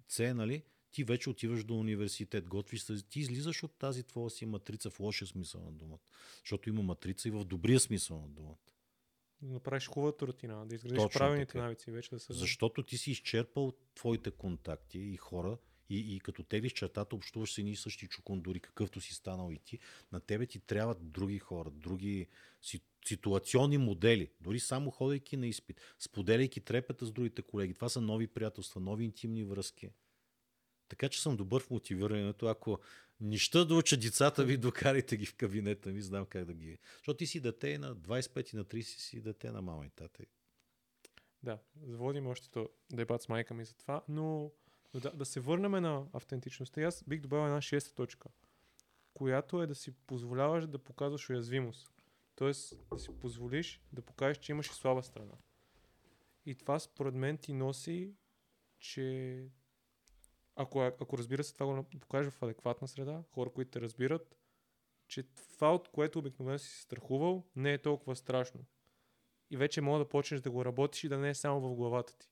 С, 0.07 0.33
нали, 0.33 0.63
ти 0.95 1.03
вече 1.03 1.29
отиваш 1.29 1.63
до 1.63 1.75
университет, 1.75 2.47
готвиш 2.47 2.81
се, 2.81 3.01
ти 3.01 3.19
излизаш 3.19 3.63
от 3.63 3.77
тази 3.77 4.03
твоя 4.03 4.29
си 4.29 4.45
матрица 4.45 4.89
в 4.89 4.99
лошия 4.99 5.27
смисъл 5.27 5.61
на 5.61 5.71
думата. 5.71 5.99
Защото 6.43 6.69
има 6.69 6.81
матрица 6.81 7.27
и 7.27 7.31
в 7.31 7.45
добрия 7.45 7.79
смисъл 7.79 8.21
на 8.21 8.27
думата. 8.27 8.57
Да 9.41 9.53
направиш 9.53 9.87
хубавата 9.87 10.27
рутина, 10.27 10.65
да 10.65 10.75
изградиш 10.75 10.97
Точно 10.97 11.19
правилните 11.19 11.51
така. 11.51 11.63
навици 11.63 11.91
вече 11.91 12.09
да 12.09 12.19
са. 12.19 12.33
Защото 12.33 12.83
ти 12.83 12.97
си 12.97 13.11
изчерпал 13.11 13.73
твоите 13.95 14.31
контакти 14.31 14.99
и 14.99 15.17
хора 15.17 15.57
и, 15.89 16.15
и 16.15 16.19
като 16.19 16.43
теглиш 16.43 16.73
чертата, 16.73 17.15
общуваш 17.15 17.53
с 17.53 17.57
едни 17.57 17.71
и 17.71 17.75
същи 17.75 18.07
чукундури, 18.07 18.59
какъвто 18.59 19.01
си 19.01 19.13
станал 19.13 19.51
и 19.51 19.59
ти, 19.59 19.79
на 20.11 20.19
тебе 20.19 20.45
ти 20.45 20.59
трябват 20.59 21.11
други 21.11 21.39
хора, 21.39 21.71
други 21.71 22.27
си, 22.61 22.81
ситуационни 23.05 23.77
модели, 23.77 24.31
дори 24.41 24.59
само 24.59 24.91
ходейки 24.91 25.37
на 25.37 25.47
изпит, 25.47 25.81
споделяйки 25.99 26.61
трепета 26.61 27.05
с 27.05 27.11
другите 27.11 27.41
колеги. 27.41 27.73
Това 27.73 27.89
са 27.89 28.01
нови 28.01 28.27
приятелства, 28.27 28.81
нови 28.81 29.05
интимни 29.05 29.43
връзки. 29.43 29.89
Така 30.87 31.09
че 31.09 31.21
съм 31.21 31.37
добър 31.37 31.63
в 31.63 31.69
мотивирането. 31.69 32.47
Ако 32.47 32.79
нища 33.21 33.65
да 33.65 33.75
уча 33.75 33.97
децата 33.97 34.45
ви, 34.45 34.57
докарайте 34.57 35.17
ги 35.17 35.25
в 35.25 35.35
кабинета 35.35 35.89
ми, 35.89 36.01
знам 36.01 36.25
как 36.25 36.45
да 36.45 36.53
ги... 36.53 36.77
Защото 36.97 37.17
ти 37.17 37.27
си 37.27 37.39
дете 37.39 37.67
и 37.67 37.77
на 37.77 37.95
25 37.95 38.53
и 38.53 38.57
на 38.57 38.65
30 38.65 38.81
си 38.81 39.21
дете 39.21 39.51
на 39.51 39.61
мама 39.61 39.85
и 39.85 39.89
тата. 39.89 40.23
Да, 41.43 41.59
заводим 41.83 42.27
още 42.27 42.49
то 42.49 42.69
дебат 42.93 43.21
с 43.21 43.29
майка 43.29 43.53
ми 43.53 43.65
за 43.65 43.73
това, 43.73 44.03
но, 44.07 44.51
да, 44.93 45.11
да 45.11 45.25
се 45.25 45.39
върнем 45.39 45.71
на 45.71 46.07
автентичността. 46.13 46.81
Аз 46.81 47.03
бих 47.07 47.21
добавил 47.21 47.45
една 47.45 47.61
шеста 47.61 47.93
точка, 47.93 48.29
която 49.13 49.61
е 49.61 49.67
да 49.67 49.75
си 49.75 49.91
позволяваш 49.91 50.67
да 50.67 50.79
показваш 50.79 51.29
уязвимост. 51.29 51.91
Тоест 52.35 52.73
да 52.91 52.99
си 52.99 53.09
позволиш 53.19 53.81
да 53.93 54.01
покажеш, 54.01 54.37
че 54.37 54.51
имаш 54.51 54.67
и 54.67 54.73
слаба 54.73 55.03
страна. 55.03 55.33
И 56.45 56.55
това 56.55 56.79
според 56.79 57.13
мен 57.13 57.37
ти 57.37 57.53
носи, 57.53 58.13
че 58.79 59.47
ако, 60.55 60.81
ако 60.81 61.17
разбира 61.17 61.43
се 61.43 61.53
това 61.53 61.65
го 61.65 61.83
покажеш 61.99 62.33
в 62.33 62.43
адекватна 62.43 62.87
среда, 62.87 63.23
хора, 63.31 63.49
които 63.49 63.71
те 63.71 63.81
разбират, 63.81 64.37
че 65.07 65.23
това, 65.23 65.75
от 65.75 65.87
което 65.87 66.19
обикновено 66.19 66.59
си 66.59 66.69
се 66.69 66.81
страхувал, 66.81 67.43
не 67.55 67.73
е 67.73 67.81
толкова 67.81 68.15
страшно. 68.15 68.65
И 69.51 69.57
вече 69.57 69.81
мога 69.81 69.99
да 69.99 70.09
почнеш 70.09 70.41
да 70.41 70.51
го 70.51 70.65
работиш 70.65 71.03
и 71.03 71.09
да 71.09 71.17
не 71.17 71.29
е 71.29 71.35
само 71.35 71.61
в 71.61 71.75
главата 71.75 72.17
ти. 72.17 72.29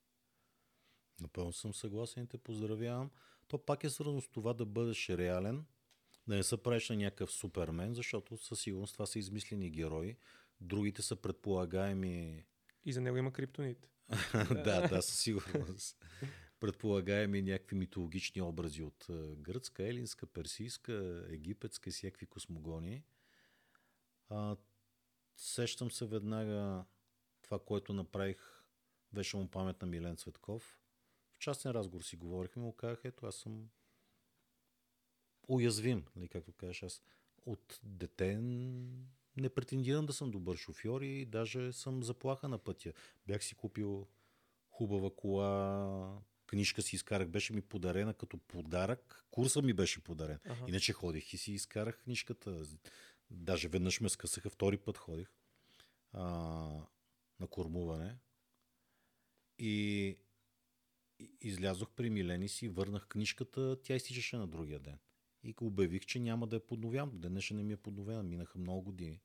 Напълно 1.22 1.54
съм 1.54 1.74
съгласен 1.74 2.24
и 2.24 2.28
те 2.28 2.38
поздравявам. 2.38 3.12
То 3.48 3.58
пак 3.58 3.84
е 3.84 3.90
свързано 3.90 4.22
с 4.22 4.28
това 4.28 4.54
да 4.54 4.66
бъдеш 4.66 5.10
реален, 5.10 5.66
да 6.28 6.36
не 6.36 6.44
се 6.44 6.64
правиш 6.64 6.90
на 6.90 6.96
някакъв 6.96 7.32
супермен, 7.32 7.94
защото 7.94 8.38
със 8.38 8.60
сигурност 8.60 8.94
това 8.94 9.06
са 9.06 9.20
измислени 9.20 9.70
герои. 9.70 10.18
Другите 10.62 11.02
са 11.02 11.16
предполагаеми... 11.16 12.46
И 12.86 12.94
за 12.94 13.02
него 13.02 13.18
има 13.18 13.34
криптонит. 13.34 13.90
да, 14.52 14.88
да, 14.88 15.02
със 15.02 15.20
сигурност. 15.20 16.06
предполагаеми 16.64 17.41
някакви 17.41 17.76
митологични 17.76 18.41
образи 18.41 18.84
от 18.84 19.07
гръцка, 19.38 19.84
елинска, 19.84 20.26
персийска, 20.26 21.26
египетска 21.30 21.89
и 21.89 21.93
всякакви 21.93 22.26
космогони. 22.26 23.03
А, 24.30 24.57
сещам 25.38 25.91
се 25.91 26.05
веднага 26.05 26.86
това, 27.41 27.59
което 27.59 27.93
направих, 27.93 28.38
беше 29.14 29.38
му 29.38 29.51
памет 29.51 29.82
на 29.82 29.88
Милен 29.88 30.18
Цветков. 30.18 30.80
В 31.32 31.39
частен 31.39 31.72
разговор 31.72 32.01
си 32.01 32.16
говорихме, 32.16 32.61
му 32.61 32.74
казах, 32.74 33.01
ето 33.03 33.26
аз 33.26 33.36
съм 33.36 33.70
уязвим, 35.47 36.05
нали, 36.16 36.28
както 36.28 36.53
кажеш, 36.53 36.84
аз 36.84 37.03
от 37.45 37.80
дете 37.84 38.38
не 39.38 39.49
претендирам 39.55 40.05
да 40.05 40.14
съм 40.14 40.32
добър 40.32 40.57
шофьор 40.57 41.01
и 41.01 41.26
даже 41.26 41.74
съм 41.74 42.03
заплаха 42.03 42.47
на 42.47 42.57
пътя. 42.57 42.93
Бях 43.28 43.43
си 43.43 43.55
купил 43.55 44.07
хубава 44.70 45.09
кола, 45.16 46.22
книжка 46.54 46.82
си 46.82 46.95
изкарах, 46.95 47.28
беше 47.28 47.54
ми 47.54 47.62
подарена 47.62 48.14
като 48.14 48.38
подарък. 48.38 49.26
Курса 49.32 49.62
ми 49.62 49.74
беше 49.74 50.04
подарен. 50.04 50.39
Ага. 50.45 50.66
Иначе 50.68 50.93
ходих 50.93 51.34
и 51.34 51.38
си 51.38 51.51
изкарах 51.51 52.04
книжката. 52.04 52.64
Даже 53.32 53.68
веднъж 53.68 54.01
ме 54.01 54.10
скъсаха, 54.10 54.49
втори 54.49 54.78
път 54.78 54.97
ходих 54.97 55.28
а, 56.12 56.24
на 57.39 57.47
кормуване. 57.49 58.18
И, 59.60 60.18
излязох 61.41 61.89
при 61.91 62.10
Милени 62.10 62.49
си, 62.49 62.68
върнах 62.68 63.08
книжката, 63.08 63.78
тя 63.84 63.95
изтичаше 63.95 64.38
на 64.38 64.47
другия 64.47 64.80
ден. 64.80 64.97
И 65.43 65.56
обявих, 65.62 66.06
че 66.06 66.20
няма 66.20 66.47
да 66.47 66.56
я 66.56 66.66
подновявам. 66.68 67.20
До 67.20 67.30
днешен 67.30 67.58
не 67.58 67.64
ми 67.64 67.74
е 67.74 67.78
подновена, 67.78 68.24
минаха 68.24 68.60
много 68.60 68.82
години. 68.82 69.22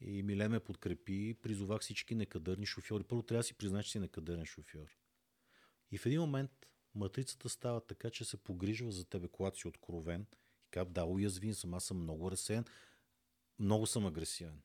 И 0.00 0.22
Милен 0.22 0.50
ме 0.50 0.60
подкрепи, 0.60 1.34
призовах 1.42 1.80
всички 1.80 2.14
некадърни 2.14 2.66
шофьори. 2.66 3.04
Първо 3.04 3.22
трябва 3.22 3.40
да 3.40 3.44
си 3.44 3.54
признаеш, 3.54 3.86
че 3.86 3.92
си 3.92 3.98
некадърен 3.98 4.46
шофьор. 4.46 4.98
И 5.90 5.98
в 5.98 6.06
един 6.06 6.20
момент 6.20 6.50
матрицата 6.94 7.48
става 7.48 7.80
така, 7.80 8.10
че 8.10 8.24
се 8.24 8.36
погрижва 8.36 8.92
за 8.92 9.04
тебе, 9.04 9.28
когато 9.28 9.58
си 9.58 9.68
откровен. 9.68 10.26
И 10.66 10.70
казва, 10.70 10.90
да, 10.92 11.04
уязвим 11.04 11.54
съм, 11.54 11.74
аз 11.74 11.84
съм 11.84 12.02
много 12.02 12.30
разсеян, 12.30 12.64
много 13.58 13.86
съм 13.86 14.06
агресивен. 14.06 14.62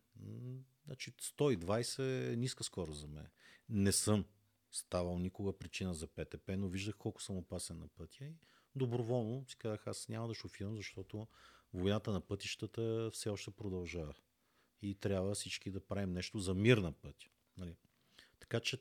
Значи 0.86 1.12
120 1.12 2.32
е 2.32 2.36
ниска 2.36 2.64
скорост 2.64 3.00
за 3.00 3.08
мен. 3.08 3.28
Не 3.70 3.92
съм 3.92 4.26
ставал 4.72 5.20
никога 5.20 5.58
причина 5.58 5.94
за 5.94 6.08
ПТП, 6.08 6.58
но 6.58 6.68
виждах 6.68 6.96
колко 6.98 7.22
съм 7.22 7.38
опасен 7.38 7.80
на 7.80 7.88
пътя 7.88 8.26
и 8.26 8.36
доброволно 8.76 9.46
си 9.48 9.56
казах, 9.58 9.88
аз 9.88 10.10
няма 10.10 10.28
да 10.28 10.34
шофирам, 10.34 10.76
защото 10.76 11.28
войната 11.74 12.12
на 12.12 12.22
пътищата 12.22 13.10
все 13.14 13.30
още 13.30 13.52
продължава. 13.52 14.14
И 14.82 14.96
трябва 14.96 15.36
всички 15.36 15.72
да 15.72 15.88
правим 15.88 16.14
нещо 16.14 16.40
за 16.40 16.54
мир 16.54 16.78
на 16.78 16.92
пътя. 16.92 17.28
Нали? 17.58 17.76
Така 18.40 18.60
че 18.60 18.78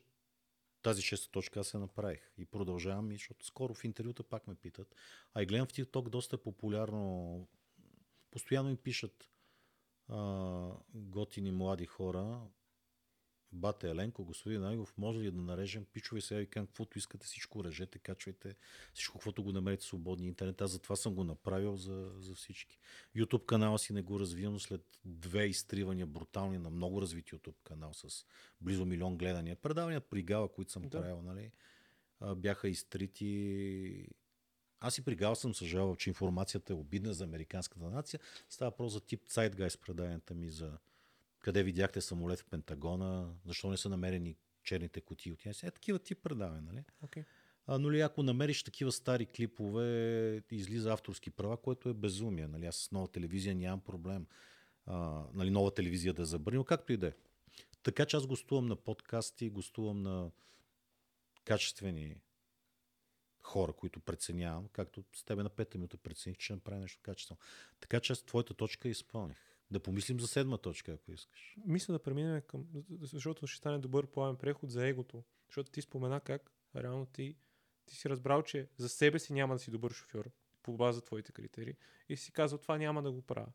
тази 0.82 1.02
шеста 1.02 1.30
точка 1.30 1.60
аз 1.60 1.66
се 1.66 1.78
направих 1.78 2.32
и 2.38 2.46
продължавам, 2.46 3.12
защото 3.12 3.46
скоро 3.46 3.74
в 3.74 3.84
интервюта 3.84 4.22
пак 4.22 4.46
ме 4.46 4.54
питат. 4.54 4.96
А 5.34 5.42
и 5.42 5.46
гледам 5.46 5.66
в 5.66 5.72
TikTok 5.72 6.08
доста 6.08 6.36
е 6.36 6.42
популярно. 6.42 7.48
Постоянно 8.30 8.70
им 8.70 8.76
пишат 8.76 9.28
а, 10.08 10.70
готини 10.94 11.50
млади 11.50 11.86
хора. 11.86 12.40
Бате 13.52 13.90
Еленко, 13.90 14.24
господин 14.24 14.64
Айгов, 14.64 14.94
може 14.98 15.20
ли 15.20 15.30
да 15.30 15.42
нарежем 15.42 15.84
пичове 15.92 16.20
сега 16.20 16.40
и 16.40 16.46
към 16.46 16.66
каквото 16.66 16.98
искате, 16.98 17.26
всичко 17.26 17.64
режете, 17.64 17.98
качвайте, 17.98 18.56
всичко, 18.94 19.18
каквото 19.18 19.42
го 19.42 19.52
намерите 19.52 19.82
в 19.82 19.86
свободния 19.86 20.28
интернет. 20.28 20.60
Аз 20.60 20.70
затова 20.70 20.96
съм 20.96 21.14
го 21.14 21.24
направил 21.24 21.76
за, 21.76 22.12
за 22.18 22.34
всички. 22.34 22.78
YouTube 23.16 23.46
канала 23.46 23.78
си 23.78 23.92
не 23.92 24.02
го 24.02 24.20
развивам 24.20 24.60
след 24.60 25.00
две 25.04 25.44
изтривания 25.44 26.06
брутални 26.06 26.58
на 26.58 26.70
много 26.70 27.02
развит 27.02 27.26
YouTube 27.26 27.62
канал 27.64 27.94
с 27.94 28.24
близо 28.60 28.86
милион 28.86 29.16
гледания. 29.16 29.56
Предавания 29.56 30.00
при 30.00 30.22
Гала, 30.22 30.52
които 30.52 30.72
съм 30.72 30.82
Да. 30.82 30.90
правил, 30.90 31.22
нали, 31.22 31.52
бяха 32.36 32.68
изтрити 32.68 34.08
аз 34.84 34.98
и 34.98 35.04
при 35.04 35.16
Гал 35.16 35.34
съм 35.34 35.54
съжалявал, 35.54 35.96
че 35.96 36.10
информацията 36.10 36.72
е 36.72 36.76
обидна 36.76 37.14
за 37.14 37.24
американската 37.24 37.90
нация. 37.90 38.20
Става 38.48 38.70
въпрос 38.70 38.92
за 38.92 39.00
тип 39.00 39.28
Zeitgeist 39.28 39.80
преданията 39.80 40.34
ми 40.34 40.50
за 40.50 40.78
къде 41.42 41.62
видяхте 41.62 42.00
самолет 42.00 42.40
в 42.40 42.46
Пентагона, 42.46 43.34
защо 43.44 43.70
не 43.70 43.76
са 43.76 43.88
намерени 43.88 44.36
черните 44.64 45.00
кутии 45.00 45.32
от 45.32 45.46
Е, 45.46 45.70
такива 45.70 45.98
тип 45.98 46.18
предавания, 46.22 46.62
нали? 46.62 46.84
Okay. 47.06 47.24
А, 47.66 47.78
но 47.78 47.92
ли, 47.92 48.00
ако 48.00 48.22
намериш 48.22 48.62
такива 48.62 48.92
стари 48.92 49.26
клипове, 49.26 50.42
излиза 50.50 50.92
авторски 50.92 51.30
права, 51.30 51.56
което 51.56 51.88
е 51.88 51.94
безумие. 51.94 52.46
Нали? 52.46 52.66
Аз 52.66 52.76
с 52.76 52.92
нова 52.92 53.08
телевизия 53.08 53.54
нямам 53.54 53.80
проблем. 53.80 54.26
А, 54.86 55.24
нали, 55.34 55.50
нова 55.50 55.74
телевизия 55.74 56.14
да 56.14 56.24
забрани, 56.24 56.56
но 56.56 56.64
както 56.64 56.92
и 56.92 56.96
да 56.96 57.06
е. 57.06 57.12
Така 57.82 58.06
че 58.06 58.16
аз 58.16 58.26
гостувам 58.26 58.66
на 58.66 58.76
подкасти, 58.76 59.50
гостувам 59.50 60.02
на 60.02 60.30
качествени 61.44 62.20
хора, 63.42 63.72
които 63.72 64.00
преценявам, 64.00 64.68
както 64.68 65.04
с 65.14 65.24
тебе 65.24 65.42
на 65.42 65.48
пета 65.48 65.78
минута 65.78 65.96
прецених, 65.96 66.38
че 66.38 66.44
ще 66.44 66.54
направя 66.54 66.80
нещо 66.80 67.00
качествено. 67.02 67.38
Така 67.80 68.00
че 68.00 68.12
аз 68.12 68.22
твоята 68.22 68.54
точка 68.54 68.88
изпълних. 68.88 69.51
Да 69.72 69.80
помислим 69.80 70.20
за 70.20 70.26
седма 70.26 70.58
точка, 70.58 70.92
ако 70.92 71.12
искаш. 71.12 71.56
Мисля 71.64 71.92
да 71.92 72.02
преминем 72.02 72.42
към, 72.46 72.66
защото 73.00 73.46
ще 73.46 73.58
стане 73.58 73.78
добър 73.78 74.06
плавен 74.06 74.36
преход 74.36 74.70
за 74.70 74.86
егото. 74.86 75.24
Защото 75.48 75.70
ти 75.70 75.82
спомена 75.82 76.20
как 76.20 76.50
реално 76.76 77.06
ти, 77.06 77.36
ти 77.86 77.96
си 77.96 78.08
разбрал, 78.08 78.42
че 78.42 78.68
за 78.76 78.88
себе 78.88 79.18
си 79.18 79.32
няма 79.32 79.54
да 79.54 79.58
си 79.58 79.70
добър 79.70 79.92
шофьор 79.92 80.30
по 80.62 80.76
база 80.76 81.00
твоите 81.00 81.32
критерии 81.32 81.76
и 82.08 82.16
си 82.16 82.32
казал 82.32 82.58
това 82.58 82.78
няма 82.78 83.02
да 83.02 83.12
го 83.12 83.22
правя. 83.22 83.52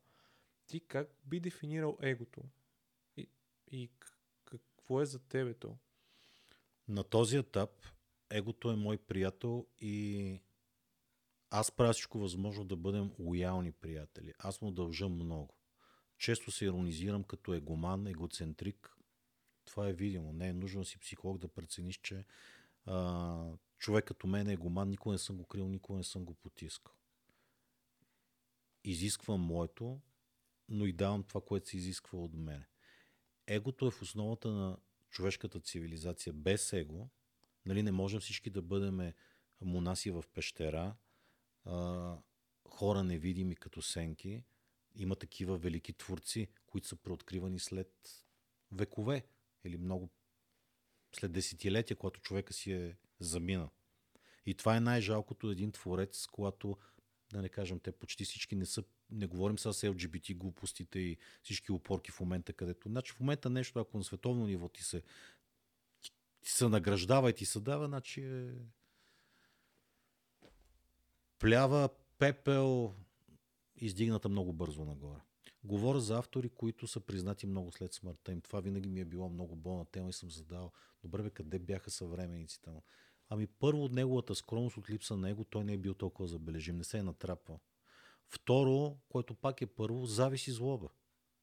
Ти 0.67 0.79
как 0.79 1.09
би 1.25 1.39
дефинирал 1.39 1.97
егото? 2.01 2.41
И, 3.17 3.29
и 3.71 3.89
какво 4.45 5.01
е 5.01 5.05
за 5.05 5.19
тебе 5.19 5.53
то? 5.53 5.77
На 6.87 7.03
този 7.03 7.37
етап 7.37 7.69
егото 8.29 8.71
е 8.71 8.75
мой 8.75 8.97
приятел 8.97 9.67
и 9.79 10.39
аз 11.49 11.71
правя 11.71 11.93
всичко 11.93 12.19
възможно 12.19 12.65
да 12.65 12.75
бъдем 12.75 13.11
лоялни 13.19 13.71
приятели. 13.71 14.33
Аз 14.39 14.61
му 14.61 14.71
дължа 14.71 15.09
много. 15.09 15.56
Често 16.17 16.51
се 16.51 16.65
иронизирам 16.65 17.23
като 17.23 17.53
егоман, 17.53 18.07
егоцентрик. 18.07 18.97
Това 19.65 19.89
е 19.89 19.93
видимо. 19.93 20.33
Не 20.33 20.47
е 20.47 20.53
нужно 20.53 20.85
си 20.85 20.99
психолог 20.99 21.37
да 21.37 21.47
прецениш, 21.47 21.99
че 22.03 22.25
а, 22.85 23.51
човек 23.77 24.05
като 24.05 24.27
мен 24.27 24.47
е 24.47 24.53
егоман. 24.53 24.89
Никога 24.89 25.13
не 25.13 25.19
съм 25.19 25.37
го 25.37 25.45
крил, 25.45 25.67
никога 25.67 25.97
не 25.97 26.03
съм 26.03 26.25
го 26.25 26.33
потискал. 26.33 26.93
Изисквам 28.83 29.41
моето, 29.41 30.01
но 30.69 30.85
и 30.85 30.93
давам 30.93 31.23
това, 31.23 31.41
което 31.41 31.69
се 31.69 31.77
изисква 31.77 32.19
от 32.19 32.33
мене. 32.33 32.67
егото 33.47 33.87
е 33.87 33.91
в 33.91 34.01
основата 34.01 34.51
на 34.51 34.77
човешката 35.09 35.59
цивилизация. 35.59 36.33
Без 36.33 36.73
его, 36.73 37.09
нали, 37.65 37.83
не 37.83 37.91
можем 37.91 38.19
всички 38.19 38.49
да 38.49 38.61
бъдем 38.61 39.13
монаси 39.61 40.11
в 40.11 40.23
пещера, 40.33 40.95
а, 41.65 42.17
хора 42.69 43.03
невидими 43.03 43.55
като 43.55 43.81
сенки. 43.81 44.43
Има 44.97 45.15
такива 45.15 45.57
велики 45.57 45.93
творци, 45.93 46.47
които 46.65 46.87
са 46.87 46.95
преоткривани 46.95 47.59
след 47.59 47.91
векове 48.71 49.25
или 49.63 49.77
много 49.77 50.09
след 51.15 51.31
десетилетия, 51.31 51.97
когато 51.97 52.21
човека 52.21 52.53
си 52.53 52.71
е 52.71 52.97
заминал. 53.19 53.69
И 54.45 54.53
това 54.53 54.77
е 54.77 54.79
най-жалкото 54.79 55.51
един 55.51 55.71
творец, 55.71 56.27
когато, 56.27 56.77
да 57.31 57.41
не 57.41 57.49
кажем, 57.49 57.79
те 57.79 57.91
почти 57.91 58.25
всички 58.25 58.55
не 58.55 58.65
са, 58.65 58.83
не 59.09 59.27
говорим 59.27 59.59
с 59.59 59.73
LGBT 59.73 60.37
глупостите 60.37 60.99
и 60.99 61.17
всички 61.43 61.71
опорки 61.71 62.11
в 62.11 62.19
момента, 62.19 62.53
където. 62.53 62.89
Значи 62.89 63.13
в 63.13 63.19
момента 63.19 63.49
нещо, 63.49 63.79
ако 63.79 63.97
на 63.97 64.03
световно 64.03 64.47
ниво 64.47 64.69
ти 64.69 64.83
се, 64.83 65.03
ти 66.41 66.51
се 66.51 66.67
награждава 66.67 67.29
и 67.29 67.33
ти 67.33 67.45
се 67.45 67.59
дава, 67.59 67.87
значи 67.87 68.21
е 68.21 68.53
плява, 71.39 71.89
пепел, 72.17 72.95
издигната 73.77 74.29
много 74.29 74.53
бързо 74.53 74.85
нагоре. 74.85 75.19
Говоря 75.63 75.99
за 75.99 76.17
автори, 76.17 76.49
които 76.49 76.87
са 76.87 76.99
признати 76.99 77.47
много 77.47 77.71
след 77.71 77.93
смъртта 77.93 78.31
им. 78.31 78.41
Това 78.41 78.59
винаги 78.59 78.89
ми 78.89 78.99
е 79.01 79.05
било 79.05 79.29
много 79.29 79.55
болна 79.55 79.85
тема 79.85 80.09
и 80.09 80.13
съм 80.13 80.31
задал, 80.31 80.71
добре 81.03 81.23
бе, 81.23 81.29
къде 81.29 81.59
бяха 81.59 81.91
съвременниците 81.91 82.69
му? 82.69 82.83
Ами 83.29 83.47
първо 83.47 83.83
от 83.83 83.91
неговата 83.91 84.35
скромност, 84.35 84.77
от 84.77 84.89
липса 84.89 85.17
на 85.17 85.27
него, 85.27 85.43
той 85.43 85.63
не 85.63 85.73
е 85.73 85.77
бил 85.77 85.93
толкова 85.93 86.27
забележим, 86.27 86.77
не 86.77 86.83
се 86.83 86.97
е 86.97 87.03
натрапвал. 87.03 87.59
Второ, 88.27 88.97
което 89.09 89.33
пак 89.33 89.61
е 89.61 89.65
първо, 89.67 90.05
зависи 90.05 90.51
злоба. 90.51 90.89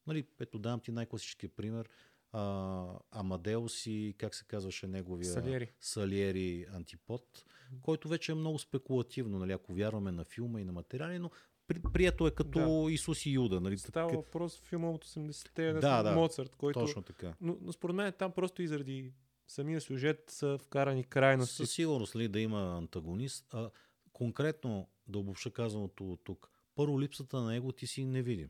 Нали, 0.07 0.27
ето 0.39 0.59
давам 0.59 0.79
ти 0.79 0.91
най-класическия 0.91 1.49
пример. 1.49 1.89
А, 2.31 2.99
Амадеус 3.11 3.85
и 3.85 4.15
как 4.17 4.35
се 4.35 4.45
казваше 4.45 4.87
неговия 4.87 5.33
Салиери. 5.33 5.71
Салиери 5.79 6.65
антипод, 6.73 7.45
който 7.81 8.07
вече 8.07 8.31
е 8.31 8.35
много 8.35 8.59
спекулативно, 8.59 9.39
нали, 9.39 9.51
ако 9.51 9.73
вярваме 9.73 10.11
на 10.11 10.23
филма 10.23 10.61
и 10.61 10.63
на 10.63 10.71
материали, 10.71 11.19
но 11.19 11.31
прието 11.67 12.27
е 12.27 12.31
като 12.31 12.83
Да. 12.85 12.91
Исус 12.91 13.25
и 13.25 13.29
Юда. 13.31 13.61
Нали, 13.61 13.77
Става 13.77 14.07
така- 14.09 14.17
въпрос 14.17 14.57
в 14.57 14.63
филма 14.63 14.89
от 14.89 15.05
80-те 15.05 15.73
Да, 15.73 15.79
да, 15.79 16.03
да, 16.03 16.15
Моцарт, 16.15 16.55
който... 16.55 16.79
Точно 16.79 17.01
така. 17.01 17.33
Но, 17.41 17.57
но 17.61 17.73
според 17.73 17.95
мен 17.95 18.13
там 18.13 18.31
просто 18.31 18.61
и 18.61 18.67
заради 18.67 19.13
самия 19.47 19.81
сюжет 19.81 20.23
са 20.27 20.57
вкарани 20.57 21.03
крайности. 21.03 21.55
Със 21.55 21.71
сигурност 21.71 22.15
ли 22.15 22.27
да 22.27 22.39
има 22.39 22.77
антагонист. 22.77 23.53
А, 23.53 23.69
конкретно 24.13 24.89
да 25.07 25.19
обобща 25.19 25.51
казаното 25.51 26.11
от 26.11 26.23
тук. 26.23 26.49
Първо, 26.75 27.01
липсата 27.01 27.41
на 27.41 27.55
его 27.55 27.71
ти 27.71 27.87
си 27.87 28.05
невидим. 28.05 28.49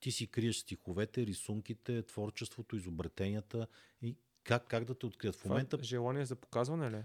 Ти 0.00 0.12
си 0.12 0.26
криеш 0.26 0.56
стиховете, 0.56 1.26
рисунките, 1.26 2.02
творчеството, 2.02 2.76
изобретенията 2.76 3.66
и 4.02 4.16
как, 4.44 4.66
как 4.66 4.84
да 4.84 4.94
те 4.94 5.06
открият. 5.06 5.36
В 5.36 5.42
Това 5.42 5.50
момента 5.54 5.78
Желание 5.82 6.24
за 6.24 6.36
показване 6.36 6.90
ли? 6.90 7.02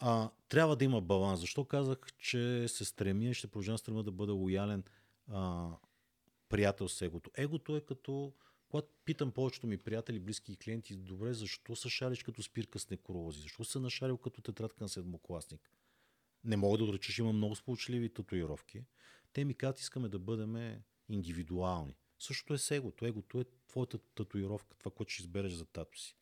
А, 0.00 0.30
трябва 0.48 0.76
да 0.76 0.84
има 0.84 1.00
баланс. 1.00 1.40
Защо 1.40 1.64
казах, 1.64 1.98
че 2.18 2.68
се 2.68 2.84
стремя 2.84 3.24
и 3.24 3.34
ще 3.34 3.46
продължавам 3.46 3.74
да 3.74 3.78
стремя 3.78 4.02
да 4.02 4.12
бъда 4.12 4.32
лоялен 4.32 4.84
а, 5.28 5.70
приятел 6.48 6.88
с 6.88 7.02
егото? 7.02 7.30
Егото 7.36 7.76
е 7.76 7.80
като, 7.80 8.32
когато 8.68 8.88
питам 9.04 9.32
повечето 9.32 9.66
ми 9.66 9.78
приятели, 9.78 10.20
близки 10.20 10.52
и 10.52 10.56
клиенти, 10.56 10.96
добре, 10.96 11.34
защо 11.34 11.76
се 11.76 11.88
шариш 11.88 12.22
като 12.22 12.42
спирка 12.42 12.78
с 12.78 12.90
некролози? 12.90 13.40
Защо 13.40 13.64
се 13.64 13.78
нашарил 13.78 14.18
като 14.18 14.42
тетрадка 14.42 14.84
на 14.84 14.88
седмокласник? 14.88 15.70
Не 16.44 16.56
мога 16.56 16.78
да 16.78 16.84
отреча, 16.84 17.12
че 17.12 17.22
има 17.22 17.32
много 17.32 17.56
сполучливи 17.56 18.08
татуировки. 18.08 18.84
Те 19.32 19.44
ми 19.44 19.54
казват, 19.54 19.80
искаме 19.80 20.08
да 20.08 20.18
бъдем 20.18 20.82
индивидуални. 21.08 21.96
Същото 22.18 22.54
е 22.54 22.58
с 22.58 22.70
егото. 22.70 23.06
Егото 23.06 23.40
е 23.40 23.44
твоята 23.68 23.98
татуировка, 23.98 24.76
това, 24.78 24.90
което 24.90 25.12
ще 25.12 25.22
избереш 25.22 25.52
за 25.52 25.64
тато 25.64 25.98
си 25.98 26.19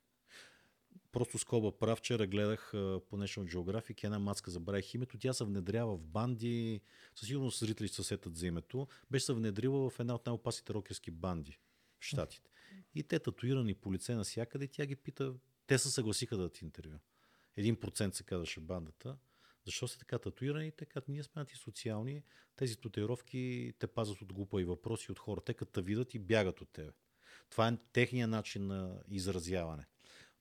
просто 1.12 1.38
скоба 1.38 1.78
прав. 1.78 1.98
Вчера 1.98 2.26
гледах 2.26 2.70
по 2.72 3.16
National 3.16 3.54
Geographic 3.54 4.04
една 4.04 4.18
мацка, 4.18 4.50
забравих 4.50 4.94
името. 4.94 5.18
Тя 5.18 5.32
се 5.32 5.44
внедрява 5.44 5.96
в 5.96 6.00
банди. 6.00 6.80
Със 7.14 7.28
сигурност 7.28 7.58
зрители 7.58 7.88
се 7.88 8.02
сетят 8.02 8.36
за 8.36 8.46
името. 8.46 8.88
Беше 9.10 9.24
се 9.24 9.32
внедрила 9.32 9.90
в 9.90 10.00
една 10.00 10.14
от 10.14 10.26
най-опасните 10.26 10.74
рокерски 10.74 11.10
банди 11.10 11.58
в 12.00 12.04
Штатите. 12.04 12.50
И 12.94 13.02
те 13.02 13.18
татуирани 13.18 13.74
по 13.74 13.92
лице 13.92 14.14
навсякъде. 14.14 14.68
Тя 14.68 14.86
ги 14.86 14.96
пита. 14.96 15.34
Те 15.66 15.78
се 15.78 15.90
съгласиха 15.90 16.36
да 16.36 16.42
дадат 16.42 16.62
интервю. 16.62 16.98
Един 17.56 17.76
процент 17.76 18.14
се 18.14 18.22
казваше 18.22 18.60
бандата. 18.60 19.16
Защо 19.64 19.88
са 19.88 19.98
така 19.98 20.18
татуирани? 20.18 20.72
Така, 20.72 21.00
ние 21.08 21.22
сме 21.22 21.40
антисоциални. 21.40 22.22
Тези 22.56 22.76
татуировки 22.76 23.72
те 23.78 23.86
пазят 23.86 24.22
от 24.22 24.32
глупа 24.32 24.60
и 24.60 24.64
въпроси 24.64 25.12
от 25.12 25.18
хора. 25.18 25.40
Те 25.40 25.54
като 25.54 25.82
видят 25.82 26.14
и 26.14 26.18
бягат 26.18 26.60
от 26.60 26.68
тебе. 26.72 26.92
Това 27.50 27.68
е 27.68 27.76
техния 27.92 28.28
начин 28.28 28.66
на 28.66 29.00
изразяване. 29.10 29.86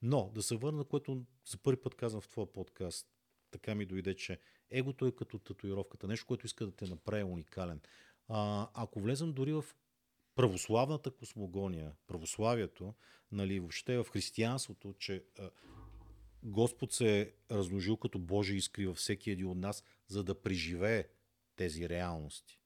Но 0.02 0.32
да 0.34 0.44
се 0.44 0.56
върна, 0.56 0.84
което 0.84 1.26
за 1.46 1.58
първи 1.58 1.82
път 1.82 1.96
казвам 1.96 2.22
в 2.22 2.28
твоя 2.28 2.54
подкаст, 2.54 3.08
така 3.52 3.76
ми 3.76 3.86
дойде, 3.86 4.16
че 4.16 4.40
егото 4.70 5.06
е 5.06 5.12
като 5.12 5.40
татуировката, 5.40 6.08
нещо, 6.08 6.26
което 6.26 6.46
иска 6.46 6.66
да 6.66 6.72
те 6.72 6.86
направи 6.86 7.24
уникален. 7.24 7.82
А, 8.28 8.70
ако 8.74 9.00
влезем 9.00 9.34
дори 9.34 9.54
в 9.54 9.66
православната 10.36 11.12
космогония, 11.12 11.96
православието, 12.08 12.94
нали, 13.32 13.60
въобще 13.60 13.98
в 13.98 14.10
християнството, 14.12 14.94
че 14.94 15.24
а, 15.40 15.50
Господ 16.44 16.94
се 16.94 17.22
е 17.22 17.32
размножил 17.52 17.98
като 17.98 18.20
Божия 18.20 18.58
искри 18.58 18.88
във 18.88 18.98
всеки 18.98 19.32
един 19.32 19.48
от 19.48 19.58
нас, 19.58 19.84
за 20.08 20.24
да 20.24 20.42
преживее 20.42 21.08
тези 21.56 21.90
реалности. 21.90 22.60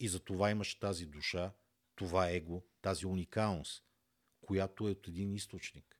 И 0.00 0.08
за 0.08 0.20
това 0.20 0.50
имаш 0.50 0.74
тази 0.74 1.06
душа, 1.06 1.52
това 1.94 2.30
его, 2.30 2.62
тази 2.82 3.06
уникалност, 3.06 3.84
която 4.50 4.88
е 4.88 4.90
от 4.90 5.08
един 5.08 5.34
източник. 5.34 5.96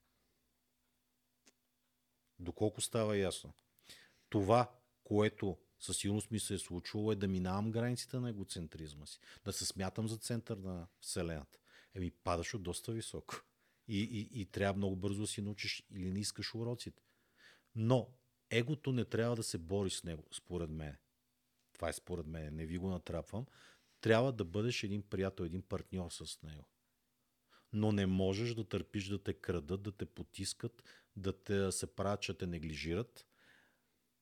Доколко 2.38 2.80
става 2.80 3.16
ясно? 3.16 3.52
Това, 4.28 4.72
което 5.04 5.58
със 5.78 5.96
сигурност 5.96 6.30
ми 6.30 6.40
се 6.40 6.54
е 6.54 6.58
случвало, 6.58 7.12
е 7.12 7.16
да 7.16 7.28
минавам 7.28 7.70
границите 7.70 8.16
на 8.16 8.30
егоцентризма 8.30 9.06
си, 9.06 9.20
да 9.44 9.52
се 9.52 9.66
смятам 9.66 10.08
за 10.08 10.16
център 10.16 10.56
на 10.56 10.86
Вселената. 11.00 11.58
Еми, 11.94 12.10
падаш 12.10 12.54
от 12.54 12.62
доста 12.62 12.92
високо. 12.92 13.34
И, 13.88 14.00
и, 14.02 14.40
и 14.40 14.46
трябва 14.46 14.76
много 14.76 14.96
бързо 14.96 15.20
да 15.20 15.26
си 15.26 15.42
научиш 15.42 15.86
или 15.90 16.10
не 16.10 16.20
искаш 16.20 16.54
уроците. 16.54 17.02
Но 17.74 18.12
егото 18.50 18.92
не 18.92 19.04
трябва 19.04 19.36
да 19.36 19.42
се 19.42 19.58
бори 19.58 19.90
с 19.90 20.04
него, 20.04 20.24
според 20.32 20.70
мен. 20.70 20.96
Това 21.72 21.88
е 21.88 21.92
според 21.92 22.26
мен, 22.26 22.54
не 22.56 22.66
ви 22.66 22.78
го 22.78 22.88
натрапвам. 22.88 23.46
Трябва 24.00 24.32
да 24.32 24.44
бъдеш 24.44 24.82
един 24.82 25.02
приятел, 25.02 25.44
един 25.44 25.62
партньор 25.62 26.10
с 26.10 26.42
него. 26.42 26.64
Но 27.72 27.92
не 27.92 28.06
можеш 28.06 28.54
да 28.54 28.64
търпиш 28.64 29.08
да 29.08 29.22
те 29.22 29.32
крадат, 29.32 29.82
да 29.82 29.92
те 29.92 30.06
потискат, 30.06 30.84
да 31.16 31.32
те 31.32 31.72
се 31.72 31.86
правят, 31.86 32.22
че 32.22 32.34
те 32.34 32.46
неглижират. 32.46 33.26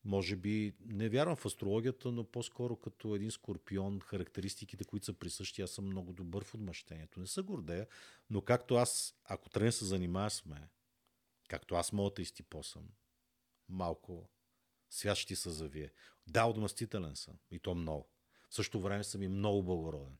Може 0.04 0.36
би, 0.36 0.76
не 0.80 1.08
вярвам 1.08 1.36
в 1.36 1.46
астрологията, 1.46 2.12
но 2.12 2.24
по-скоро 2.24 2.76
като 2.76 3.14
един 3.14 3.30
скорпион, 3.30 4.00
характеристиките, 4.00 4.84
които 4.84 5.06
са 5.06 5.12
присъщи, 5.12 5.62
аз 5.62 5.70
съм 5.70 5.86
много 5.86 6.12
добър 6.12 6.44
в 6.44 6.54
отмъщението. 6.54 7.20
Не 7.20 7.26
се 7.26 7.42
гордея, 7.42 7.86
но 8.30 8.42
както 8.42 8.74
аз, 8.74 9.14
ако 9.24 9.48
тръгна 9.48 9.72
се 9.72 9.84
занимава 9.84 10.30
с 10.30 10.46
мен, 10.46 10.68
както 11.48 11.74
аз 11.74 11.92
мога 11.92 12.10
да 12.16 12.22
изтипосам, 12.22 12.88
малко 13.68 14.28
свят 14.90 15.16
ще 15.16 15.36
се 15.36 15.50
завие. 15.50 15.90
Да, 16.26 16.44
отмъстителен 16.44 17.16
съм. 17.16 17.34
И 17.50 17.58
то 17.58 17.74
много. 17.74 18.08
В 18.48 18.54
същото 18.54 18.80
време 18.80 19.04
съм 19.04 19.22
и 19.22 19.28
много 19.28 19.62
благороден. 19.62 20.16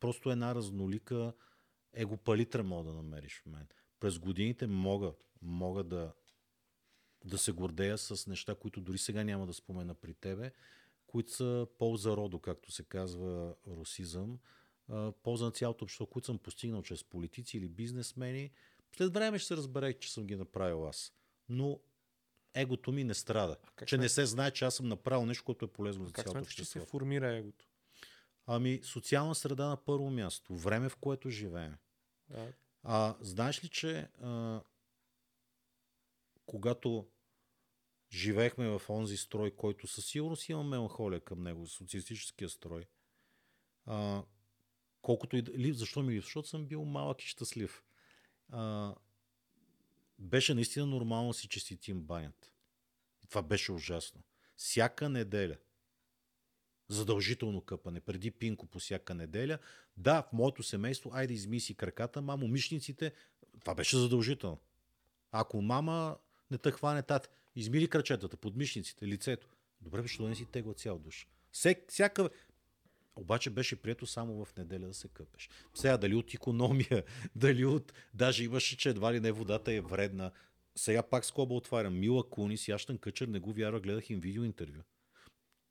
Просто 0.00 0.30
една 0.30 0.54
разнолика 0.54 1.32
егопалитра 1.92 2.62
мога 2.62 2.84
да 2.84 2.92
намериш 2.92 3.38
в 3.38 3.46
мен. 3.46 3.66
През 4.00 4.18
годините 4.18 4.66
мога, 4.66 5.12
мога 5.42 5.84
да, 5.84 6.12
да 7.24 7.38
се 7.38 7.52
гордея 7.52 7.98
с 7.98 8.26
неща, 8.26 8.54
които 8.54 8.80
дори 8.80 8.98
сега 8.98 9.24
няма 9.24 9.46
да 9.46 9.54
спомена 9.54 9.94
при 9.94 10.14
тебе, 10.14 10.52
които 11.06 11.32
са 11.32 11.66
полза 11.78 12.10
родо, 12.10 12.38
както 12.38 12.72
се 12.72 12.82
казва 12.82 13.54
русизъм, 13.66 14.38
полза 15.14 15.44
на 15.44 15.50
цялото 15.50 15.84
общество, 15.84 16.06
които 16.06 16.26
съм 16.26 16.38
постигнал 16.38 16.82
чрез 16.82 17.04
политици 17.04 17.56
или 17.56 17.68
бизнесмени. 17.68 18.50
След 18.96 19.14
време 19.14 19.38
ще 19.38 19.48
се 19.48 19.56
разбере, 19.56 19.92
че 19.92 20.12
съм 20.12 20.26
ги 20.26 20.36
направил 20.36 20.88
аз. 20.88 21.12
Но 21.48 21.80
егото 22.54 22.92
ми 22.92 23.04
не 23.04 23.14
страда. 23.14 23.56
как 23.76 23.88
Че 23.88 23.94
сме- 23.94 24.02
не 24.02 24.08
се 24.08 24.26
знае, 24.26 24.50
че 24.50 24.64
аз 24.64 24.74
съм 24.74 24.88
направил 24.88 25.26
нещо, 25.26 25.44
което 25.44 25.64
е 25.64 25.68
полезно 25.68 26.06
за 26.06 26.12
Как 26.12 26.24
цялото 26.24 26.38
смяташ, 26.38 26.54
че 26.54 26.64
се 26.64 26.78
общество. 26.78 26.90
формира 26.90 27.32
егото? 27.32 27.64
Ами, 28.46 28.80
социална 28.82 29.34
среда 29.34 29.66
на 29.66 29.76
първо 29.76 30.10
място. 30.10 30.56
Време, 30.56 30.88
в 30.88 30.96
което 30.96 31.30
живеем. 31.30 31.76
А, 32.34 32.46
А, 32.82 33.16
знаеш 33.20 33.64
ли, 33.64 33.68
че 33.68 34.08
а, 34.22 34.60
когато 36.46 37.08
живеехме 38.12 38.68
в 38.68 38.82
онзи 38.88 39.16
строй, 39.16 39.50
който 39.50 39.86
със 39.86 40.06
сигурност 40.06 40.48
има 40.48 40.62
меланхолия 40.62 41.20
към 41.20 41.42
него, 41.42 41.66
социалистическия 41.66 42.48
строй, 42.48 42.84
а, 43.86 44.24
колкото 45.02 45.36
и 45.36 45.42
да... 45.42 45.74
Защо 45.74 46.02
ми? 46.02 46.20
Защото 46.20 46.48
съм 46.48 46.66
бил 46.66 46.84
малък 46.84 47.22
и 47.22 47.26
щастлив. 47.26 47.84
А, 48.52 48.94
беше 50.18 50.54
наистина 50.54 50.86
нормално 50.86 51.28
да 51.28 51.34
си 51.34 51.48
честитим 51.48 52.02
банята. 52.02 52.50
Това 53.28 53.42
беше 53.42 53.72
ужасно. 53.72 54.22
Всяка 54.56 55.08
неделя 55.08 55.56
Задължително 56.88 57.60
къпане, 57.60 58.00
преди 58.00 58.30
пинко 58.30 58.66
по 58.66 58.78
всяка 58.78 59.14
неделя. 59.14 59.58
Да, 59.96 60.22
в 60.22 60.32
моето 60.32 60.62
семейство, 60.62 61.10
айде 61.14 61.34
измиси 61.34 61.74
краката, 61.74 62.22
мамо, 62.22 62.48
мишниците, 62.48 63.12
това 63.60 63.74
беше 63.74 63.98
задължително. 63.98 64.58
Ако 65.32 65.62
мама 65.62 66.16
не 66.50 66.58
те 66.58 66.70
хване 66.70 67.02
тат, 67.02 67.30
измили 67.56 67.88
крачетата, 67.88 68.36
подмишниците, 68.36 69.06
лицето. 69.06 69.48
Добре, 69.80 70.02
защо 70.02 70.22
да 70.22 70.28
не 70.28 70.34
си 70.34 70.46
тегла 70.46 70.74
цял 70.74 70.98
душ? 70.98 71.26
Всек, 71.52 71.84
всяка... 71.88 72.30
Обаче 73.16 73.50
беше 73.50 73.76
прието 73.76 74.06
само 74.06 74.44
в 74.44 74.56
неделя 74.56 74.86
да 74.86 74.94
се 74.94 75.08
къпеш. 75.08 75.50
Сега 75.74 75.96
дали 75.96 76.14
от 76.14 76.34
економия, 76.34 77.04
дали 77.36 77.64
от... 77.64 77.92
Даже 78.14 78.44
имаше, 78.44 78.76
че 78.76 78.88
едва 78.88 79.12
ли 79.12 79.20
не 79.20 79.32
водата 79.32 79.72
е 79.72 79.80
вредна. 79.80 80.32
Сега 80.76 81.02
пак 81.02 81.24
скоба 81.24 81.54
отварям. 81.54 81.98
Мила 81.98 82.30
Кунис 82.30 82.68
и 82.68 82.72
Аштън 82.72 82.98
Къчер 82.98 83.28
не 83.28 83.38
го 83.38 83.52
вярва, 83.52 83.80
гледах 83.80 84.10
им 84.10 84.20
видео 84.20 84.44
интервю. 84.44 84.82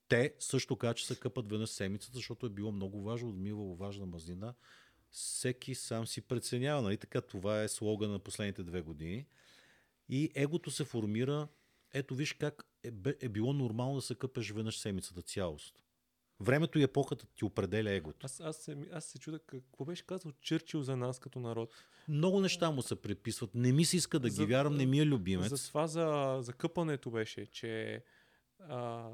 Те 0.07 0.33
също 0.39 0.75
казват, 0.75 0.97
че 0.97 1.07
се 1.07 1.19
къпат 1.19 1.49
веднъж 1.49 1.69
седмицата, 1.69 2.15
защото 2.15 2.45
е 2.45 2.49
било 2.49 2.71
много 2.71 3.03
важно, 3.03 3.29
отмивало 3.29 3.75
важна 3.75 4.05
мазнина. 4.05 4.53
Всеки 5.11 5.75
сам 5.75 6.07
си 6.07 6.21
преценява. 6.21 6.81
Нали? 6.81 6.97
Така, 6.97 7.21
това 7.21 7.63
е 7.63 7.67
слоган 7.67 8.11
на 8.11 8.19
последните 8.19 8.63
две 8.63 8.81
години. 8.81 9.25
И 10.09 10.31
егото 10.35 10.71
се 10.71 10.85
формира. 10.85 11.47
Ето 11.93 12.15
виж 12.15 12.33
как 12.33 12.65
е, 12.83 12.91
е 13.21 13.29
било 13.29 13.53
нормално 13.53 13.95
да 13.95 14.01
се 14.01 14.15
къпеш 14.15 14.51
веднъж 14.51 14.77
седмицата 14.77 15.21
цялост. 15.21 15.81
Времето 16.39 16.79
и 16.79 16.83
епохата 16.83 17.25
ти 17.35 17.45
определя 17.45 17.91
егото. 17.91 18.25
Аз, 18.25 18.39
аз, 18.39 18.57
се, 18.57 18.77
аз 18.91 19.05
се 19.05 19.19
чуда 19.19 19.39
какво 19.39 19.85
беше 19.85 20.05
казал 20.05 20.31
Чърчил 20.41 20.81
за 20.81 20.97
нас 20.97 21.19
като 21.19 21.39
народ. 21.39 21.73
Много 22.07 22.41
неща 22.41 22.71
му 22.71 22.81
се 22.81 22.95
преписват. 22.95 23.55
Не 23.55 23.71
ми 23.71 23.85
се 23.85 23.97
иска 23.97 24.19
да 24.19 24.29
ги 24.29 24.45
вярвам, 24.45 24.75
не 24.75 24.85
ми 24.85 24.99
е 24.99 25.05
любимец. 25.05 25.49
За 25.49 25.67
това 25.67 25.87
за, 25.87 26.37
за 26.41 26.53
къпането 26.53 27.11
беше, 27.11 27.45
че 27.45 28.03
а, 28.59 29.09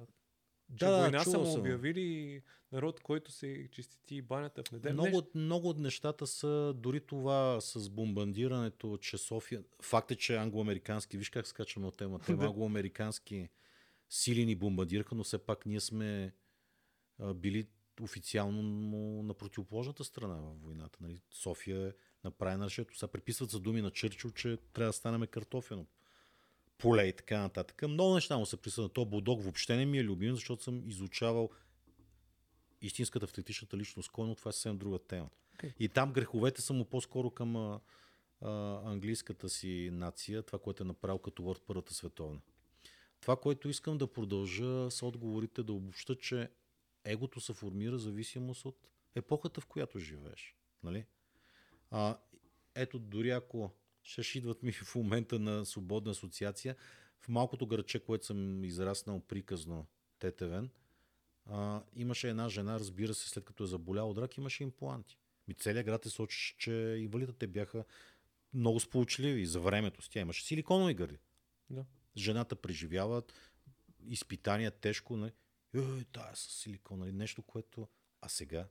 че 0.78 0.86
да, 0.86 0.98
война 0.98 1.24
са 1.24 1.40
му 1.40 1.54
обявили 1.54 2.42
народ, 2.72 3.00
който 3.00 3.32
се 3.32 3.70
чистити 3.72 4.22
банята 4.22 4.64
в 4.68 4.72
неделя. 4.72 4.94
Много, 4.94 5.22
много 5.36 5.70
от 5.70 5.80
нещата 5.80 6.28
са, 6.28 6.74
дори 6.76 7.00
това 7.00 7.62
с 7.62 7.90
бомбандирането, 7.90 8.98
че 8.98 9.18
София... 9.18 9.64
Факт 9.82 10.12
е, 10.12 10.16
че 10.16 10.36
англоамерикански, 10.36 11.18
виж 11.18 11.30
как 11.30 11.48
скачаме 11.48 11.88
от 11.88 11.98
темата, 11.98 12.32
англоамерикански 12.42 13.50
сили 14.10 14.46
ни 14.46 14.56
бомбардираха, 14.56 15.16
но 15.16 15.24
все 15.24 15.38
пак 15.38 15.66
ние 15.66 15.80
сме 15.80 16.34
а, 17.20 17.34
били 17.34 17.68
официално 18.02 18.62
на 19.24 19.34
противоположната 19.34 20.04
страна 20.04 20.36
в 20.36 20.64
войната. 20.64 20.98
Нали? 21.02 21.22
София 21.32 21.88
е 21.88 21.92
направена 22.24 22.66
решето. 22.66 22.98
Сега 22.98 23.12
приписват 23.12 23.50
за 23.50 23.60
думи 23.60 23.82
на 23.82 23.92
Чърчил, 23.92 24.32
че 24.32 24.58
трябва 24.74 24.90
да 24.90 24.94
станем 24.94 25.28
картофено 25.28 25.86
поле 26.82 27.04
и 27.08 27.14
така 27.14 27.42
нататък. 27.42 27.82
Много 27.82 28.16
неща 28.16 28.38
му 28.38 28.46
се 28.46 28.58
присъдат. 28.58 28.94
То 28.94 29.06
Булдог 29.06 29.44
въобще 29.44 29.76
не 29.76 29.86
ми 29.86 29.98
е 29.98 30.04
любим, 30.04 30.36
защото 30.36 30.64
съм 30.64 30.90
изучавал 30.90 31.50
истинската 32.82 33.26
автентичната 33.26 33.78
личност. 33.78 34.12
Кой, 34.12 34.28
но 34.28 34.36
това 34.36 34.50
е 34.50 34.52
съвсем 34.52 34.78
друга 34.78 35.00
тема. 35.00 35.30
Okay. 35.58 35.74
И 35.80 35.90
там 35.90 36.14
греховете 36.14 36.62
са 36.62 36.74
му 36.74 36.86
по-скоро 36.86 37.32
към 37.32 37.56
а, 37.56 37.80
а, 38.42 38.82
английската 38.92 39.50
си 39.50 39.90
нация, 39.92 40.44
това, 40.44 40.60
което 40.60 40.84
е 40.84 40.86
направил 40.86 41.18
като 41.20 41.44
Word 41.44 41.62
Първата 41.68 41.94
световна. 41.94 42.42
Това, 43.22 43.36
което 43.36 43.70
искам 43.70 43.98
да 43.98 44.08
продължа 44.08 44.92
с 44.92 45.04
отговорите, 45.04 45.64
да 45.64 45.74
обобща, 45.74 46.16
че 46.16 46.50
егото 47.06 47.42
се 47.42 47.54
формира 47.54 47.98
зависимост 47.98 48.66
от 48.66 48.88
епохата, 49.16 49.62
в 49.62 49.66
която 49.66 50.00
живееш. 50.00 50.56
Нали? 50.84 51.06
А, 51.92 52.18
ето, 52.76 53.00
дори 53.00 53.30
ако 53.30 53.72
ще 54.12 54.38
идват 54.38 54.64
ми 54.64 54.72
в 54.86 54.96
момента 54.96 55.40
на 55.40 55.66
свободна 55.66 56.12
асоциация. 56.12 56.76
В 57.20 57.30
малкото 57.30 57.68
градче, 57.68 58.00
което 58.00 58.26
съм 58.26 58.64
израснал 58.64 59.20
приказно, 59.20 59.88
Тетевен, 60.20 60.70
а, 61.46 61.84
имаше 61.96 62.30
една 62.30 62.50
жена, 62.50 62.80
разбира 62.80 63.14
се, 63.14 63.30
след 63.30 63.46
като 63.46 63.64
е 63.64 63.68
заболял 63.68 64.10
от 64.10 64.18
рак, 64.18 64.38
имаше 64.38 64.64
импланти. 64.64 65.18
Ми 65.48 65.54
целият 65.54 65.86
град 65.86 66.06
е 66.06 66.10
сочи, 66.10 66.56
че 66.58 66.72
инвалидите 67.00 67.48
бяха 67.48 67.86
много 68.54 68.80
сполучливи 68.80 69.46
за 69.46 69.60
времето 69.60 70.02
си. 70.02 70.10
Тя 70.10 70.20
имаше 70.20 70.46
силиконови 70.46 70.94
гърди. 70.94 71.18
Да. 71.70 71.86
Жената 72.18 72.56
преживява 72.56 73.24
изпитания 74.08 74.72
тежко. 74.72 75.18
Не? 75.18 75.32
Е, 75.76 76.04
тая 76.12 76.36
с 76.36 76.40
силикон, 76.40 77.00
нали? 77.00 77.12
нещо, 77.12 77.42
което... 77.42 77.88
А 78.22 78.30
сега 78.30 78.68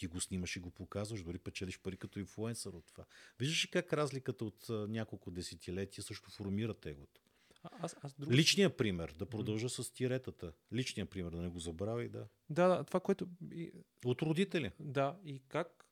ти 0.00 0.06
го 0.06 0.20
снимаш 0.20 0.56
и 0.56 0.60
го 0.60 0.70
показваш, 0.70 1.22
дори 1.22 1.38
печелиш 1.38 1.78
пари 1.78 1.96
като 1.96 2.18
инфлуенсър 2.18 2.72
от 2.72 2.86
това. 2.86 3.04
Виждаш 3.38 3.64
ли 3.64 3.70
как 3.70 3.92
разликата 3.92 4.44
от 4.44 4.66
няколко 4.68 5.30
десетилетия 5.30 6.04
също 6.04 6.30
формира 6.30 6.74
тегото? 6.74 7.20
Аз, 7.62 7.96
аз 8.02 8.14
друг... 8.14 8.32
Личният 8.32 8.76
пример, 8.76 9.14
да 9.18 9.26
продължа 9.26 9.68
mm. 9.68 9.82
с 9.82 9.92
тиретата. 9.92 10.52
Личният 10.72 11.10
пример, 11.10 11.30
да 11.30 11.42
не 11.42 11.48
го 11.48 11.58
забравяй, 11.58 12.08
да. 12.08 12.26
Да, 12.50 12.68
да, 12.68 12.84
това, 12.84 13.00
което... 13.00 13.28
От 14.04 14.22
родители. 14.22 14.72
Да, 14.78 15.18
и 15.24 15.42
как 15.48 15.86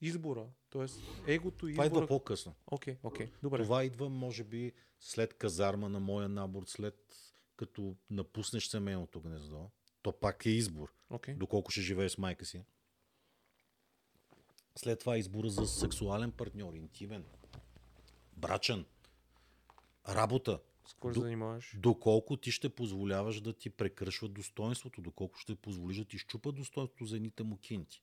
избора, 0.00 0.46
т.е. 0.70 0.86
егото 1.32 1.68
и 1.68 1.72
Това 1.72 1.86
идва 1.86 2.06
по-късно. 2.06 2.54
Окей, 2.66 2.94
okay, 2.94 2.98
окей, 3.02 3.26
okay, 3.26 3.30
добре. 3.42 3.62
Това 3.62 3.84
идва, 3.84 4.08
може 4.08 4.44
би, 4.44 4.72
след 5.00 5.34
казарма 5.34 5.88
на 5.88 6.00
моя 6.00 6.28
набор, 6.28 6.62
след 6.66 7.16
като 7.56 7.96
напуснеш 8.10 8.66
семейното 8.66 9.20
гнездо. 9.20 9.70
То 10.02 10.12
пак 10.12 10.46
е 10.46 10.50
избор. 10.50 10.94
Okay. 11.10 11.36
Доколко 11.36 11.70
ще 11.70 11.80
живееш 11.80 12.12
с 12.12 12.18
майка 12.18 12.44
си. 12.44 12.64
След 14.78 15.00
това 15.00 15.18
избора 15.18 15.50
за 15.50 15.66
сексуален 15.66 16.32
партньор, 16.32 16.74
интимен, 16.74 17.24
брачен, 18.36 18.84
работа. 20.08 20.60
С 20.86 20.94
кой 20.94 21.14
занимаваш? 21.14 21.76
Доколко 21.78 22.36
ти 22.36 22.50
ще 22.50 22.68
позволяваш 22.68 23.40
да 23.40 23.52
ти 23.52 23.70
прекършват 23.70 24.32
достоинството, 24.32 25.02
доколко 25.02 25.38
ще 25.38 25.54
позволиш 25.54 25.96
да 25.96 26.04
ти 26.04 26.18
щупа 26.18 26.52
достоинството 26.52 27.06
за 27.06 27.16
едните 27.16 27.42
му 27.42 27.56
кинти. 27.56 28.02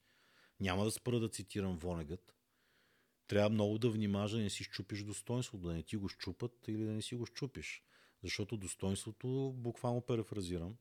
Няма 0.60 0.84
да 0.84 0.92
спра 0.92 1.20
да 1.20 1.30
цитирам 1.30 1.78
Вонегът. 1.78 2.36
Трябва 3.28 3.50
много 3.50 3.78
да 3.78 3.90
внимаваш 3.90 4.32
да 4.32 4.38
не 4.38 4.50
си 4.50 4.64
щупиш 4.64 5.04
достоинството, 5.04 5.68
да 5.68 5.74
не 5.74 5.84
ти 5.84 5.98
го 5.98 6.10
щупат 6.10 6.68
или 6.68 6.84
да 6.84 6.92
не 6.92 7.02
си 7.02 7.16
го 7.16 7.26
щупиш. 7.26 7.84
Защото 8.24 8.58
достоинството, 8.58 9.54
буквално 9.58 10.02
перефразирам, 10.02 10.76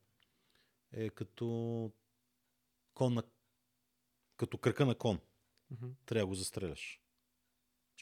е 0.91 1.09
като 1.09 1.91
кон 2.93 3.13
на... 3.13 3.23
като 4.37 4.57
кръка 4.57 4.85
на 4.85 4.95
кон 4.95 5.19
mm-hmm. 5.73 5.91
трябва 6.05 6.21
да 6.21 6.27
го 6.27 6.35
застреляш. 6.35 7.01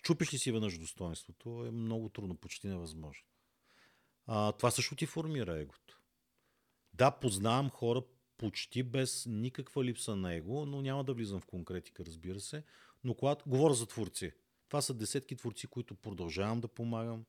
Чупиш 0.01 0.34
ли 0.34 0.38
си 0.38 0.51
веднъж 0.51 0.78
достоинството, 0.78 1.65
е 1.65 1.72
много 1.72 2.09
трудно, 2.09 2.36
почти 2.36 2.67
невъзможно. 2.67 3.26
А, 4.26 4.51
това 4.51 4.72
също 4.72 4.95
ти 4.95 5.05
формира 5.05 5.59
егото. 5.59 5.99
Да, 6.93 7.11
познавам 7.11 7.70
хора 7.70 8.01
почти 8.38 8.84
без 8.84 9.26
никаква 9.26 9.84
липса 9.84 10.15
на 10.15 10.34
его, 10.34 10.65
но 10.65 10.82
няма 10.82 11.03
да 11.03 11.13
влизам 11.13 11.39
в 11.39 11.45
конкретика, 11.45 12.05
разбира 12.05 12.39
се. 12.39 12.63
Но 13.03 13.13
когато 13.13 13.49
говоря 13.49 13.74
за 13.74 13.86
творци, 13.86 14.32
това 14.67 14.82
са 14.82 14.93
десетки 14.93 15.36
творци, 15.36 15.67
които 15.67 15.95
продължавам 15.95 16.61
да 16.61 16.67
помагам, 16.67 17.26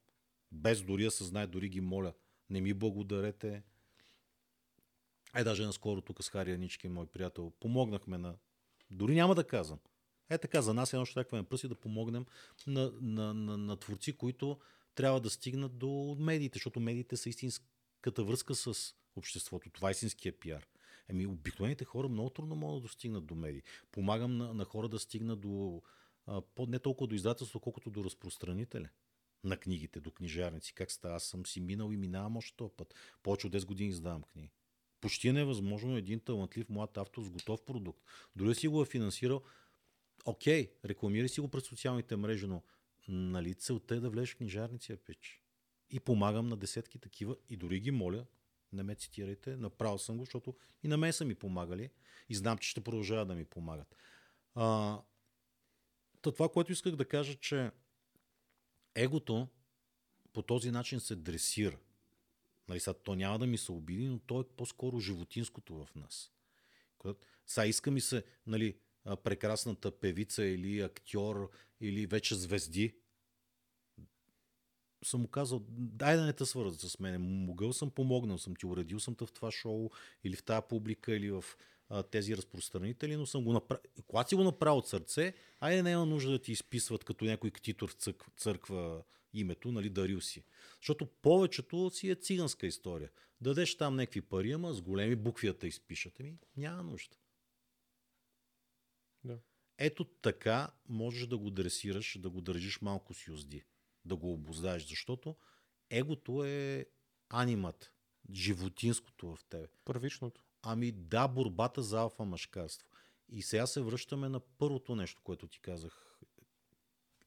без 0.52 0.82
дори 0.82 1.04
да 1.04 1.10
съзнае, 1.10 1.46
дори 1.46 1.68
ги 1.68 1.80
моля, 1.80 2.12
не 2.50 2.60
ми 2.60 2.74
благодарете. 2.74 3.62
Ай, 5.32 5.44
даже 5.44 5.66
наскоро 5.66 6.00
тук 6.00 6.22
с 6.24 6.28
Хария 6.28 6.58
Нички, 6.58 6.88
мой 6.88 7.06
приятел, 7.06 7.52
помогнахме 7.60 8.18
на... 8.18 8.36
Дори 8.90 9.14
няма 9.14 9.34
да 9.34 9.46
казвам. 9.46 9.78
Е 10.30 10.38
така, 10.38 10.62
за 10.62 10.74
нас 10.74 10.92
е 10.92 10.96
едно 10.96 11.06
щакване 11.06 11.44
пръси 11.44 11.68
да 11.68 11.74
помогнем 11.74 12.26
на, 12.66 12.92
на, 13.00 13.34
на, 13.34 13.56
на 13.58 13.76
творци, 13.76 14.12
които 14.12 14.58
трябва 14.94 15.20
да 15.20 15.30
стигнат 15.30 15.78
до 15.78 16.16
медиите, 16.18 16.56
защото 16.56 16.80
медиите 16.80 17.16
са 17.16 17.28
истинската 17.28 18.24
връзка 18.24 18.54
с 18.54 18.94
обществото. 19.16 19.70
Това 19.70 19.88
е 19.88 19.90
истинския 19.90 20.38
пиар. 20.38 20.66
Еми, 21.08 21.26
обикновените 21.26 21.84
хора 21.84 22.08
много 22.08 22.30
трудно 22.30 22.54
могат 22.54 22.82
да 22.82 22.88
достигнат 22.88 23.26
до 23.26 23.34
медии. 23.34 23.62
Помагам 23.92 24.36
на, 24.36 24.54
на 24.54 24.64
хора 24.64 24.88
да 24.88 24.98
стигнат 24.98 25.40
до 25.40 25.82
а, 26.26 26.42
не 26.58 26.78
толкова 26.78 27.08
до 27.08 27.14
издателство, 27.14 27.60
колкото 27.60 27.90
до 27.90 28.04
разпространители 28.04 28.88
на 29.44 29.56
книгите, 29.56 30.00
до 30.00 30.10
книжарници. 30.10 30.74
Как 30.74 30.90
става? 30.90 31.14
Аз 31.14 31.24
съм 31.24 31.46
си 31.46 31.60
минал 31.60 31.92
и 31.92 31.96
минавам 31.96 32.36
още 32.36 32.56
този 32.56 32.72
път. 32.76 32.94
Повече 33.22 33.46
от 33.46 33.52
10 33.52 33.66
години 33.66 33.90
издавам 33.90 34.22
книги. 34.22 34.50
Почти 35.00 35.28
е 35.28 35.32
невъзможно 35.32 35.96
един 35.96 36.20
талантлив 36.20 36.68
млад 36.68 36.98
автор 36.98 37.22
с 37.22 37.30
готов 37.30 37.64
продукт. 37.64 38.00
Дори 38.36 38.54
си 38.54 38.68
го 38.68 38.82
е 38.82 38.86
финансирал, 38.86 39.42
окей, 40.24 40.72
рекламирай 40.84 41.28
си 41.28 41.40
го 41.40 41.48
през 41.48 41.64
социалните 41.64 42.16
мрежи, 42.16 42.46
но 42.46 42.62
нали 43.08 43.54
целта 43.54 43.94
е 43.94 44.00
да 44.00 44.10
влезеш 44.10 44.34
в 44.34 44.36
книжарници, 44.36 44.96
пич. 44.96 45.42
И 45.90 46.00
помагам 46.00 46.48
на 46.48 46.56
десетки 46.56 46.98
такива 46.98 47.36
и 47.48 47.56
дори 47.56 47.80
ги 47.80 47.90
моля, 47.90 48.26
не 48.72 48.82
ме 48.82 48.94
цитирайте, 48.94 49.56
направил 49.56 49.98
съм 49.98 50.16
го, 50.16 50.24
защото 50.24 50.56
и 50.82 50.88
на 50.88 50.96
мен 50.96 51.12
са 51.12 51.24
ми 51.24 51.34
помагали 51.34 51.90
и 52.28 52.34
знам, 52.34 52.58
че 52.58 52.70
ще 52.70 52.80
продължават 52.80 53.28
да 53.28 53.34
ми 53.34 53.44
помагат. 53.44 53.96
А, 54.54 54.98
това, 56.22 56.48
което 56.48 56.72
исках 56.72 56.96
да 56.96 57.04
кажа, 57.04 57.34
че 57.34 57.70
егото 58.94 59.48
по 60.32 60.42
този 60.42 60.70
начин 60.70 61.00
се 61.00 61.16
дресира. 61.16 61.78
Нали, 62.68 62.80
сега, 62.80 62.94
то 62.94 63.14
няма 63.14 63.38
да 63.38 63.46
ми 63.46 63.58
се 63.58 63.72
обиди, 63.72 64.08
но 64.08 64.18
то 64.18 64.40
е 64.40 64.44
по-скоро 64.56 64.98
животинското 64.98 65.84
в 65.84 65.94
нас. 65.94 66.32
Сега 67.46 67.66
иска 67.66 67.90
ми 67.90 68.00
се, 68.00 68.24
нали, 68.46 68.76
прекрасната 69.24 69.90
певица 69.90 70.44
или 70.44 70.80
актьор 70.80 71.50
или 71.80 72.06
вече 72.06 72.34
звезди, 72.34 72.94
съм 75.04 75.20
му 75.20 75.28
казал, 75.28 75.64
дай 75.68 76.16
да 76.16 76.26
не 76.26 76.32
те 76.32 76.44
свързват 76.44 76.80
с 76.80 76.98
мен. 76.98 77.22
Могъл 77.22 77.72
съм, 77.72 77.90
помогнал 77.90 78.38
съм 78.38 78.56
ти, 78.56 78.66
уредил 78.66 79.00
съм 79.00 79.14
те 79.14 79.26
в 79.26 79.32
това 79.32 79.50
шоу 79.50 79.90
или 80.24 80.36
в 80.36 80.42
тази 80.42 80.62
публика 80.68 81.16
или 81.16 81.30
в 81.30 81.44
а, 81.88 82.02
тези 82.02 82.36
разпространители, 82.36 83.16
но 83.16 83.26
съм 83.26 83.44
го 83.44 83.52
направил. 83.52 83.82
Когато 84.06 84.28
си 84.28 84.34
го 84.34 84.44
направил 84.44 84.78
от 84.78 84.88
сърце, 84.88 85.34
айде 85.60 85.82
няма 85.82 86.06
нужда 86.06 86.30
да 86.30 86.38
ти 86.38 86.52
изписват 86.52 87.04
като 87.04 87.24
някой 87.24 87.50
ктитор 87.50 87.88
църква, 87.88 88.32
църква 88.36 89.02
името, 89.34 89.72
нали, 89.72 89.90
дарил 89.90 90.20
си. 90.20 90.44
Защото 90.80 91.06
повечето 91.06 91.90
си 91.90 92.10
е 92.10 92.14
циганска 92.14 92.66
история. 92.66 93.10
Дадеш 93.40 93.76
там 93.76 93.96
някакви 93.96 94.20
пари, 94.20 94.52
ама 94.52 94.72
с 94.72 94.82
големи 94.82 95.16
букви 95.16 95.46
да 95.46 95.58
те 95.58 95.66
изпишат. 95.66 96.20
Ами, 96.20 96.34
няма 96.56 96.82
нужда. 96.82 97.16
Ето 99.82 100.04
така 100.04 100.70
можеш 100.88 101.26
да 101.26 101.38
го 101.38 101.50
дресираш, 101.50 102.18
да 102.18 102.30
го 102.30 102.40
държиш 102.40 102.80
малко 102.80 103.14
с 103.14 103.26
юзди, 103.26 103.64
да 104.04 104.16
го 104.16 104.32
обоздаеш, 104.32 104.88
защото 104.88 105.36
егото 105.90 106.44
е 106.44 106.86
анимат, 107.28 107.92
животинското 108.32 109.36
в 109.36 109.44
тебе. 109.44 109.66
Първичното. 109.84 110.44
Ами 110.62 110.92
да, 110.92 111.28
борбата 111.28 111.82
за 111.82 112.00
алфа 112.00 112.24
мъжкарство. 112.24 112.88
И 113.28 113.42
сега 113.42 113.66
се 113.66 113.80
връщаме 113.80 114.28
на 114.28 114.40
първото 114.40 114.96
нещо, 114.96 115.22
което 115.24 115.46
ти 115.46 115.60
казах 115.60 116.20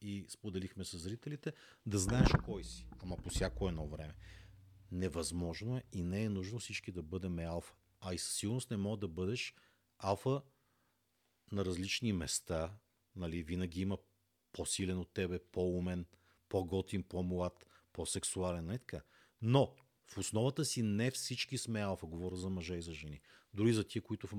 и 0.00 0.26
споделихме 0.28 0.84
с 0.84 0.98
зрителите, 0.98 1.52
да 1.86 1.98
знаеш 1.98 2.28
кой 2.44 2.64
си, 2.64 2.88
ама 3.02 3.16
по 3.16 3.30
всяко 3.30 3.68
едно 3.68 3.86
време. 3.86 4.14
Невъзможно 4.92 5.76
е 5.76 5.82
и 5.92 6.02
не 6.02 6.24
е 6.24 6.28
нужно 6.28 6.58
всички 6.58 6.92
да 6.92 7.02
бъдем 7.02 7.38
алфа. 7.38 7.74
А 8.00 8.14
и 8.14 8.18
със 8.18 8.36
сигурност 8.36 8.70
не 8.70 8.76
мога 8.76 8.96
да 8.96 9.08
бъдеш 9.08 9.54
алфа 9.98 10.42
на 11.52 11.64
различни 11.64 12.12
места. 12.12 12.74
Нали, 13.16 13.42
винаги 13.42 13.80
има 13.80 13.98
по-силен 14.52 14.98
от 14.98 15.12
тебе, 15.12 15.38
по-умен, 15.38 16.06
по-готин, 16.48 17.02
по-млад, 17.02 17.66
по-сексуален. 17.92 18.66
Не 18.66 18.78
така. 18.78 19.00
Но 19.42 19.74
в 20.06 20.18
основата 20.18 20.64
си 20.64 20.82
не 20.82 21.10
всички 21.10 21.58
сме 21.58 21.80
алфа. 21.80 22.06
Говоря 22.06 22.36
за 22.36 22.50
мъже 22.50 22.74
и 22.74 22.82
за 22.82 22.92
жени. 22.92 23.20
Дори 23.54 23.72
за 23.72 23.84
тия, 23.84 24.02
които 24.02 24.26
в 24.26 24.32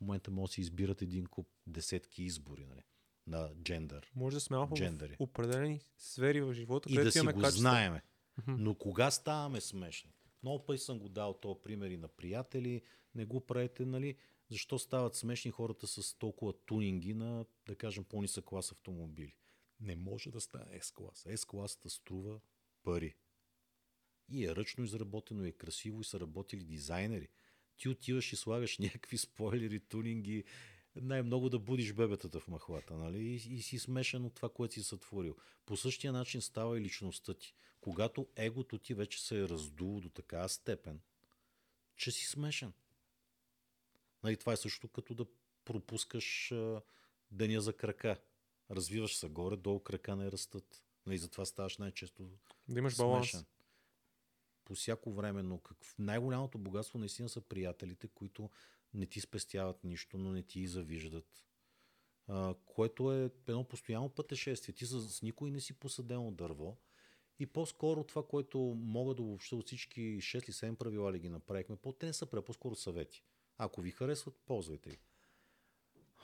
момента 0.00 0.30
могат 0.30 0.50
да 0.50 0.52
си 0.54 0.60
избират 0.60 1.02
един 1.02 1.26
куп 1.26 1.48
десетки 1.66 2.22
избори 2.22 2.66
нали, 2.66 2.82
на 3.26 3.50
джендър. 3.62 4.12
Може 4.14 4.36
да 4.36 4.40
сме 4.40 4.56
алфа 4.56 4.74
Джендъри. 4.74 5.16
в 5.16 5.20
определени 5.20 5.80
сфери 5.98 6.40
в 6.40 6.52
живота, 6.52 6.88
И 6.92 6.94
да 6.94 7.12
си 7.12 7.20
го 7.20 7.26
качества. 7.26 7.50
знаеме. 7.50 8.02
Но 8.46 8.74
кога 8.74 9.10
ставаме 9.10 9.60
смешни? 9.60 10.12
Много 10.42 10.66
пъти 10.66 10.78
съм 10.78 10.98
го 10.98 11.08
дал 11.08 11.34
този 11.34 11.60
пример 11.64 11.90
и 11.90 11.96
на 11.96 12.08
приятели. 12.08 12.82
Не 13.14 13.24
го 13.24 13.46
правете, 13.46 13.84
нали? 13.84 14.16
Защо 14.50 14.78
стават 14.78 15.14
смешни 15.14 15.50
хората 15.50 15.86
с 15.86 16.14
толкова 16.14 16.52
тунинги 16.52 17.14
на, 17.14 17.44
да 17.66 17.76
кажем, 17.76 18.04
по-нисък 18.04 18.44
клас 18.44 18.72
автомобили? 18.72 19.34
Не 19.80 19.96
може 19.96 20.30
да 20.30 20.40
стане 20.40 20.80
S-класа. 20.80 21.36
S-класата 21.36 21.88
струва 21.88 22.40
пари. 22.82 23.14
И 24.28 24.46
е 24.46 24.56
ръчно 24.56 24.84
изработено, 24.84 25.44
и 25.44 25.48
е 25.48 25.52
красиво, 25.52 26.00
и 26.00 26.04
са 26.04 26.20
работили 26.20 26.64
дизайнери. 26.64 27.28
Ти 27.76 27.88
отиваш 27.88 28.32
и 28.32 28.36
слагаш 28.36 28.78
някакви 28.78 29.18
спойлери, 29.18 29.80
тунинги, 29.80 30.44
най-много 30.96 31.48
да 31.48 31.58
будиш 31.58 31.92
бебетата 31.92 32.40
в 32.40 32.48
махлата, 32.48 32.96
нали? 32.96 33.18
И, 33.18 33.34
и 33.34 33.62
си 33.62 33.78
смешен 33.78 34.24
от 34.24 34.34
това, 34.34 34.48
което 34.48 34.74
си 34.74 34.82
сътворил. 34.82 35.36
По 35.66 35.76
същия 35.76 36.12
начин 36.12 36.40
става 36.40 36.78
и 36.78 36.80
личността 36.80 37.34
ти. 37.34 37.54
Когато 37.80 38.28
егото 38.36 38.78
ти 38.78 38.94
вече 38.94 39.22
се 39.22 39.40
е 39.40 39.48
раздуло 39.48 40.00
до 40.00 40.08
такава 40.08 40.48
степен, 40.48 41.00
че 41.96 42.10
си 42.10 42.26
смешен. 42.26 42.72
Нали, 44.22 44.36
това 44.36 44.52
е 44.52 44.56
също 44.56 44.88
като 44.88 45.14
да 45.14 45.26
пропускаш 45.64 46.52
а, 46.52 46.82
деня 47.30 47.60
за 47.60 47.72
крака. 47.72 48.20
Развиваш 48.70 49.16
се 49.16 49.28
горе, 49.28 49.56
долу 49.56 49.80
крака 49.80 50.16
не 50.16 50.32
растат. 50.32 50.82
Нали, 51.06 51.18
затова 51.18 51.44
ставаш 51.44 51.78
най-често 51.78 52.22
Да 52.68 52.78
имаш 52.78 52.96
баланс. 52.96 53.30
смешен. 53.30 53.46
По 54.64 54.74
всяко 54.74 55.12
време, 55.12 55.42
но 55.42 55.58
как... 55.58 55.78
най-голямото 55.98 56.58
богатство 56.58 56.98
наистина 56.98 57.28
са 57.28 57.40
приятелите, 57.40 58.08
които 58.08 58.50
не 58.94 59.06
ти 59.06 59.20
спестяват 59.20 59.84
нищо, 59.84 60.18
но 60.18 60.32
не 60.32 60.42
ти 60.42 60.60
и 60.60 60.68
завиждат. 60.68 61.46
А, 62.28 62.54
което 62.66 63.12
е 63.12 63.30
едно 63.48 63.64
постоянно 63.64 64.08
пътешествие. 64.08 64.74
Ти 64.74 64.86
с, 64.86 65.08
с 65.08 65.22
никой 65.22 65.50
не 65.50 65.60
си 65.60 65.72
посадено 65.72 66.30
дърво. 66.30 66.76
И 67.38 67.46
по-скоро 67.46 68.04
това, 68.04 68.26
което 68.26 68.58
мога 68.76 69.14
да 69.14 69.22
обобща 69.22 69.56
от 69.56 69.66
всички 69.66 70.00
6 70.00 70.44
или 70.44 70.52
7 70.52 70.76
правила 70.76 71.12
ли 71.12 71.18
ги 71.18 71.28
направихме, 71.28 71.76
по-те 71.76 72.06
не 72.06 72.12
са 72.12 72.26
по-скоро 72.26 72.74
съвети. 72.74 73.24
Ако 73.62 73.80
ви 73.80 73.90
харесват, 73.90 74.34
ползвайте 74.46 74.90
ги. 74.90 74.98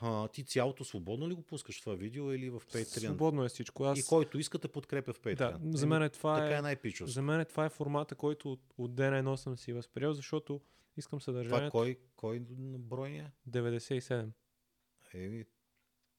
А, 0.01 0.27
ти 0.27 0.45
цялото 0.45 0.85
свободно 0.85 1.29
ли 1.29 1.33
го 1.33 1.41
пускаш 1.41 1.81
това 1.81 1.95
видео 1.95 2.33
или 2.33 2.49
в 2.49 2.59
Patreon? 2.59 3.05
Свободно 3.05 3.45
е 3.45 3.49
всичко. 3.49 3.83
Аз... 3.83 3.99
И 3.99 4.03
който 4.03 4.39
искате 4.39 4.67
подкрепя 4.67 5.13
в 5.13 5.19
Patreon. 5.19 5.57
Да, 5.57 5.77
за 5.77 5.87
мен 5.87 6.03
е 6.03 6.09
това 6.09 6.35
така 6.35 6.55
е, 6.55 6.57
е 6.57 6.61
най-пичост. 6.61 7.13
за 7.13 7.21
мен 7.21 7.45
това 7.45 7.65
е 7.65 7.69
формата, 7.69 8.15
който 8.15 8.51
от, 8.51 8.61
от 8.77 8.95
ден 8.95 9.13
едно 9.13 9.37
съм 9.37 9.57
си 9.57 9.73
възприел, 9.73 10.13
защото 10.13 10.61
искам 10.97 11.19
Това 11.19 11.25
съдържанието. 11.25 11.71
кой, 11.71 11.99
кой 12.15 12.39
брой 12.79 13.09
е? 13.09 13.31
97. 13.49 14.29
Еми, 15.13 15.45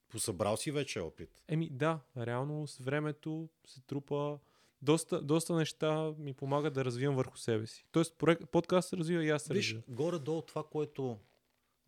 посъбрал 0.08 0.56
си 0.56 0.70
вече 0.70 1.00
опит. 1.00 1.42
Еми 1.48 1.70
да, 1.70 2.00
реално 2.16 2.66
с 2.66 2.78
времето 2.78 3.48
се 3.66 3.80
трупа 3.80 4.38
доста, 4.82 5.22
доста 5.22 5.54
неща 5.54 6.14
ми 6.18 6.34
помагат 6.34 6.74
да 6.74 6.84
развивам 6.84 7.16
върху 7.16 7.38
себе 7.38 7.66
си. 7.66 7.86
Тоест 7.92 8.18
проект, 8.18 8.50
подкаст 8.50 8.88
се 8.88 8.96
развива 8.96 9.24
и 9.24 9.30
аз 9.30 9.42
се 9.42 9.54
Виж, 9.54 9.74
развивам. 9.74 9.96
горе-долу 9.96 10.42
това, 10.42 10.64
което 10.64 11.18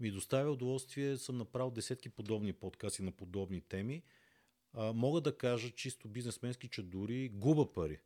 ми 0.01 0.11
доставя 0.11 0.51
удоволствие, 0.51 1.17
съм 1.17 1.37
направил 1.37 1.71
десетки 1.71 2.09
подобни 2.09 2.53
подкасти 2.53 3.03
на 3.03 3.13
подобни 3.13 3.61
теми. 3.61 4.03
А, 4.73 4.93
мога 4.93 5.21
да 5.21 5.37
кажа 5.37 5.71
чисто 5.71 6.09
бизнесменски, 6.09 6.69
че 6.69 6.83
дори 6.83 7.29
губа 7.29 7.73
пари. 7.73 8.01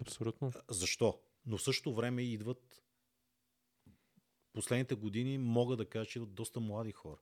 Абсолютно. 0.00 0.52
Защо? 0.70 1.20
Но 1.46 1.58
в 1.58 1.62
същото 1.62 1.94
време 1.94 2.22
идват 2.22 2.82
последните 4.52 4.94
години, 4.94 5.38
мога 5.38 5.76
да 5.76 5.88
кажа, 5.88 6.10
че 6.10 6.18
идват 6.18 6.34
доста 6.34 6.60
млади 6.60 6.92
хора. 6.92 7.20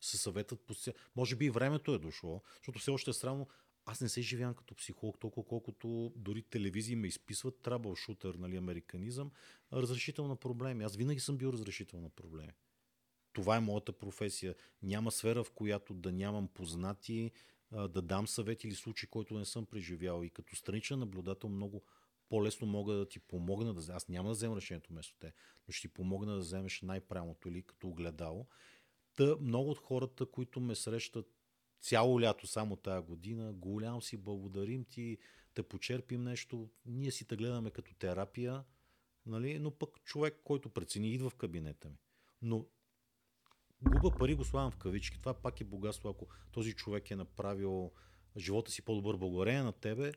Се 0.00 0.18
съветват 0.18 0.60
по 0.60 0.74
Може 1.16 1.36
би 1.36 1.44
и 1.44 1.50
времето 1.50 1.94
е 1.94 1.98
дошло, 1.98 2.42
защото 2.56 2.78
все 2.78 2.90
още 2.90 3.10
е 3.10 3.14
срамно. 3.14 3.48
Аз 3.88 4.00
не 4.00 4.08
се 4.08 4.22
живявам 4.22 4.54
като 4.54 4.74
психолог, 4.74 5.18
толкова 5.18 5.48
колкото 5.48 6.12
дори 6.16 6.42
телевизии 6.42 6.96
ме 6.96 7.06
изписват 7.06 7.62
трабълшутър, 7.62 8.34
нали, 8.34 8.56
американизъм, 8.56 9.30
разрешител 9.72 10.28
на 10.28 10.36
проблеми. 10.36 10.84
Аз 10.84 10.96
винаги 10.96 11.20
съм 11.20 11.36
бил 11.36 11.48
разрешител 11.48 12.00
на 12.00 12.08
проблеми. 12.08 12.52
Това 13.32 13.56
е 13.56 13.60
моята 13.60 13.92
професия. 13.92 14.54
Няма 14.82 15.10
сфера, 15.10 15.44
в 15.44 15.50
която 15.50 15.94
да 15.94 16.12
нямам 16.12 16.48
познати, 16.48 17.30
да 17.72 18.02
дам 18.02 18.26
съвет 18.26 18.64
или 18.64 18.74
случай, 18.74 19.08
който 19.08 19.38
не 19.38 19.44
съм 19.44 19.66
преживял. 19.66 20.22
И 20.22 20.30
като 20.30 20.56
страничен 20.56 20.98
наблюдател 20.98 21.48
много 21.48 21.82
по-лесно 22.28 22.66
мога 22.66 22.94
да 22.94 23.08
ти 23.08 23.18
помогна 23.18 23.74
да... 23.74 23.92
Аз 23.92 24.08
няма 24.08 24.28
да 24.28 24.32
взема 24.32 24.56
решението 24.56 24.90
вместо 24.92 25.14
те, 25.18 25.32
но 25.68 25.72
ще 25.72 25.88
ти 25.88 25.94
помогна 25.94 26.32
да 26.32 26.38
вземеш 26.38 26.82
най-правилното 26.82 27.48
или 27.48 27.62
като 27.62 27.88
огледало. 27.88 28.46
Та 29.14 29.36
много 29.40 29.70
от 29.70 29.78
хората, 29.78 30.26
които 30.26 30.60
ме 30.60 30.74
срещат 30.74 31.26
цяло 31.86 32.20
лято 32.20 32.46
само 32.46 32.76
тая 32.76 33.02
година, 33.02 33.52
голям 33.52 34.02
си, 34.02 34.16
благодарим 34.16 34.84
ти, 34.84 35.18
те 35.54 35.62
почерпим 35.62 36.22
нещо, 36.22 36.70
ние 36.86 37.10
си 37.10 37.24
те 37.24 37.36
гледаме 37.36 37.70
като 37.70 37.94
терапия, 37.94 38.64
нали? 39.26 39.58
но 39.58 39.70
пък 39.70 40.04
човек, 40.04 40.40
който 40.44 40.68
прецени, 40.68 41.14
идва 41.14 41.30
в 41.30 41.34
кабинета 41.34 41.88
ми. 41.88 41.96
Но 42.42 42.66
губа 43.82 44.16
пари 44.18 44.34
го 44.34 44.44
слагам 44.44 44.70
в 44.70 44.76
кавички. 44.76 45.18
Това 45.18 45.34
пак 45.34 45.60
е 45.60 45.64
богатство, 45.64 46.08
ако 46.08 46.26
този 46.52 46.72
човек 46.72 47.10
е 47.10 47.16
направил 47.16 47.92
живота 48.36 48.70
си 48.70 48.82
по-добър 48.82 49.16
благодарение 49.16 49.62
на 49.62 49.72
тебе, 49.72 50.12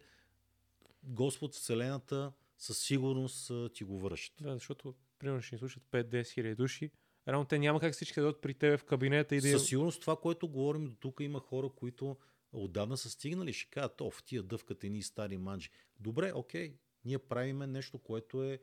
Господ, 1.04 1.54
Вселената 1.54 2.34
със 2.58 2.80
сигурност 2.80 3.52
ти 3.74 3.84
го 3.84 4.00
връща. 4.00 4.44
Да, 4.44 4.54
защото 4.54 4.96
примерно 5.20 5.42
ще 5.42 5.56
ни 5.56 5.60
слушат 5.60 5.84
5-10 5.92 6.34
хиляди 6.34 6.56
души. 6.56 6.92
Реално 7.32 7.46
те 7.46 7.60
няма 7.60 7.80
как 7.80 7.94
всички 7.94 8.20
да 8.20 8.22
дойдат 8.22 8.42
при 8.42 8.54
тебе 8.54 8.78
в 8.78 8.84
кабинета 8.84 9.36
и 9.36 9.42
да... 9.42 9.50
Със 9.50 9.68
сигурност 9.68 10.02
това, 10.02 10.16
което 10.16 10.48
говорим 10.48 10.86
до 10.86 10.96
тук, 10.96 11.20
има 11.20 11.40
хора, 11.40 11.70
които 11.70 12.18
отдавна 12.52 12.98
са 12.98 13.10
стигнали, 13.10 13.54
ще 13.54 13.70
кажат, 13.70 14.02
о, 14.02 14.12
в 14.12 14.24
тия 14.24 14.44
дъвката 14.44 14.88
ни 14.88 15.02
стари 15.02 15.38
манджи. 15.38 15.70
Добре, 16.00 16.32
окей, 16.36 16.76
ние 17.06 17.20
правиме 17.20 17.68
нещо, 17.68 18.00
което 18.00 18.44
е 18.44 18.60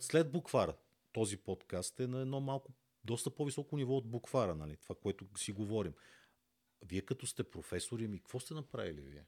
след 0.00 0.32
буквара. 0.32 0.76
Този 1.12 1.36
подкаст 1.36 2.00
е 2.00 2.06
на 2.06 2.20
едно 2.20 2.40
малко, 2.40 2.72
доста 3.04 3.30
по-високо 3.30 3.76
ниво 3.76 3.96
от 3.96 4.06
буквара, 4.06 4.54
нали? 4.54 4.76
това, 4.76 4.94
което 4.94 5.26
си 5.36 5.52
говорим. 5.52 5.94
Вие 6.86 7.00
като 7.00 7.26
сте 7.26 7.44
професори, 7.44 8.08
ми 8.08 8.18
какво 8.18 8.40
сте 8.40 8.54
направили 8.54 9.00
вие? 9.00 9.24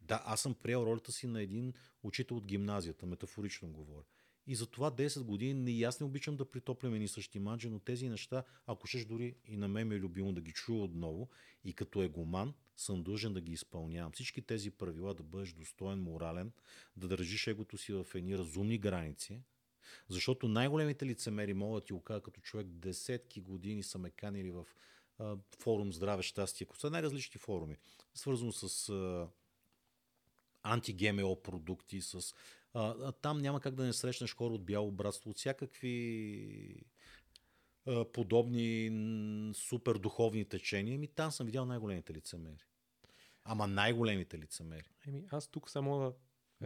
Да, 0.00 0.22
аз 0.26 0.40
съм 0.40 0.54
приел 0.54 0.78
ролята 0.78 1.12
си 1.12 1.26
на 1.26 1.42
един 1.42 1.72
учител 2.02 2.36
от 2.36 2.46
гимназията, 2.46 3.06
метафорично 3.06 3.68
говоря. 3.68 4.04
И 4.46 4.54
за 4.54 4.66
това 4.66 4.90
10 4.90 5.22
години 5.22 5.72
и 5.72 5.84
аз 5.84 6.00
не 6.00 6.06
обичам 6.06 6.36
да 6.36 6.50
притоплям 6.50 6.94
едни 6.94 7.08
същи 7.08 7.38
манджи, 7.38 7.68
но 7.68 7.78
тези 7.78 8.08
неща, 8.08 8.44
ако 8.66 8.86
щеш 8.86 9.04
дори 9.04 9.34
и 9.46 9.56
на 9.56 9.68
мен 9.68 9.88
ми 9.88 9.94
е 9.94 9.98
любимо 9.98 10.32
да 10.32 10.40
ги 10.40 10.52
чуя 10.52 10.82
отново 10.82 11.28
и 11.64 11.72
като 11.72 12.02
егоман 12.02 12.54
съм 12.76 13.02
длъжен 13.02 13.32
да 13.32 13.40
ги 13.40 13.52
изпълнявам. 13.52 14.12
Всички 14.12 14.42
тези 14.42 14.70
правила 14.70 15.14
да 15.14 15.22
бъдеш 15.22 15.52
достоен, 15.52 16.02
морален, 16.02 16.52
да 16.96 17.08
държиш 17.08 17.46
егото 17.46 17.78
си 17.78 17.92
в 17.92 18.06
едни 18.14 18.38
разумни 18.38 18.78
граници, 18.78 19.40
защото 20.08 20.48
най-големите 20.48 21.06
лицемери 21.06 21.54
могат 21.54 21.82
да 21.82 21.86
ти 21.86 21.92
го 21.92 22.02
кажа 22.02 22.20
като 22.20 22.40
човек 22.40 22.66
десетки 22.66 23.40
години 23.40 23.82
са 23.82 23.98
ме 23.98 24.10
канили 24.10 24.50
в 24.50 24.66
а, 25.18 25.36
форум 25.58 25.92
Здраве, 25.92 26.22
щастие, 26.22 26.66
са 26.78 26.90
най-различни 26.90 27.38
форуми, 27.38 27.76
свързано 28.14 28.52
с 28.52 28.88
а, 28.88 29.28
анти-ГМО 30.62 31.42
продукти, 31.42 32.00
с... 32.00 32.34
А, 32.78 33.12
там 33.12 33.38
няма 33.38 33.60
как 33.60 33.74
да 33.74 33.84
не 33.84 33.92
срещнеш 33.92 34.34
хора 34.34 34.54
от 34.54 34.64
бяло 34.64 34.92
братство, 34.92 35.30
от 35.30 35.36
всякакви 35.36 36.84
а, 37.86 38.04
подобни 38.12 39.52
супер 39.54 39.94
духовни 39.94 40.44
течения, 40.44 40.98
ми 40.98 41.08
там 41.08 41.32
съм 41.32 41.46
видял 41.46 41.64
най-големите 41.64 42.14
лицемери. 42.14 42.64
Ама 43.44 43.66
най-големите 43.66 44.38
лицемери. 44.38 44.90
Еми, 45.06 45.26
аз 45.30 45.48
тук 45.48 45.70
само 45.70 45.98
да... 45.98 46.14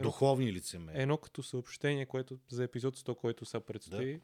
Духовни 0.01 0.53
лицемери. 0.53 1.01
едно 1.01 1.17
като 1.17 1.43
съобщение, 1.43 2.05
което 2.05 2.39
за 2.49 2.63
епизод 2.63 2.97
100, 2.97 3.15
който 3.15 3.45
са 3.45 3.59
предстои. 3.59 4.13
Да. 4.13 4.21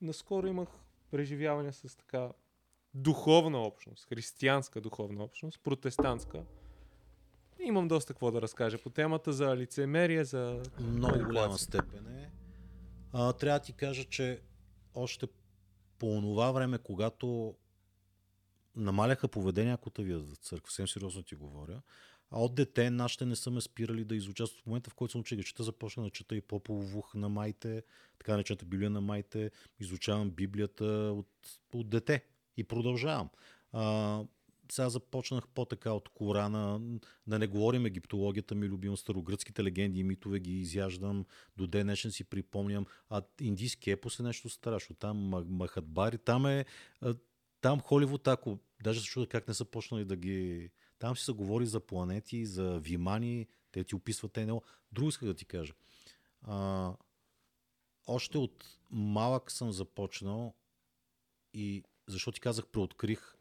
Наскоро 0.00 0.46
имах 0.46 0.68
преживяване 1.10 1.72
с 1.72 1.96
така 1.96 2.32
духовна 2.94 3.58
общност, 3.58 4.04
християнска 4.04 4.80
духовна 4.80 5.24
общност, 5.24 5.60
протестантска. 5.62 6.44
Имам 7.66 7.88
доста 7.88 8.12
какво 8.12 8.30
да 8.30 8.42
разкажа 8.42 8.78
по 8.78 8.90
темата 8.90 9.32
за 9.32 9.56
лицемерие, 9.56 10.24
за 10.24 10.62
много 10.80 11.24
голяма 11.24 11.58
степен 11.58 12.06
е. 12.06 12.30
А, 13.12 13.32
трябва 13.32 13.58
да 13.58 13.64
ти 13.64 13.72
кажа, 13.72 14.04
че 14.04 14.40
още 14.94 15.26
по 15.98 16.20
това 16.20 16.52
време, 16.52 16.78
когато 16.78 17.54
намаляха 18.76 19.28
поведението 19.28 20.02
вие 20.02 20.18
за 20.18 20.36
църква, 20.36 20.70
съвсем 20.70 20.88
сериозно 20.88 21.22
ти 21.22 21.34
говоря, 21.34 21.82
а 22.30 22.40
от 22.40 22.54
дете 22.54 22.90
нашите 22.90 23.26
не 23.26 23.36
са 23.36 23.50
ме 23.50 23.60
спирали 23.60 24.04
да 24.04 24.16
изучат. 24.16 24.50
В 24.50 24.66
момента, 24.66 24.90
в 24.90 24.94
който 24.94 25.12
съм 25.12 25.20
учил 25.20 25.42
чета, 25.42 25.62
започна 25.62 26.02
да 26.02 26.10
чета 26.10 26.36
и 26.36 26.40
Поповух 26.40 27.14
на 27.14 27.28
майте, 27.28 27.82
така 28.18 28.32
наречената 28.32 28.64
Библия 28.64 28.90
на 28.90 29.00
майте, 29.00 29.50
изучавам 29.80 30.30
Библията 30.30 30.84
от, 31.16 31.28
от 31.72 31.88
дете 31.88 32.24
и 32.56 32.64
продължавам. 32.64 33.30
А, 33.72 34.22
сега 34.72 34.88
започнах 34.88 35.48
по-така 35.48 35.92
от 35.92 36.08
Корана, 36.08 36.80
да 37.26 37.38
не 37.38 37.46
говорим 37.46 37.86
египтологията 37.86 38.54
ми, 38.54 38.68
любим 38.68 38.96
старогръцките 38.96 39.64
легенди 39.64 40.00
и 40.00 40.04
митове 40.04 40.40
ги 40.40 40.60
изяждам, 40.60 41.24
до 41.56 41.66
ден 41.66 41.86
днешен 41.86 42.10
си 42.10 42.24
припомням, 42.24 42.86
а 43.10 43.22
индийски 43.40 43.90
епос 43.90 44.20
е 44.20 44.22
нещо 44.22 44.48
страшно, 44.48 44.96
там 44.96 45.16
Ма- 45.16 45.48
Махатбари, 45.48 46.18
там 46.18 46.46
е, 46.46 46.64
там 47.60 47.80
Холивуд, 47.80 48.28
ако 48.28 48.58
даже 48.82 49.00
се 49.00 49.06
чуда 49.06 49.26
как 49.26 49.48
не 49.48 49.54
са 49.54 49.64
почнали 49.64 50.04
да 50.04 50.16
ги... 50.16 50.70
Там 50.98 51.16
си 51.16 51.24
се 51.24 51.32
говори 51.32 51.66
за 51.66 51.80
планети, 51.80 52.46
за 52.46 52.80
вимани, 52.80 53.46
те 53.72 53.84
ти 53.84 53.94
описват 53.94 54.36
НЛО. 54.36 54.62
Друго 54.92 55.08
исках 55.08 55.28
да 55.28 55.34
ти 55.34 55.44
кажа. 55.44 55.72
А, 56.42 56.92
още 58.06 58.38
от 58.38 58.78
малък 58.90 59.50
съм 59.50 59.72
започнал 59.72 60.54
и 61.54 61.82
защо 62.06 62.32
ти 62.32 62.40
казах, 62.40 62.66
преоткрих 62.66 63.35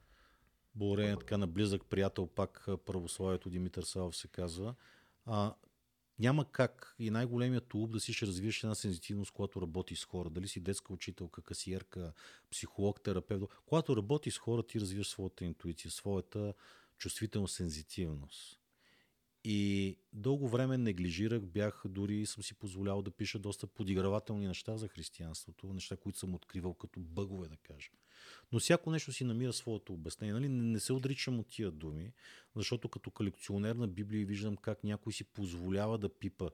благодарение 0.76 1.18
така 1.18 1.38
на 1.38 1.48
близък 1.48 1.86
приятел, 1.86 2.28
пак 2.28 2.66
православието 2.86 3.50
Димитър 3.50 3.84
Савов 3.84 4.18
се 4.18 4.28
казва. 4.28 4.76
А, 5.26 5.54
няма 6.20 6.52
как 6.52 6.96
и 7.00 7.10
най-големият 7.10 7.68
тулуп 7.68 7.92
да 7.92 8.00
си 8.00 8.14
ще 8.14 8.28
развиеш 8.28 8.64
една 8.64 8.76
сензитивност, 8.76 9.32
когато 9.32 9.62
работиш 9.62 10.00
с 10.00 10.06
хора. 10.06 10.30
Дали 10.30 10.48
си 10.48 10.60
детска 10.60 10.94
учителка, 10.94 11.42
касиерка, 11.42 12.14
психолог, 12.52 13.02
терапевт. 13.02 13.44
Когато 13.66 13.98
работиш 13.98 14.34
с 14.34 14.38
хора, 14.38 14.64
ти 14.64 14.80
развиваш 14.80 15.08
своята 15.08 15.46
интуиция, 15.46 15.92
своята 15.92 16.54
чувствителна 16.98 17.48
сензитивност. 17.48 18.60
И 19.48 19.98
дълго 20.14 20.48
време 20.48 20.78
неглижирах, 20.78 21.46
бях 21.46 21.84
дори 21.86 22.26
съм 22.26 22.44
си 22.44 22.54
позволял 22.54 23.02
да 23.02 23.12
пиша 23.12 23.40
доста 23.40 23.68
подигравателни 23.68 24.48
неща 24.48 24.78
за 24.78 24.88
християнството, 24.88 25.74
неща, 25.74 25.96
които 25.98 26.20
съм 26.20 26.36
откривал 26.36 26.74
като 26.74 27.00
бъгове, 27.00 27.48
да 27.48 27.58
кажа. 27.58 27.90
Но 28.52 28.60
всяко 28.60 28.92
нещо 28.92 29.14
си 29.14 29.24
намира 29.24 29.54
своето 29.54 29.94
обяснение. 29.94 30.34
Нали? 30.34 30.50
Не, 30.50 30.64
не 30.64 30.80
се 30.80 30.94
отричам 30.94 31.40
от 31.40 31.48
тия 31.48 31.72
думи, 31.72 32.14
защото 32.56 32.90
като 32.90 33.12
колекционер 33.12 33.76
на 33.76 33.88
Библия 33.88 34.26
виждам 34.26 34.58
как 34.58 34.84
някой 34.84 35.14
си 35.14 35.24
позволява 35.24 35.98
да 35.98 36.10
пипа 36.10 36.50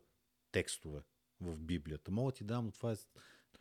текстове 0.52 1.02
в 1.42 1.60
Библията. 1.60 2.12
Мога 2.12 2.32
ти 2.32 2.44
дам, 2.44 2.66
но 2.66 2.72
това 2.72 2.92
е... 2.92 2.96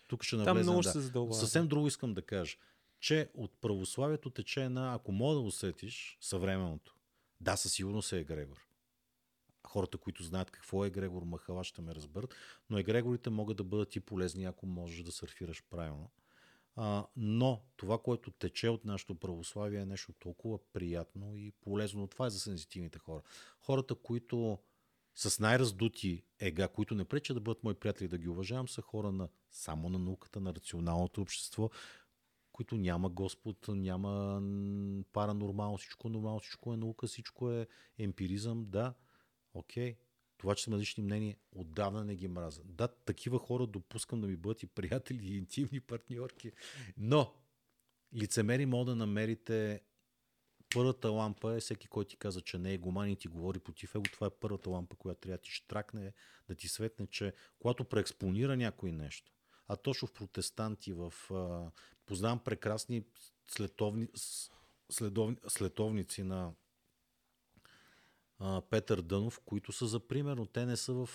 Тук 0.06 0.22
ще 0.22 0.36
Там 0.36 0.44
навлезем. 0.44 0.62
много 0.62 0.82
да. 0.82 0.88
ще 0.88 0.92
се 0.92 1.00
задълбава. 1.00 1.40
Съвсем 1.40 1.68
друго 1.68 1.86
искам 1.86 2.14
да 2.14 2.22
кажа, 2.22 2.56
че 3.00 3.30
от 3.34 3.60
православието 3.60 4.30
тече 4.30 4.64
една, 4.64 4.94
ако 4.94 5.12
мога 5.12 5.34
да 5.34 5.40
усетиш, 5.40 6.18
съвременното. 6.20 6.96
Да, 7.40 7.56
със 7.56 7.72
сигурност 7.72 8.12
е 8.12 8.18
егрегор. 8.18 8.69
Хората, 9.66 9.98
които 9.98 10.22
знаят 10.22 10.50
какво 10.50 10.84
е 10.84 10.88
егрегор, 10.88 11.22
махала 11.22 11.64
ще 11.64 11.82
ме 11.82 11.94
разберат, 11.94 12.34
но 12.70 12.78
егрегорите 12.78 13.30
могат 13.30 13.56
да 13.56 13.64
бъдат 13.64 13.96
и 13.96 14.00
полезни, 14.00 14.44
ако 14.44 14.66
можеш 14.66 15.02
да 15.02 15.12
сърфираш 15.12 15.64
правилно. 15.70 16.10
А, 16.76 17.06
но 17.16 17.62
това, 17.76 17.98
което 17.98 18.30
тече 18.30 18.68
от 18.68 18.84
нашето 18.84 19.14
православие 19.14 19.80
е 19.80 19.86
нещо 19.86 20.12
толкова 20.12 20.58
приятно 20.72 21.36
и 21.36 21.52
полезно. 21.60 22.06
Това 22.06 22.26
е 22.26 22.30
за 22.30 22.40
сензитивните 22.40 22.98
хора. 22.98 23.22
Хората, 23.60 23.94
които 23.94 24.58
с 25.14 25.40
най-раздути 25.40 26.24
ега, 26.38 26.68
които 26.68 26.94
не 26.94 27.04
пречат 27.04 27.36
да 27.36 27.40
бъдат 27.40 27.64
мои 27.64 27.74
приятели 27.74 28.08
да 28.08 28.18
ги 28.18 28.28
уважавам, 28.28 28.68
са 28.68 28.82
хора 28.82 29.12
на 29.12 29.28
само 29.50 29.88
на 29.88 29.98
науката, 29.98 30.40
на 30.40 30.54
рационалното 30.54 31.22
общество, 31.22 31.70
които 32.52 32.76
няма 32.76 33.10
Господ, 33.10 33.68
няма 33.68 34.42
паранормално, 35.12 35.78
всичко 35.78 36.08
е 36.08 36.10
нормално, 36.10 36.40
всичко 36.40 36.72
е 36.72 36.76
наука, 36.76 37.06
всичко 37.06 37.50
е 37.50 37.66
емпиризъм, 37.98 38.64
да, 38.68 38.94
окей. 39.54 39.96
Това, 40.38 40.54
че 40.54 40.64
сме 40.64 40.74
различни 40.74 41.02
мнения, 41.02 41.36
отдавна 41.52 42.04
не 42.04 42.16
ги 42.16 42.28
мразя. 42.28 42.62
Да, 42.64 42.88
такива 42.88 43.38
хора 43.38 43.66
допускам 43.66 44.20
да 44.20 44.26
ми 44.26 44.36
бъдат 44.36 44.62
и 44.62 44.66
приятели, 44.66 45.26
и 45.26 45.36
интимни 45.38 45.80
партньорки. 45.80 46.52
Но, 46.96 47.34
лицемери 48.14 48.66
мога 48.66 48.84
да 48.84 48.96
намерите 48.96 49.80
първата 50.74 51.10
лампа 51.10 51.54
е 51.54 51.60
всеки, 51.60 51.88
който 51.88 52.10
ти 52.10 52.16
каза, 52.16 52.40
че 52.40 52.58
не 52.58 52.72
е 52.72 52.78
гуман 52.78 53.10
и 53.10 53.16
ти 53.16 53.28
говори 53.28 53.58
против 53.58 53.94
его. 53.94 54.04
Това 54.12 54.26
е 54.26 54.30
първата 54.40 54.70
лампа, 54.70 54.96
която 54.96 55.20
трябва 55.20 55.36
да 55.36 55.42
ти 55.42 55.50
штракне, 55.50 56.12
да 56.48 56.54
ти 56.54 56.68
светне, 56.68 57.06
че 57.06 57.32
когато 57.58 57.84
преекспонира 57.84 58.56
някой 58.56 58.92
нещо, 58.92 59.32
а 59.68 59.76
точно 59.76 60.08
в 60.08 60.12
протестанти, 60.12 60.92
в... 60.92 61.14
Познавам 62.06 62.38
прекрасни 62.38 63.04
следовни, 63.48 64.08
следовни, 64.90 65.36
следовници 65.48 66.22
на 66.22 66.52
а, 68.40 68.60
Петър 68.60 69.02
Дънов, 69.02 69.40
които 69.44 69.72
са 69.72 69.86
за 69.86 70.08
пример, 70.08 70.36
но 70.36 70.46
те 70.46 70.66
не 70.66 70.76
са 70.76 70.92
в 70.92 71.10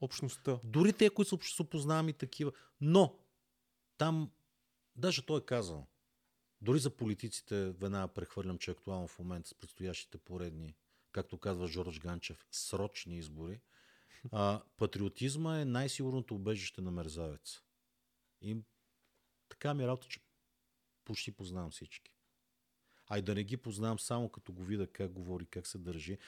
Общността. 0.00 0.60
дори 0.64 0.92
те, 0.92 1.10
които 1.10 1.28
са- 1.28 1.54
се 1.54 1.62
опознавам 1.62 2.08
и 2.08 2.12
такива. 2.12 2.52
Но, 2.80 3.18
там, 3.98 4.30
даже 4.96 5.26
той 5.26 5.38
е 5.38 5.44
казал, 5.44 5.86
дори 6.60 6.78
за 6.78 6.96
политиците 6.96 7.70
веднага 7.70 8.08
прехвърлям, 8.08 8.58
че 8.58 8.70
е 8.70 8.72
актуално 8.72 9.08
в 9.08 9.18
момента 9.18 9.48
с 9.48 9.54
предстоящите 9.54 10.18
поредни, 10.18 10.74
както 11.12 11.38
казва 11.38 11.66
Жорж 11.66 11.98
Ганчев, 12.00 12.46
срочни 12.50 13.18
избори. 13.18 13.60
А, 14.32 14.62
патриотизма 14.76 15.60
е 15.60 15.64
най-сигурното 15.64 16.34
убежище 16.34 16.80
на 16.80 16.90
мерзавец. 16.90 17.60
И 18.40 18.56
така 19.48 19.74
ми 19.74 19.84
е 19.84 19.86
работа, 19.86 20.08
че 20.08 20.20
почти 21.04 21.32
познавам 21.32 21.70
всички. 21.70 22.19
А 23.10 23.18
и 23.18 23.22
да 23.22 23.34
не 23.34 23.44
ги 23.44 23.56
познавам 23.56 23.98
само 23.98 24.28
като 24.28 24.52
го 24.52 24.64
видя 24.64 24.86
как 24.86 25.12
говори, 25.12 25.46
как 25.46 25.66
се 25.66 25.78
държи. 25.78 26.18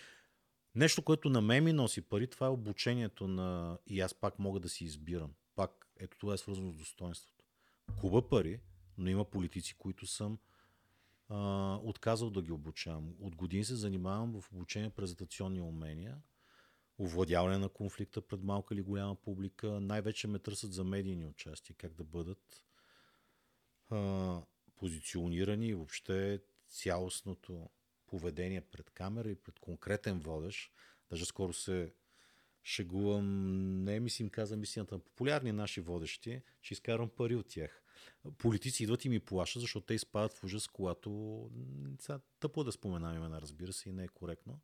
Нещо, 0.74 1.02
което 1.02 1.30
на 1.30 1.40
мен 1.40 1.64
ми 1.64 1.72
носи 1.72 2.02
пари, 2.02 2.26
това 2.26 2.46
е 2.46 2.50
обучението 2.50 3.28
на... 3.28 3.78
И 3.86 4.00
аз 4.00 4.14
пак 4.14 4.38
мога 4.38 4.60
да 4.60 4.68
си 4.68 4.84
избирам. 4.84 5.34
Пак, 5.54 5.86
ето 5.98 6.18
това 6.18 6.34
е 6.34 6.38
свързано 6.38 6.72
с 6.72 6.76
достоинството. 6.76 7.44
Куба 8.00 8.28
пари, 8.28 8.60
но 8.98 9.10
има 9.10 9.24
политици, 9.24 9.74
които 9.74 10.06
съм 10.06 10.38
а, 11.28 11.78
отказал 11.82 12.30
да 12.30 12.42
ги 12.42 12.52
обучавам. 12.52 13.14
От 13.20 13.36
години 13.36 13.64
се 13.64 13.74
занимавам 13.74 14.40
в 14.40 14.52
обучение 14.52 14.90
презентационни 14.90 15.60
умения, 15.60 16.18
овладяване 16.98 17.58
на 17.58 17.68
конфликта 17.68 18.20
пред 18.20 18.42
малка 18.42 18.74
или 18.74 18.82
голяма 18.82 19.14
публика. 19.14 19.80
Най-вече 19.80 20.28
ме 20.28 20.38
търсят 20.38 20.72
за 20.72 20.84
медийни 20.84 21.26
участия, 21.26 21.76
как 21.78 21.94
да 21.94 22.04
бъдат 22.04 22.64
а, 23.90 24.40
позиционирани 24.76 25.68
и 25.68 25.74
въобще 25.74 26.40
цялостното 26.72 27.70
поведение 28.06 28.60
пред 28.60 28.90
камера 28.90 29.30
и 29.30 29.34
пред 29.34 29.58
конкретен 29.58 30.20
водещ. 30.20 30.72
Даже 31.10 31.26
скоро 31.26 31.52
се 31.52 31.94
шегувам, 32.64 33.26
не 33.84 34.00
ми 34.00 34.10
си 34.10 34.22
им 34.22 34.30
казвам 34.30 34.62
истината, 34.62 34.94
на 34.94 35.00
популярни 35.00 35.52
наши 35.52 35.80
водещи, 35.80 36.42
че 36.62 36.74
изкарвам 36.74 37.08
пари 37.08 37.36
от 37.36 37.48
тях. 37.48 37.82
Политици 38.38 38.82
идват 38.82 39.04
и 39.04 39.08
ми 39.08 39.20
плашат, 39.20 39.60
защото 39.60 39.86
те 39.86 39.94
изпадат 39.94 40.32
в 40.32 40.44
ужас, 40.44 40.68
когато 40.68 41.50
сега, 42.00 42.20
тъпо 42.40 42.64
да 42.64 42.72
споменавам 42.72 43.16
имена, 43.16 43.40
разбира 43.40 43.72
се, 43.72 43.88
и 43.88 43.92
не 43.92 44.04
е 44.04 44.08
коректно. 44.08 44.60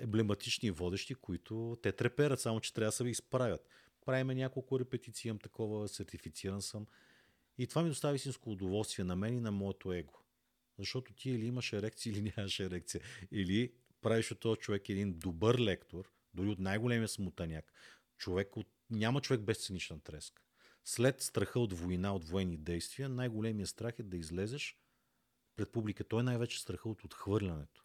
Емблематични 0.00 0.70
водещи, 0.70 1.14
които 1.14 1.78
те 1.82 1.92
треперят, 1.92 2.40
само 2.40 2.60
че 2.60 2.74
трябва 2.74 2.88
да 2.88 2.92
се 2.92 3.08
изправят. 3.08 3.68
Правиме 4.06 4.34
няколко 4.34 4.80
репетиции, 4.80 5.28
имам 5.28 5.38
такова, 5.38 5.88
сертифициран 5.88 6.62
съм. 6.62 6.86
И 7.58 7.66
това 7.66 7.82
ми 7.82 7.88
достави 7.88 8.16
истинско 8.16 8.50
удоволствие 8.50 9.04
на 9.04 9.16
мен 9.16 9.34
и 9.34 9.40
на 9.40 9.52
моето 9.52 9.92
его. 9.92 10.21
Защото 10.82 11.12
ти 11.12 11.30
или 11.30 11.46
имаш 11.46 11.72
ерекция, 11.72 12.10
или 12.10 12.32
нямаш 12.36 12.60
ерекция. 12.60 13.00
Или 13.32 13.72
правиш 14.00 14.30
от 14.30 14.40
този 14.40 14.60
човек 14.60 14.88
един 14.88 15.18
добър 15.18 15.58
лектор, 15.58 16.12
дори 16.34 16.48
от 16.48 16.58
най-големия 16.58 17.08
смутаняк. 17.08 17.72
Човек 18.16 18.56
от... 18.56 18.66
Няма 18.90 19.20
човек 19.20 19.40
без 19.40 19.66
цинична 19.66 20.00
треска. 20.00 20.42
След 20.84 21.22
страха 21.22 21.60
от 21.60 21.72
война, 21.72 22.14
от 22.14 22.24
военни 22.24 22.56
действия, 22.56 23.08
най-големият 23.08 23.68
страх 23.68 23.98
е 23.98 24.02
да 24.02 24.16
излезеш 24.16 24.78
пред 25.56 25.72
публика. 25.72 26.04
Той 26.04 26.20
е 26.20 26.22
най-вече 26.22 26.60
страха 26.60 26.88
от 26.88 27.04
отхвърлянето. 27.04 27.84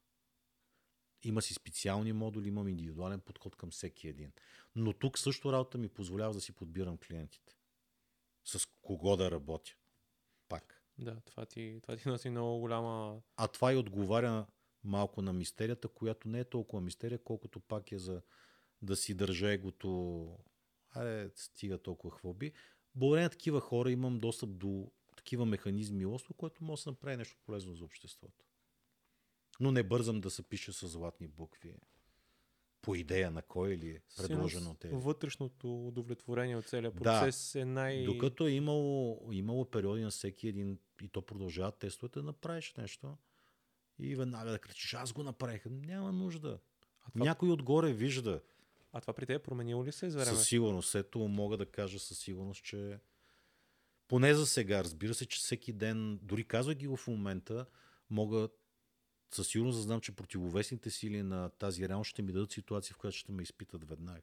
Има 1.24 1.42
си 1.42 1.54
специални 1.54 2.14
модули, 2.14 2.48
имам 2.48 2.68
индивидуален 2.68 3.20
подход 3.20 3.56
към 3.56 3.72
всеки 3.72 4.08
един. 4.08 4.32
Но 4.76 4.94
тук 4.94 5.20
също 5.20 5.54
работа 5.54 5.78
ми 5.78 5.90
позволява 5.90 6.34
да 6.34 6.42
си 6.42 6.52
подбирам 6.52 6.98
клиентите. 6.98 7.56
С 8.44 8.66
кого 8.82 9.18
да 9.18 9.32
работя. 9.32 9.76
Пак. 10.50 10.77
Да, 10.98 11.22
това 11.26 11.46
ти, 11.46 11.80
това 11.82 11.98
ти 11.98 12.10
носи 12.10 12.30
много 12.30 12.60
голяма... 12.60 13.22
А 13.36 13.48
това 13.48 13.74
и 13.74 13.76
отговаря 13.76 14.46
малко 14.84 15.22
на 15.22 15.34
мистерията, 15.34 15.88
която 15.88 16.28
не 16.28 16.40
е 16.40 16.46
толкова 16.46 16.82
мистерия, 16.82 17.24
колкото 17.24 17.60
пак 17.60 17.92
е 17.92 17.98
за 17.98 18.22
да 18.82 18.96
си 18.96 19.14
държа 19.14 19.52
егото. 19.52 20.30
Аре, 20.92 21.30
стига 21.36 21.78
толкова 21.78 22.18
хвоби. 22.18 22.54
Благодарение 22.96 23.26
на 23.26 23.30
такива 23.30 23.60
хора 23.60 23.92
имам 23.92 24.20
достъп 24.20 24.58
до 24.58 24.92
такива 25.18 25.46
механизми 25.46 26.04
и 26.04 26.06
осло, 26.06 26.34
което 26.34 26.64
може 26.64 26.84
да 26.84 26.92
направи 26.92 27.18
нещо 27.18 27.38
полезно 27.46 27.74
за 27.74 27.86
обществото. 27.86 28.46
Но 29.60 29.72
не 29.72 29.84
бързам 29.84 30.22
да 30.22 30.30
се 30.30 30.44
пише 30.44 30.74
с 30.74 30.88
златни 30.88 31.28
букви. 31.28 31.76
По 32.82 32.96
идея 32.96 33.32
на 33.32 33.42
кой 33.42 33.74
или 33.74 33.90
е 33.90 34.02
предложено 34.18 34.70
от 34.70 34.86
Вътрешното 34.92 35.88
удовлетворение 35.88 36.58
от 36.58 36.66
целия 36.66 36.92
процес 36.92 37.54
да, 37.54 37.62
е 37.62 37.66
най... 37.66 38.04
Докато 38.04 38.48
е 38.48 38.52
имало, 38.52 39.22
имало 39.32 39.66
периоди 39.66 40.02
на 40.02 40.10
всеки 40.10 40.48
един, 40.48 40.80
и 41.02 41.08
то 41.08 41.22
продължава 41.22 41.72
тестовете, 41.72 42.22
направиш 42.22 42.74
нещо 42.78 43.18
и 44.00 44.16
веднага 44.16 44.52
да 44.52 44.60
кричиш, 44.60 44.94
аз 44.94 45.14
го 45.14 45.24
направих. 45.24 45.64
Няма 45.66 46.12
нужда. 46.12 46.60
А 47.02 47.12
това... 47.12 47.26
Някой 47.26 47.50
отгоре 47.50 47.94
вижда. 47.94 48.42
А 48.94 49.02
това 49.02 49.14
при 49.14 49.26
теб 49.26 49.42
е 49.42 49.44
променило 49.44 49.86
ли 49.86 49.92
се 49.92 50.10
за 50.10 50.20
време? 50.20 50.38
Със 50.38 50.48
сигурност. 50.48 50.96
Ето 50.96 51.20
мога 51.20 51.58
да 51.58 51.66
кажа 51.66 52.00
със 52.00 52.20
сигурност, 52.20 52.64
че 52.64 53.00
поне 54.08 54.34
за 54.34 54.46
сега, 54.46 54.84
разбира 54.84 55.14
се, 55.14 55.26
че 55.26 55.40
всеки 55.40 55.74
ден, 55.74 56.20
дори 56.24 56.44
казвай 56.44 56.76
ги 56.76 56.88
го 56.88 56.98
в 56.98 57.08
момента, 57.08 57.66
мога 58.10 58.50
със 59.32 59.48
сигурност 59.48 59.78
да 59.78 59.82
знам, 59.82 60.02
че 60.02 60.12
противовесните 60.12 60.90
сили 60.90 61.24
на 61.24 61.50
тази 61.50 61.90
реалност 61.90 62.10
ще 62.10 62.22
ми 62.22 62.32
дадат 62.32 62.52
ситуация, 62.52 62.94
в 62.94 62.98
която 62.98 63.18
ще 63.18 63.32
ме 63.32 63.44
изпитат 63.44 63.90
веднага. 63.90 64.22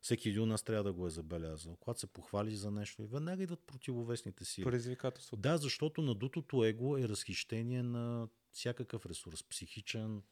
Всеки 0.00 0.28
един 0.28 0.42
от 0.42 0.48
нас 0.48 0.62
трябва 0.62 0.84
да 0.84 0.92
го 0.92 1.06
е 1.06 1.10
забелязал. 1.10 1.76
Когато 1.76 2.00
се 2.00 2.06
похвали 2.06 2.56
за 2.56 2.70
нещо, 2.70 3.02
и 3.02 3.06
веднага 3.06 3.42
идват 3.42 3.60
противовесните 3.66 4.44
сили. 4.44 4.64
Предизвикателство. 4.64 5.36
Да, 5.36 5.58
защото 5.58 6.02
надутото 6.02 6.64
его 6.64 6.98
е 6.98 7.08
разхищение 7.08 7.82
на 7.82 8.28
всякакъв 8.52 9.06
ресурс. 9.06 9.42
Психичен, 9.42 10.22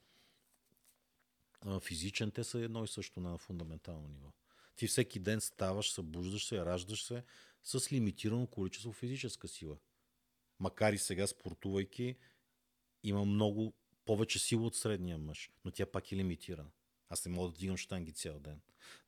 физичен. 1.81 2.31
Те 2.31 2.45
са 2.45 2.61
едно 2.61 2.85
и 2.85 2.89
също 2.89 3.21
на 3.21 3.39
фундаментално 3.39 4.09
ниво. 4.09 4.33
Ти 4.77 4.87
всеки 4.87 5.19
ден 5.19 5.41
ставаш, 5.41 5.93
събуждаш 5.93 6.47
се, 6.47 6.65
раждаш 6.65 7.05
се 7.05 7.25
с 7.63 7.93
лимитирано 7.93 8.47
количество 8.47 8.93
физическа 8.93 9.49
сила. 9.49 9.77
Макар 10.61 10.93
и 10.93 10.99
сега 10.99 11.27
спортувайки, 11.27 12.17
има 13.03 13.25
много 13.25 13.75
повече 14.05 14.39
сила 14.39 14.67
от 14.67 14.77
средния 14.77 15.19
мъж, 15.19 15.51
но 15.65 15.71
тя 15.71 15.87
пак 15.87 16.13
е 16.13 16.17
лимитирана. 16.17 16.71
Аз 17.09 17.27
не 17.27 17.33
мога 17.33 17.53
да 17.53 17.59
дигам 17.59 17.77
штанги 17.77 18.13
цял 18.13 18.41
ден. 18.41 18.61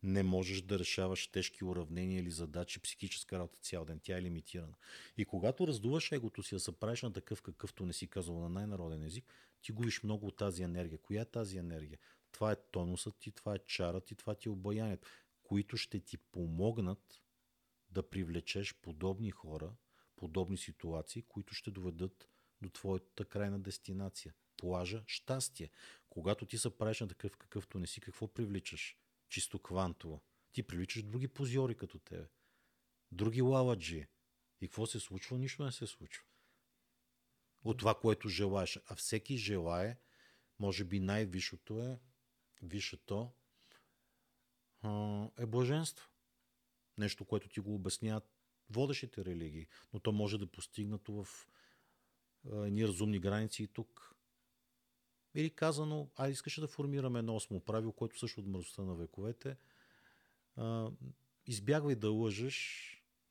Не 0.03 0.23
можеш 0.23 0.63
да 0.63 0.79
решаваш 0.79 1.27
тежки 1.27 1.65
уравнения 1.65 2.21
или 2.21 2.31
задачи, 2.31 2.81
психическа 2.81 3.39
работа 3.39 3.59
цял 3.61 3.85
ден. 3.85 4.01
Тя 4.03 4.19
е 4.19 4.23
лимитирана. 4.23 4.75
И 5.17 5.25
когато 5.25 5.67
раздуваш 5.67 6.13
егото 6.13 6.43
си 6.43 6.55
да 6.55 6.61
се 6.61 6.73
правиш 6.73 7.03
на 7.03 7.13
такъв, 7.13 7.43
какъвто 7.43 7.87
не 7.87 7.93
си 7.93 8.07
казал 8.07 8.41
на 8.41 8.49
най-народен 8.49 9.03
език, 9.03 9.25
ти 9.63 9.73
губиш 9.73 10.03
много 10.03 10.27
от 10.27 10.37
тази 10.37 10.63
енергия. 10.63 10.99
Коя 10.99 11.23
е 11.23 11.25
тази 11.25 11.59
енергия? 11.59 11.99
Това 12.33 12.53
е 12.53 12.57
тонусът 12.71 13.19
ти, 13.19 13.33
това 13.33 13.55
е 13.55 13.59
чарът 13.59 14.05
ти, 14.05 14.15
това 14.15 14.35
ти 14.35 14.49
е 14.49 14.51
обаянието, 14.51 15.09
които 15.43 15.77
ще 15.77 16.01
ти 16.01 16.19
помогнат 16.19 17.23
да 17.91 18.11
привлечеш 18.11 18.75
подобни 18.75 19.31
хора, 19.31 19.73
подобни 20.17 20.57
ситуации, 20.57 21.23
които 21.23 21.55
ще 21.55 21.71
доведат 21.71 22.29
до 22.63 22.71
твоята 22.71 23.25
крайна 23.25 23.61
дестинация 23.61 24.35
плажа 24.57 25.05
щастие. 25.07 25.71
Когато 26.11 26.47
ти 26.47 26.59
се 26.59 26.79
правиш 26.79 27.01
на 27.01 27.09
такъв 27.09 27.37
какъвто 27.37 27.79
не 27.79 27.87
си, 27.87 28.01
какво 28.01 28.29
привличаш? 28.29 28.97
Чисто 29.29 29.59
квантово. 29.59 30.23
Ти 30.53 30.63
привличаш 30.63 31.03
други 31.03 31.29
позиори 31.29 31.75
като 31.75 31.99
тебе. 31.99 32.29
Други 33.13 33.43
лаладжи. 33.43 34.07
И 34.61 34.69
какво 34.69 34.87
се 34.87 35.01
случва? 35.01 35.39
Нищо 35.39 35.65
не 35.65 35.73
се 35.73 35.87
случва. 35.87 36.25
От 37.65 37.79
това, 37.79 37.95
което 37.95 38.29
желаеш. 38.29 38.79
А 38.87 38.95
всеки 38.95 39.37
желае, 39.37 39.97
може 40.59 40.85
би 40.85 41.01
най-висшото 41.01 41.83
е, 41.83 42.01
висшето 42.63 43.33
е 45.39 45.47
блаженство. 45.47 46.11
Нещо, 46.99 47.25
което 47.25 47.49
ти 47.49 47.61
го 47.61 47.75
обясняват 47.75 48.31
водещите 48.71 49.25
религии. 49.25 49.67
Но 49.93 50.01
то 50.01 50.13
може 50.13 50.39
да 50.39 50.47
постигнато 50.47 51.25
в 51.25 51.49
едни 52.53 52.89
разумни 52.89 53.19
граници 53.19 53.63
и 53.63 53.67
тук. 53.67 54.16
Или 55.37 55.51
казано, 55.51 56.11
а 56.17 56.29
искаше 56.29 56.61
да 56.61 56.69
формираме 56.69 57.19
едно 57.19 57.37
осмо 57.37 57.61
правило, 57.61 57.93
което 57.93 58.19
също 58.19 58.41
от 58.41 58.47
мързостта 58.47 58.83
на 58.83 58.95
вековете. 58.95 59.57
А, 60.57 60.91
избягвай 61.47 61.95
да 61.95 62.11
лъжеш, 62.11 62.83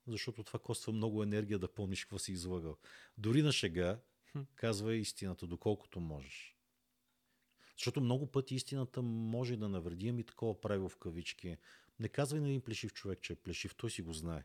защото 0.07 0.43
това 0.43 0.59
коства 0.59 0.93
много 0.93 1.23
енергия 1.23 1.59
да 1.59 1.73
помниш 1.73 2.03
какво 2.05 2.19
си 2.19 2.31
излагал. 2.31 2.77
Дори 3.17 3.41
на 3.41 3.51
шега, 3.51 3.99
казвай 4.55 4.95
истината, 4.95 5.47
доколкото 5.47 5.99
можеш. 5.99 6.57
Защото 7.77 8.01
много 8.01 8.31
пъти 8.31 8.55
истината 8.55 9.01
може 9.01 9.57
да 9.57 9.69
навреди, 9.69 10.09
ами 10.09 10.23
такова 10.23 10.61
правило 10.61 10.89
в 10.89 10.97
кавички. 10.97 11.57
Не 11.99 12.07
казвай 12.07 12.41
на 12.41 12.47
един 12.49 12.61
плешив 12.61 12.93
човек, 12.93 13.21
че 13.21 13.33
е 13.33 13.35
плешив, 13.35 13.75
той 13.75 13.91
си 13.91 14.01
го 14.01 14.13
знае. 14.13 14.43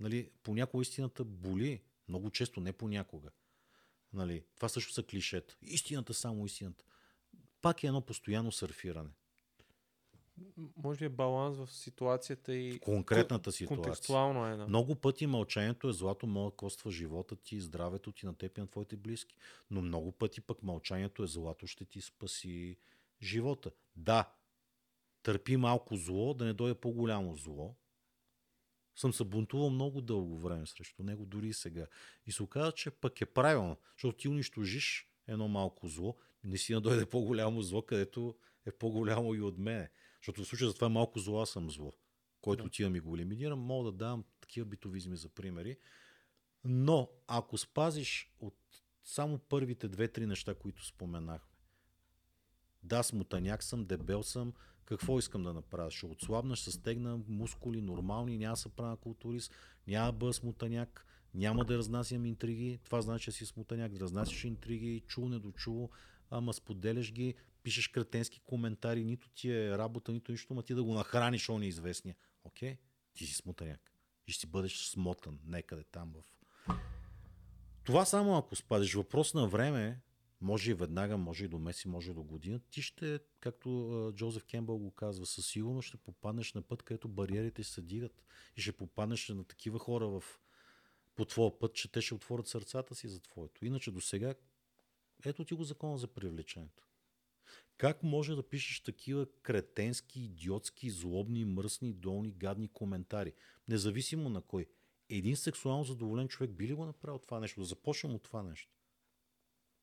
Нали, 0.00 0.30
понякога 0.42 0.82
истината 0.82 1.24
боли, 1.24 1.82
много 2.08 2.30
често, 2.30 2.60
не 2.60 2.72
понякога. 2.72 3.30
Нали, 4.12 4.44
това 4.56 4.68
също 4.68 4.92
са 4.92 5.02
клишета. 5.02 5.56
Истината, 5.62 6.14
само 6.14 6.46
истината 6.46 6.84
пак 7.60 7.84
е 7.84 7.86
едно 7.86 8.00
постоянно 8.00 8.52
сърфиране. 8.52 9.10
Може 10.76 10.98
би 10.98 11.04
е 11.04 11.08
баланс 11.08 11.56
в 11.56 11.72
ситуацията 11.72 12.54
и 12.54 12.80
конкретната 12.80 13.52
ситуация. 13.52 13.82
Контекстуално 13.82 14.46
е. 14.46 14.56
Да. 14.56 14.66
Много 14.66 14.94
пъти 14.94 15.26
мълчанието 15.26 15.88
е 15.88 15.92
злато, 15.92 16.26
може 16.26 16.50
да 16.50 16.56
коства 16.56 16.90
живота 16.90 17.36
ти, 17.36 17.60
здравето 17.60 18.12
ти 18.12 18.26
на 18.26 18.34
теб 18.34 18.58
и 18.58 18.60
на 18.60 18.66
твоите 18.66 18.96
близки. 18.96 19.36
Но 19.70 19.82
много 19.82 20.12
пъти 20.12 20.40
пък 20.40 20.62
мълчанието 20.62 21.22
е 21.22 21.26
злато, 21.26 21.66
ще 21.66 21.84
ти 21.84 22.00
спаси 22.00 22.76
живота. 23.22 23.70
Да, 23.96 24.32
търпи 25.22 25.56
малко 25.56 25.96
зло, 25.96 26.34
да 26.34 26.44
не 26.44 26.52
дойде 26.52 26.80
по-голямо 26.80 27.36
зло. 27.36 27.76
Съм 28.96 29.12
се 29.12 29.24
бунтувал 29.24 29.70
много 29.70 30.00
дълго 30.00 30.38
време 30.38 30.66
срещу 30.66 31.02
него, 31.02 31.26
дори 31.26 31.48
и 31.48 31.52
сега. 31.52 31.86
И 32.26 32.32
се 32.32 32.42
оказа, 32.42 32.72
че 32.72 32.90
пък 32.90 33.20
е 33.20 33.26
правилно, 33.26 33.76
защото 33.96 34.16
ти 34.16 34.28
унищожиш 34.28 35.08
едно 35.28 35.48
малко 35.48 35.88
зло 35.88 36.16
не 36.44 36.58
си 36.58 36.74
надойде 36.74 37.06
по-голямо 37.06 37.62
зло, 37.62 37.82
където 37.82 38.36
е 38.66 38.70
по-голямо 38.70 39.34
и 39.34 39.40
от 39.40 39.58
мене. 39.58 39.90
Защото 40.20 40.44
в 40.44 40.46
случая 40.46 40.68
за 40.68 40.74
това 40.74 40.88
малко 40.88 41.18
зло 41.18 41.42
аз 41.42 41.50
съм 41.50 41.70
зло, 41.70 41.92
който 42.40 42.62
да. 42.62 42.66
отивам 42.66 42.96
и 42.96 43.00
го 43.00 43.14
елиминирам. 43.14 43.58
Мога 43.58 43.90
да 43.90 43.96
давам 43.96 44.24
такива 44.40 44.66
битовизми 44.66 45.16
за 45.16 45.28
примери. 45.28 45.76
Но 46.64 47.10
ако 47.26 47.58
спазиш 47.58 48.32
от 48.40 48.56
само 49.04 49.38
първите 49.38 49.88
две-три 49.88 50.26
неща, 50.26 50.54
които 50.54 50.86
споменахме, 50.86 51.56
да, 52.82 53.02
смутаняк 53.02 53.62
съм, 53.62 53.84
дебел 53.84 54.22
съм, 54.22 54.52
какво 54.90 55.18
искам 55.18 55.42
да 55.42 55.52
направя? 55.52 55.90
Ще 55.90 56.06
отслабна, 56.06 56.56
ще 56.56 56.70
стегна 56.70 57.20
мускули 57.28 57.80
нормални, 57.80 58.38
няма 58.38 58.52
да 58.52 58.56
се 58.56 58.68
правя 58.68 58.96
културист, 58.96 59.54
няма 59.86 60.06
да 60.06 60.12
бъда 60.12 60.32
смутаняк, 60.32 61.06
няма 61.34 61.64
да 61.64 61.78
разнасям 61.78 62.26
интриги. 62.26 62.78
Това 62.84 63.00
значи, 63.02 63.24
че 63.24 63.32
си 63.32 63.46
смутаняк, 63.46 63.92
да 63.92 64.00
разнасяш 64.00 64.44
интриги, 64.44 65.02
чул, 65.06 65.28
недочул, 65.28 65.90
ама 66.30 66.52
споделяш 66.52 67.12
ги, 67.12 67.34
пишеш 67.62 67.88
кретенски 67.88 68.40
коментари, 68.40 69.04
нито 69.04 69.30
ти 69.30 69.50
е 69.50 69.78
работа, 69.78 70.12
нито 70.12 70.32
нищо, 70.32 70.54
ма 70.54 70.62
ти 70.62 70.74
да 70.74 70.84
го 70.84 70.94
нахраниш 70.94 71.48
он 71.48 71.60
неизвестния. 71.60 72.16
Окей, 72.44 72.76
ти 73.14 73.26
си 73.26 73.34
смутаняк. 73.34 73.92
И 74.26 74.32
ще 74.32 74.40
си 74.40 74.46
бъдеш 74.46 74.76
смотан 74.76 75.38
некъде 75.44 75.84
там 75.84 76.12
в... 76.12 76.24
Това 77.84 78.04
само 78.04 78.36
ако 78.36 78.56
спадеш. 78.56 78.94
Въпрос 78.94 79.34
на 79.34 79.48
време, 79.48 80.00
може 80.40 80.70
и 80.70 80.74
веднага, 80.74 81.16
може 81.16 81.44
и 81.44 81.48
до 81.48 81.58
месец, 81.58 81.84
може 81.84 82.10
и 82.10 82.14
до 82.14 82.22
година, 82.22 82.60
ти 82.70 82.82
ще, 82.82 83.20
както 83.40 84.12
Джозеф 84.16 84.44
Кембъл 84.44 84.78
го 84.78 84.90
казва, 84.90 85.26
със 85.26 85.46
сигурност 85.46 85.88
ще 85.88 85.96
попаднеш 85.96 86.52
на 86.52 86.62
път, 86.62 86.82
където 86.82 87.08
бариерите 87.08 87.64
се 87.64 87.82
дигат 87.82 88.24
и 88.56 88.60
ще 88.60 88.72
попаднеш 88.72 89.28
на 89.28 89.44
такива 89.44 89.78
хора 89.78 90.08
в, 90.08 90.24
по 91.16 91.24
твоя 91.24 91.58
път, 91.58 91.74
че 91.74 91.92
те 91.92 92.00
ще 92.00 92.14
отворят 92.14 92.46
сърцата 92.46 92.94
си 92.94 93.08
за 93.08 93.20
твоето. 93.20 93.64
Иначе 93.64 93.90
до 93.90 94.00
сега 94.00 94.34
ето 95.24 95.44
ти 95.44 95.54
го 95.54 95.64
закона 95.64 95.98
за 95.98 96.08
привлечението. 96.08 96.86
Как 97.76 98.02
може 98.02 98.34
да 98.34 98.48
пишеш 98.48 98.80
такива 98.80 99.26
кретенски, 99.42 100.24
идиотски, 100.24 100.90
злобни, 100.90 101.44
мръсни, 101.44 101.92
долни, 101.92 102.32
гадни 102.32 102.68
коментари? 102.68 103.32
Независимо 103.68 104.28
на 104.28 104.42
кой. 104.42 104.66
Един 105.08 105.36
сексуално 105.36 105.84
задоволен 105.84 106.28
човек 106.28 106.50
би 106.50 106.68
ли 106.68 106.74
го 106.74 106.84
направил 106.84 107.18
това 107.18 107.40
нещо? 107.40 107.60
Да 107.60 107.66
започнем 107.66 108.14
от 108.14 108.22
това 108.22 108.42
нещо. 108.42 108.79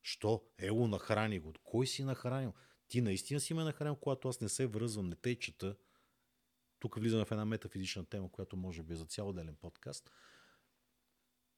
Що? 0.07 0.43
Ело, 0.57 0.87
нахрани 0.87 1.39
го. 1.39 1.53
Кой 1.63 1.87
си 1.87 2.03
нахранил? 2.03 2.53
Ти 2.87 3.01
наистина 3.01 3.39
си 3.39 3.53
ме 3.53 3.63
нахранил, 3.63 3.95
когато 3.95 4.29
аз 4.29 4.41
не 4.41 4.49
се 4.49 4.67
връзвам, 4.67 5.09
не 5.09 5.15
те 5.15 5.39
чета. 5.39 5.75
Тук 6.79 6.99
влизаме 6.99 7.25
в 7.25 7.31
една 7.31 7.45
метафизична 7.45 8.05
тема, 8.05 8.31
която 8.31 8.57
може 8.57 8.83
би 8.83 8.93
е 8.93 8.95
за 8.95 9.05
цял 9.05 9.33
делен 9.33 9.55
подкаст. 9.55 10.11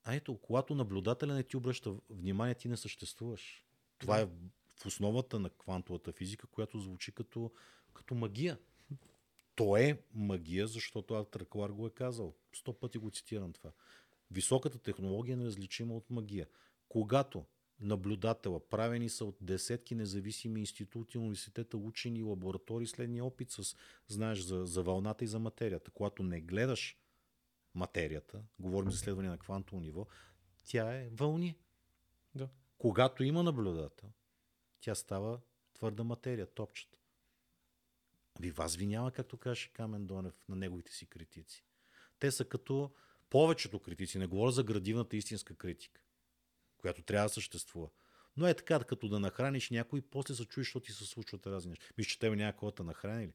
А 0.04 0.16
ето, 0.16 0.38
когато 0.38 0.76
наблюдателя 0.76 1.34
не 1.34 1.44
ти 1.44 1.58
обръща 1.58 1.96
внимание, 2.10 2.56
ти 2.56 2.68
не 2.68 2.78
съществуваш. 2.78 3.66
Това 3.98 4.20
е 4.20 4.26
в 4.76 4.86
основата 4.86 5.40
на 5.40 5.50
квантовата 5.50 6.12
физика, 6.12 6.48
която 6.48 6.80
звучи 6.80 7.12
като, 7.12 7.52
като 7.94 8.16
магия. 8.16 8.60
То 9.56 9.78
е 9.78 10.02
магия, 10.14 10.68
защото 10.68 11.14
Артър 11.14 11.46
Клар 11.46 11.70
го 11.70 11.88
е 11.88 11.94
казал. 11.94 12.36
Сто 12.54 12.74
пъти 12.74 12.98
го 12.98 13.12
цитирам 13.12 13.54
това. 13.54 13.72
Високата 14.32 14.80
технология 14.80 15.34
е 15.34 15.38
неразличима 15.38 15.96
от 15.96 16.10
магия. 16.10 16.48
Когато 16.88 17.46
наблюдатела, 17.82 18.70
правени 18.70 19.10
са 19.10 19.26
от 19.26 19.38
десетки 19.42 19.96
независими 19.96 20.60
институти, 20.60 21.18
университета, 21.18 21.78
учени, 21.78 22.24
лаборатории, 22.24 22.88
следния 22.88 23.26
опит 23.26 23.52
с, 23.52 23.76
знаеш, 24.08 24.40
за, 24.40 24.66
за 24.66 24.84
вълната 24.84 25.24
и 25.24 25.28
за 25.28 25.40
материята. 25.40 25.92
Когато 25.92 26.24
не 26.24 26.42
гледаш 26.42 26.98
материята, 27.76 28.44
говорим 28.60 28.92
за 28.92 28.96
изследване 28.96 29.30
на 29.30 29.38
квантово 29.38 29.82
ниво, 29.82 30.08
тя 30.66 30.96
е 30.96 31.10
вълни. 31.10 31.58
Да. 32.36 32.50
Когато 32.78 33.24
има 33.24 33.44
наблюдател, 33.44 34.10
тя 34.82 34.96
става 34.96 35.40
твърда 35.74 36.04
материя, 36.04 36.48
топчета. 36.48 36.98
Ви 38.40 38.52
вас 38.52 38.76
ви 38.76 38.88
няма, 38.88 39.12
както 39.12 39.38
каже 39.38 39.70
Камен 39.74 40.06
Донев 40.06 40.46
на 40.50 40.56
неговите 40.56 40.92
си 40.92 41.06
критици. 41.06 41.66
Те 42.20 42.32
са 42.32 42.46
като 42.46 42.92
повечето 43.30 43.80
критици, 43.80 44.18
не 44.18 44.28
говоря 44.28 44.52
за 44.52 44.64
градивната 44.64 45.18
истинска 45.18 45.56
критика, 45.56 46.02
която 46.80 47.02
трябва 47.02 47.26
да 47.26 47.34
съществува. 47.34 47.90
Но 48.38 48.48
е 48.48 48.54
така, 48.54 48.84
като 48.84 49.08
да 49.08 49.20
нахраниш 49.20 49.70
някой, 49.70 50.02
после 50.02 50.36
се 50.36 50.46
чуеш, 50.46 50.68
защото 50.68 50.86
ти 50.86 50.92
се 50.92 51.06
случват 51.06 51.48
разни 51.48 51.70
неща. 51.70 51.86
Мисля, 51.98 52.10
че 52.10 52.20
тебе 52.20 52.36
някой 52.36 52.72
да 52.78 52.84
нахранили. 52.84 53.34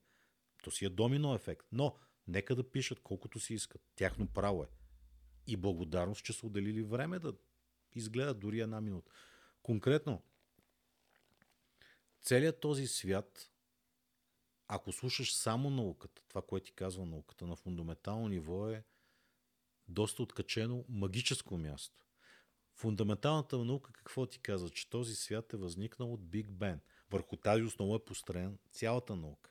То 0.62 0.70
си 0.70 0.84
е 0.84 0.88
домино 0.88 1.34
ефект. 1.34 1.66
Но 1.72 1.96
нека 2.28 2.56
да 2.56 2.70
пишат 2.70 3.00
колкото 3.00 3.40
си 3.40 3.54
искат. 3.54 3.82
Тяхно 3.96 4.26
право 4.26 4.62
е. 4.62 4.66
И 5.46 5.56
благодарност, 5.56 6.24
че 6.24 6.32
са 6.32 6.46
отделили 6.46 6.82
време 6.82 7.18
да 7.18 7.34
изгледат 7.94 8.38
дори 8.38 8.60
една 8.60 8.80
минута. 8.80 9.12
Конкретно, 9.62 10.22
целият 12.22 12.60
този 12.60 12.86
свят, 12.86 13.50
ако 14.68 14.92
слушаш 14.92 15.34
само 15.34 15.70
науката, 15.70 16.22
това, 16.28 16.42
което 16.42 16.66
ти 16.66 16.72
казва 16.72 17.06
науката 17.06 17.46
на 17.46 17.56
фундаментално 17.56 18.28
ниво 18.28 18.70
е 18.70 18.84
доста 19.88 20.22
откачено 20.22 20.84
магическо 20.88 21.58
място. 21.58 22.03
Фундаменталната 22.74 23.64
наука 23.64 23.92
какво 23.92 24.26
ти 24.26 24.38
казва? 24.38 24.70
Че 24.70 24.90
този 24.90 25.14
свят 25.14 25.52
е 25.52 25.56
възникнал 25.56 26.12
от 26.12 26.24
Биг 26.24 26.50
Бен. 26.50 26.80
Върху 27.10 27.36
тази 27.36 27.62
основа 27.62 27.96
е 27.96 28.04
построен 28.04 28.58
цялата 28.72 29.16
наука. 29.16 29.50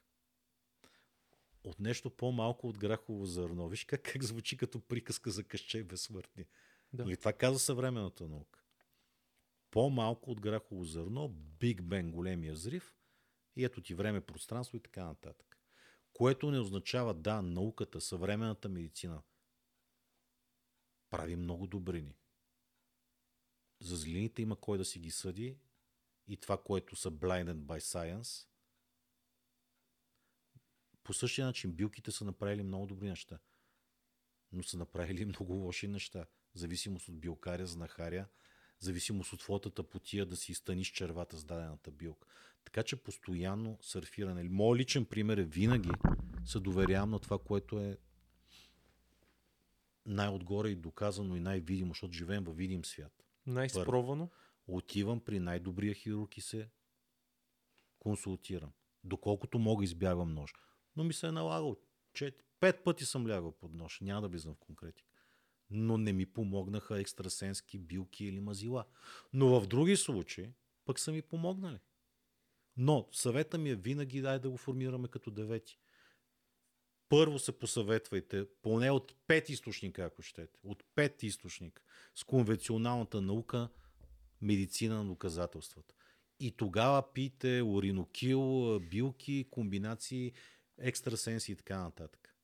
От 1.64 1.80
нещо 1.80 2.10
по-малко 2.10 2.68
от 2.68 2.78
грахово 2.78 3.26
зърно. 3.26 3.70
Виж 3.70 3.86
как, 3.86 4.02
как 4.02 4.24
звучи 4.24 4.58
като 4.58 4.80
приказка 4.80 5.32
за 5.32 5.44
къще 5.44 5.84
безсмъртни. 5.84 6.46
Да. 6.94 7.04
Нали, 7.04 7.18
това 7.18 7.34
казва 7.34 7.60
съвременната 7.60 8.28
наука. 8.28 8.64
По-малко 9.72 10.32
от 10.32 10.42
грахово 10.42 10.84
зърно, 10.84 11.30
Биг 11.30 11.82
Бен, 11.82 12.12
големия 12.12 12.54
взрив, 12.54 12.94
и 13.56 13.66
ето 13.66 13.82
ти 13.82 13.94
време, 13.94 14.22
пространство 14.22 14.78
и 14.78 14.80
така 14.80 15.06
нататък. 15.06 15.58
Което 16.14 16.52
не 16.52 16.60
означава, 16.60 17.14
да, 17.14 17.42
науката, 17.42 18.02
съвременната 18.02 18.70
медицина 18.70 19.22
прави 21.10 21.36
много 21.36 21.68
добрини. 21.68 22.16
За 23.80 23.96
злините 23.96 24.42
има 24.42 24.56
кой 24.56 24.78
да 24.78 24.86
си 24.86 25.00
ги 25.00 25.12
съди 25.12 25.58
и 26.28 26.38
това, 26.38 26.58
което 26.58 26.96
са 26.96 27.12
blinded 27.12 27.56
by 27.56 27.80
science. 27.80 28.48
По 31.04 31.14
същия 31.14 31.46
начин 31.46 31.72
билките 31.72 32.12
са 32.12 32.26
направили 32.26 32.64
много 32.64 32.86
добри 32.86 33.10
неща, 33.10 33.40
но 34.52 34.64
са 34.64 34.78
направили 34.78 35.26
много 35.26 35.54
лоши 35.54 35.88
неща. 35.88 36.26
Зависимост 36.54 37.08
от 37.08 37.20
билкаря, 37.20 37.68
знахаря, 37.68 38.28
зависимост 38.80 39.34
от 39.34 39.42
флотата 39.42 39.84
потия 39.84 40.26
да 40.26 40.38
си 40.38 40.52
изтъниш 40.52 40.88
червата 40.88 41.38
с 41.38 41.46
дадената 41.46 41.92
билка. 41.92 42.28
Така 42.66 42.84
че 42.84 43.04
постоянно 43.04 43.78
сърфиране. 43.82 44.44
Моят 44.44 44.80
личен 44.80 45.06
пример 45.06 45.38
е 45.38 45.44
винаги 45.44 45.90
се 46.46 46.60
доверявам 46.60 47.10
на 47.10 47.20
това, 47.20 47.40
което 47.40 47.80
е 47.80 47.98
най-отгоре 50.06 50.70
и 50.70 50.76
доказано 50.76 51.36
и 51.36 51.40
най-видимо, 51.40 51.92
защото 51.92 52.14
живеем 52.14 52.44
във 52.44 52.58
видим 52.58 52.86
свят. 52.86 53.23
Най-спробвано? 53.46 54.30
Отивам 54.68 55.20
при 55.20 55.40
най-добрия 55.40 55.94
хирург 55.94 56.38
и 56.38 56.42
се 56.42 56.70
консултирам. 58.00 58.72
Доколкото 59.04 59.60
мога 59.60 59.84
избягвам 59.84 60.34
нож. 60.34 60.54
Но 60.96 61.04
ми 61.04 61.14
се 61.14 61.28
е 61.28 61.32
налагал. 61.32 61.78
Чет... 62.14 62.44
Пет 62.60 62.84
пъти 62.84 63.06
съм 63.06 63.28
лягал 63.28 63.52
под 63.52 63.74
нож. 63.74 64.02
Няма 64.02 64.22
да 64.22 64.28
влизам 64.28 64.54
в 64.54 64.60
конкретика. 64.60 65.10
Но 65.70 65.98
не 65.98 66.14
ми 66.14 66.26
помогнаха 66.26 67.00
екстрасенски 67.00 67.78
билки 67.78 68.26
или 68.26 68.40
мазила. 68.40 68.86
Но 69.34 69.60
в 69.60 69.68
други 69.68 69.98
случаи 69.98 70.54
пък 70.86 71.00
са 71.00 71.12
ми 71.12 71.22
помогнали. 71.22 71.80
Но 72.78 73.08
съвета 73.12 73.58
ми 73.58 73.70
е 73.70 73.76
винаги 73.76 74.22
дай 74.22 74.40
да 74.40 74.50
го 74.50 74.58
формираме 74.58 75.08
като 75.08 75.32
девети. 75.32 75.80
Първо 77.14 77.40
се 77.40 77.52
посъветвайте, 77.52 78.46
поне 78.62 78.92
от 78.92 79.16
пет 79.28 79.50
източника, 79.50 80.04
ако 80.04 80.22
щете. 80.22 80.60
От 80.64 80.84
пет 80.96 81.24
източника. 81.24 81.84
С 82.16 82.24
конвенционалната 82.24 83.22
наука, 83.22 83.70
медицина 84.42 85.04
на 85.04 85.10
доказателствата. 85.10 85.96
И 86.40 86.52
тогава 86.52 87.14
пийте 87.14 87.62
уринокил, 87.62 88.80
билки, 88.80 89.48
комбинации, 89.52 90.34
екстрасенси 90.78 91.52
и 91.52 91.56
така 91.56 91.80
нататък. 91.80 92.36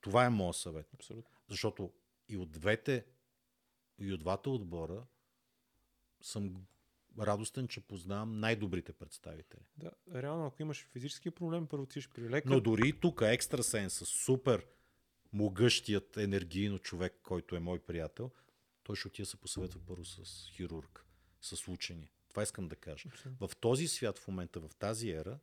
Това 0.00 0.24
е 0.24 0.30
моят 0.30 0.56
съвет. 0.56 0.94
Абсолютно. 0.94 1.36
Защото 1.48 1.92
и 2.28 2.36
от 2.36 2.50
двете, 2.50 3.06
и 3.98 4.12
от 4.12 4.20
двата 4.20 4.50
отбора 4.50 5.06
съм 6.22 6.66
радостен, 7.18 7.68
че 7.68 7.80
познавам 7.80 8.40
най-добрите 8.40 8.92
представители. 8.92 9.60
Да, 9.76 9.90
реално, 10.14 10.46
ако 10.46 10.62
имаш 10.62 10.88
физически 10.92 11.30
проблем, 11.30 11.66
първо 11.66 11.82
отиваш 11.82 12.10
при 12.14 12.30
лекар. 12.30 12.50
Но 12.50 12.60
дори 12.60 12.88
и 12.88 12.92
тук 12.92 13.22
екстрасенс, 13.22 13.94
супер 13.94 14.66
могъщият 15.32 16.16
енергийно 16.16 16.78
човек, 16.78 17.20
който 17.22 17.56
е 17.56 17.60
мой 17.60 17.78
приятел, 17.78 18.30
той 18.82 18.96
ще 18.96 19.08
отида 19.08 19.26
се 19.26 19.36
посъветва 19.36 19.80
първо 19.86 20.04
с 20.04 20.48
хирург, 20.50 21.06
с 21.40 21.68
учени. 21.68 22.10
Това 22.28 22.42
искам 22.42 22.68
да 22.68 22.76
кажа. 22.76 23.08
Абсолютно. 23.08 23.48
В 23.48 23.56
този 23.56 23.88
свят 23.88 24.18
в 24.18 24.28
момента, 24.28 24.60
в 24.60 24.70
тази 24.78 25.10
ера, 25.10 25.38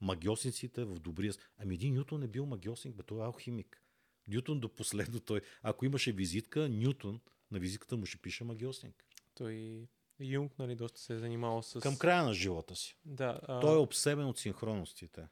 магиосниците 0.00 0.84
в 0.84 0.98
добрия... 0.98 1.32
Ами 1.58 1.74
един 1.74 1.94
Нютон 1.94 2.22
е 2.22 2.28
бил 2.28 2.46
магиосник, 2.46 2.94
бе 2.94 3.02
той 3.02 3.20
е 3.20 3.24
алхимик. 3.24 3.82
Нютон 4.28 4.60
до 4.60 4.68
последно 4.68 5.20
той... 5.20 5.40
Ако 5.62 5.84
имаше 5.84 6.12
визитка, 6.12 6.68
Нютон 6.68 7.20
на 7.50 7.58
визитката 7.58 7.96
му 7.96 8.06
ще 8.06 8.18
пише 8.18 8.44
магиосник. 8.44 9.04
Той 9.34 9.86
Юнг, 10.20 10.58
нали, 10.58 10.74
доста 10.74 11.00
се 11.00 11.14
е 11.14 11.18
занимавал 11.18 11.62
с... 11.62 11.80
Към 11.80 11.98
края 11.98 12.24
на 12.24 12.34
живота 12.34 12.76
си. 12.76 12.98
Да, 13.04 13.40
а... 13.42 13.60
Той 13.60 13.74
е 13.74 13.78
обсебен 13.78 14.26
от 14.26 14.38
синхронностите. 14.38 15.26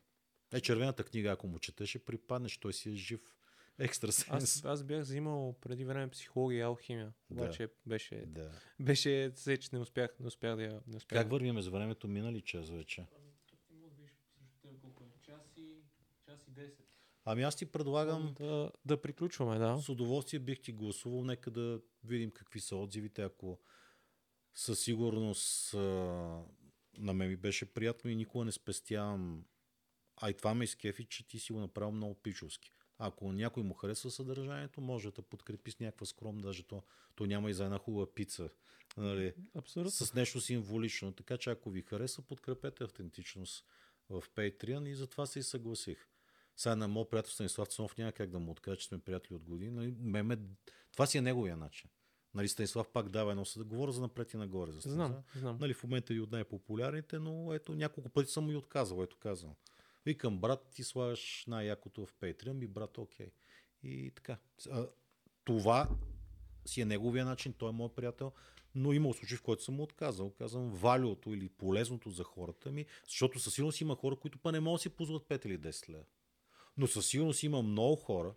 Е, 0.53 0.61
червената 0.61 1.05
книга, 1.05 1.30
ако 1.30 1.47
му 1.47 1.59
четеше, 1.59 2.05
припаднеш, 2.05 2.59
той 2.59 2.72
си 2.72 2.91
е 2.91 2.95
жив 2.95 3.37
екстрасенс. 3.78 4.43
Аз, 4.57 4.64
аз 4.64 4.85
бях 4.85 5.03
взимал 5.03 5.57
преди 5.61 5.84
време 5.84 6.11
психология 6.11 6.59
и 6.59 6.63
алхимия, 6.63 7.13
Да. 7.30 7.42
обаче 7.42 7.68
беше, 7.87 8.25
Да. 8.26 8.50
беше 8.80 9.33
се, 9.34 9.57
че 9.57 9.68
не 9.72 9.79
успях, 9.79 10.17
не 10.21 10.26
успях 10.26 10.57
да 10.57 10.63
я... 10.63 10.80
Не 10.87 10.96
успях 10.96 11.18
Как 11.18 11.29
да... 11.29 11.34
вървиме 11.34 11.63
с 11.63 11.68
времето? 11.68 12.09
Минали 12.09 12.41
час 12.41 12.71
вече. 12.71 13.07
Час 15.26 15.57
и, 15.57 15.83
час 16.26 16.49
и 16.49 16.50
10. 16.50 16.72
Ами 17.25 17.42
аз 17.42 17.57
ти 17.57 17.67
предлагам 17.67 18.34
Да, 18.38 18.71
да 18.84 19.03
приключваме, 19.03 19.59
да. 19.59 19.79
С 19.83 19.88
удоволствие 19.88 20.41
бих 20.41 20.61
ти 20.61 20.72
гласувал. 20.72 21.25
Нека 21.25 21.50
да 21.50 21.80
видим 22.04 22.30
какви 22.30 22.61
са 22.61 22.76
отзивите. 22.76 23.22
Ако 23.22 23.59
със 24.54 24.80
сигурност 24.80 25.74
а, 25.74 25.79
на 26.99 27.14
мен 27.14 27.29
ми 27.29 27.37
беше 27.37 27.74
приятно 27.74 28.11
и 28.11 28.16
никога 28.16 28.45
не 28.45 28.53
спестявам. 28.53 29.45
А 30.16 30.30
и 30.30 30.34
това 30.34 30.54
ме 30.54 30.64
изкефи, 30.64 31.04
че 31.04 31.29
ти 31.29 31.38
си 31.38 31.53
го 31.53 31.61
направил 31.61 31.92
много 31.92 32.14
пичовски. 32.14 32.72
Ако 32.99 33.33
някой 33.33 33.62
му 33.62 33.74
харесва 33.74 34.11
съдържанието, 34.11 34.80
може 34.80 35.11
да 35.11 35.22
подкрепи 35.22 35.70
с 35.70 35.80
някаква 35.80 36.07
скром, 36.07 36.38
даже 36.38 36.62
то, 36.62 36.83
то 37.14 37.26
няма 37.26 37.50
и 37.50 37.54
за 37.54 37.64
една 37.64 37.79
хубава 37.79 38.14
пица. 38.14 38.50
Нали? 38.96 39.34
Абсолютно. 39.54 39.91
С 39.91 40.14
нещо 40.14 40.41
символично. 40.41 41.12
Така 41.12 41.38
че 41.38 41.50
ако 41.50 41.70
ви 41.70 41.83
хареса, 41.83 42.22
подкрепете 42.22 42.84
автентичност 42.84 43.66
в 44.08 44.24
Patreon 44.37 44.88
и 44.88 44.95
затова 44.95 45.26
се 45.26 45.38
и 45.38 45.42
съгласих. 45.42 46.08
Сега 46.57 46.76
на 46.76 46.88
моят 46.88 47.11
приятел 47.11 47.30
Станислав 47.30 47.68
Цанов 47.68 47.96
няма 47.96 48.12
как 48.12 48.30
да 48.30 48.38
му 48.38 48.53
откажа, 48.53 48.76
че 48.76 48.87
сме 48.87 48.99
приятели 48.99 49.34
от 49.34 49.45
години. 49.45 49.70
Нали, 49.70 49.95
ме, 49.99 50.22
ме, 50.22 50.38
това 50.92 51.07
си 51.07 51.18
е 51.18 51.22
неговия 51.22 51.57
начин. 51.57 51.91
Нали, 52.34 52.49
Станислав 52.49 52.88
пак 52.88 53.09
дава 53.09 53.30
едно 53.30 53.45
да 53.57 53.64
говоря 53.64 53.92
за 53.92 54.00
напред 54.00 54.34
и 54.34 54.37
нагоре. 54.37 54.72
За 54.72 54.80
Станислав. 54.80 55.09
Знам, 55.09 55.22
знам. 55.34 55.59
Нали, 55.61 55.75
в 55.75 55.83
момента 55.83 56.14
е 56.14 56.21
от 56.21 56.33
най-популярните, 56.33 57.18
но 57.18 57.54
ето 57.54 57.75
няколко 57.75 58.09
пъти 58.09 58.30
съм 58.30 58.50
и 58.50 58.57
отказал, 58.57 59.03
ето 59.03 59.17
казвам. 59.18 59.54
Викам, 60.04 60.38
брат, 60.38 60.68
ти 60.72 60.84
слагаш 60.84 61.45
най-якото 61.46 62.07
в 62.07 62.14
Patreon, 62.14 62.53
ми 62.53 62.67
брат, 62.67 62.99
окей. 62.99 63.30
И 63.83 64.11
така. 64.14 64.38
А, 64.71 64.87
Това 65.45 65.88
си 66.67 66.80
е 66.80 66.84
неговия 66.84 67.25
начин, 67.25 67.53
той 67.53 67.68
е 67.68 67.72
мой 67.72 67.88
приятел, 67.88 68.33
но 68.75 68.92
има 68.92 69.14
случаи, 69.14 69.37
в 69.37 69.42
който 69.42 69.63
съм 69.63 69.75
му 69.75 69.83
отказал. 69.83 70.30
Казвам 70.30 70.71
валюото 70.71 71.33
или 71.33 71.49
полезното 71.49 72.11
за 72.11 72.25
хората 72.25 72.72
ми, 72.72 72.87
защото 73.09 73.38
със 73.38 73.54
сигурност 73.54 73.80
има 73.80 73.96
хора, 73.96 74.17
които 74.17 74.38
па 74.38 74.53
не 74.53 74.61
могат 74.61 74.79
да 74.79 74.83
си 74.83 74.88
позволят 74.88 75.22
5 75.22 75.46
или 75.46 75.59
10 75.59 75.88
лева. 75.88 76.04
Но 76.76 76.87
със 76.87 77.07
сигурност 77.07 77.42
има 77.42 77.63
много 77.63 77.96
хора, 77.96 78.34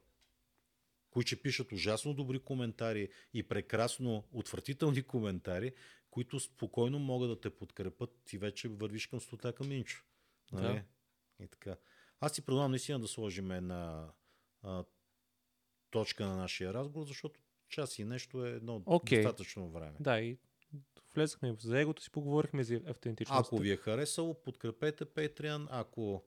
които 1.16 1.28
ще 1.28 1.42
пишат 1.42 1.72
ужасно 1.72 2.14
добри 2.14 2.40
коментари 2.40 3.10
и 3.34 3.44
прекрасно 3.44 4.24
отвратителни 4.32 5.04
коментари, 5.04 5.74
които 6.10 6.40
спокойно 6.40 7.00
могат 7.00 7.30
да 7.30 7.42
те 7.42 7.50
подкрепят 7.50 8.34
и 8.34 8.38
вече 8.38 8.68
вървиш 8.68 9.08
към 9.08 9.22
стотака 9.22 9.64
Минчо. 9.64 10.04
Нали? 10.52 10.74
Да. 10.74 10.84
И 11.44 11.48
така. 11.48 11.78
Аз 12.20 12.34
си 12.34 12.46
предлагам 12.46 12.72
наистина 12.72 13.00
да 13.00 13.08
сложим 13.08 13.52
една 13.52 14.14
а, 14.62 14.84
точка 15.92 16.26
на 16.26 16.36
нашия 16.36 16.74
разговор, 16.74 17.08
защото 17.08 17.40
час 17.70 18.00
и 18.00 18.04
нещо 18.04 18.46
е 18.46 18.50
едно 18.50 18.84
Окей. 18.86 19.24
достатъчно 19.24 19.70
време. 19.70 19.98
Да, 20.00 20.20
и 20.20 20.38
влезахме 21.16 21.56
за 21.60 21.80
егото 21.80 22.04
си, 22.04 22.12
поговорихме 22.12 22.64
за 22.64 22.82
автентичността. 22.86 23.48
Ако 23.48 23.58
ви 23.58 23.72
е 23.72 23.78
харесало, 23.78 24.42
подкрепете 24.42 25.06
Patreon. 25.06 25.68
Ако 25.70 26.24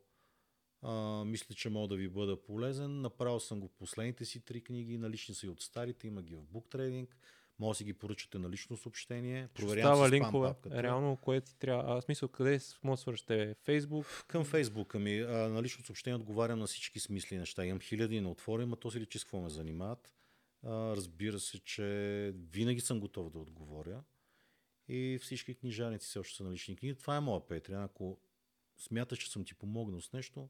а, 0.82 1.24
мисля, 1.24 1.55
че 1.55 1.68
мога 1.68 1.88
да 1.88 1.96
ви 1.96 2.09
бъда 2.09 2.42
полезен, 2.42 3.00
направил 3.00 3.40
съм 3.40 3.60
го 3.60 3.68
последните 3.68 4.24
си 4.24 4.40
три 4.40 4.60
книги, 4.60 4.98
налични 4.98 5.34
са 5.34 5.46
и 5.46 5.48
от 5.48 5.60
старите, 5.60 6.06
има 6.06 6.22
ги 6.22 6.34
в 6.34 6.42
BookTrading. 6.42 7.09
Може 7.59 7.70
да 7.70 7.78
си 7.78 7.84
ги 7.84 7.92
поръчате 7.92 8.38
на 8.38 8.50
лично 8.50 8.76
съобщение. 8.76 9.48
Проверявам 9.55 9.94
Става 9.94 10.10
линкове. 10.10 10.48
папката. 10.48 10.82
Реално, 10.82 11.16
кое 11.16 11.40
ти 11.40 11.56
трябва. 11.59 11.98
А, 11.98 12.00
смисъл, 12.00 12.28
къде 12.28 12.60
може 12.84 12.98
да 12.98 13.02
свършите? 13.02 13.55
Facebook? 13.66 14.26
Към 14.26 14.44
Фейсбука 14.44 14.98
ми. 14.98 15.18
А, 15.18 15.26
на 15.28 15.62
лично 15.62 15.84
съобщение 15.84 16.16
отговарям 16.16 16.59
на 16.59 16.66
всички 16.66 17.00
смисли 17.00 17.38
неща. 17.38 17.64
Имам 17.64 17.80
хиляди 17.80 18.20
на 18.20 18.30
отвори, 18.30 18.64
ма 18.64 18.76
то 18.76 18.90
си 18.90 19.00
личи 19.00 19.18
с 19.18 19.24
какво 19.24 19.40
ме 19.40 19.50
занимават. 19.50 20.12
А, 20.62 20.70
разбира 20.96 21.40
се, 21.40 21.59
че 21.59 21.84
винаги 22.34 22.80
съм 22.80 23.00
готов 23.00 23.30
да 23.30 23.38
отговоря. 23.38 24.02
И 24.88 25.18
всички 25.22 25.55
книжарници 25.55 26.06
все 26.06 26.18
още 26.18 26.36
са 26.36 26.44
налични 26.44 26.76
книги. 26.76 26.94
Това 26.94 27.16
е 27.16 27.20
моя 27.20 27.40
Patreon. 27.40 27.84
Ако 27.84 28.18
смяташ, 28.76 29.18
че 29.18 29.30
съм 29.30 29.44
ти 29.44 29.55
помогнал 29.55 30.00
с 30.00 30.12
нещо, 30.12 30.48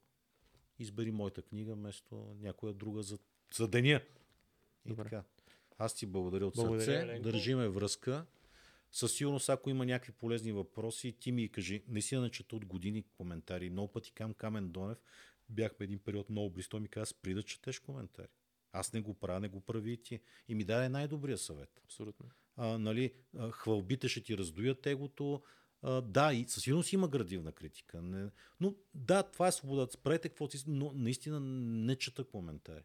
избери 0.78 1.10
моята 1.10 1.42
книга 1.42 1.74
вместо 1.74 2.36
някоя 2.40 2.72
друга 2.72 3.02
за, 3.02 3.18
за 3.54 3.68
деня. 3.68 4.00
И 4.84 4.88
Добре. 4.88 5.04
така. 5.04 5.24
Аз 5.78 5.94
ти 5.94 6.06
благодаря 6.06 6.46
от 6.46 6.54
Благодаря, 6.54 6.84
сърце. 6.84 7.02
Еленко. 7.02 7.22
Държиме 7.22 7.68
връзка. 7.68 8.26
Със 8.92 9.12
сигурност, 9.12 9.48
ако 9.48 9.70
има 9.70 9.86
някакви 9.86 10.12
полезни 10.12 10.52
въпроси, 10.52 11.12
ти 11.12 11.32
ми 11.32 11.48
кажи. 11.48 11.82
Не 11.88 12.02
си 12.02 12.16
да 12.16 12.30
чета 12.30 12.56
от 12.56 12.64
години 12.64 13.04
коментари. 13.16 13.70
Много 13.70 13.92
пъти 13.92 14.12
кам 14.12 14.34
Камен 14.34 14.68
Донев. 14.68 14.98
Бяхме 15.48 15.84
един 15.84 15.98
период 15.98 16.30
много 16.30 16.50
близо. 16.50 16.68
Той 16.68 16.80
ми 16.80 16.88
каза, 16.88 17.06
спри 17.06 17.34
да 17.34 17.42
четеш 17.42 17.78
коментари. 17.78 18.28
Аз 18.72 18.92
не 18.92 19.00
го 19.00 19.14
правя, 19.14 19.40
не 19.40 19.48
го 19.48 19.60
прави 19.60 19.92
и 19.92 19.96
ти. 19.96 20.20
И 20.48 20.54
ми 20.54 20.64
даде 20.64 20.88
най-добрия 20.88 21.38
съвет. 21.38 21.80
Абсолютно. 21.84 22.26
А, 22.56 22.78
нали, 22.78 23.12
хвалбите 23.50 24.08
ще 24.08 24.22
ти 24.22 24.38
раздуят 24.38 24.86
егото. 24.86 25.42
А, 25.82 26.00
да, 26.00 26.32
и 26.32 26.44
със 26.48 26.62
сигурност 26.62 26.92
има 26.92 27.08
градивна 27.08 27.52
критика. 27.52 28.02
Не, 28.02 28.30
но 28.60 28.74
да, 28.94 29.22
това 29.22 29.48
е 29.48 29.52
свободата. 29.52 29.92
Спрете 29.92 30.28
каквото 30.28 30.58
си, 30.58 30.64
но 30.68 30.92
наистина 30.94 31.40
не 31.40 31.96
чета 31.96 32.24
коментари. 32.24 32.84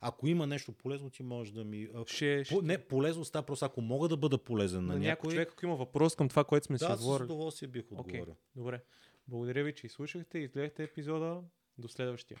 Ако 0.00 0.26
има 0.26 0.46
нещо 0.46 0.72
полезно, 0.72 1.10
ти 1.10 1.22
можеш 1.22 1.52
да 1.52 1.64
ми... 1.64 1.88
Ще, 2.06 2.44
ще 2.44 2.54
по, 2.54 2.62
не, 2.62 2.78
полезно 2.78 3.24
става 3.24 3.46
просто, 3.46 3.64
ако 3.64 3.80
мога 3.80 4.08
да 4.08 4.16
бъда 4.16 4.38
полезен 4.38 4.80
на, 4.80 4.92
на 4.92 4.98
някой 4.98 5.08
някой. 5.08 5.30
човек, 5.30 5.52
ако 5.52 5.66
има 5.66 5.76
въпрос 5.76 6.16
към 6.16 6.28
това, 6.28 6.44
което 6.44 6.66
сме 6.66 6.78
си 6.78 6.84
да, 6.88 6.96
с 6.96 7.02
говорили. 7.02 7.24
удоволствие 7.24 7.68
бих 7.68 7.92
отговорил. 7.92 8.36
добре. 8.56 8.84
Благодаря 9.28 9.64
ви, 9.64 9.74
че 9.74 9.86
изслушахте 9.86 10.38
и 10.38 10.42
изгледахте 10.42 10.82
епизода. 10.82 11.42
До 11.78 11.88
следващия. 11.88 12.40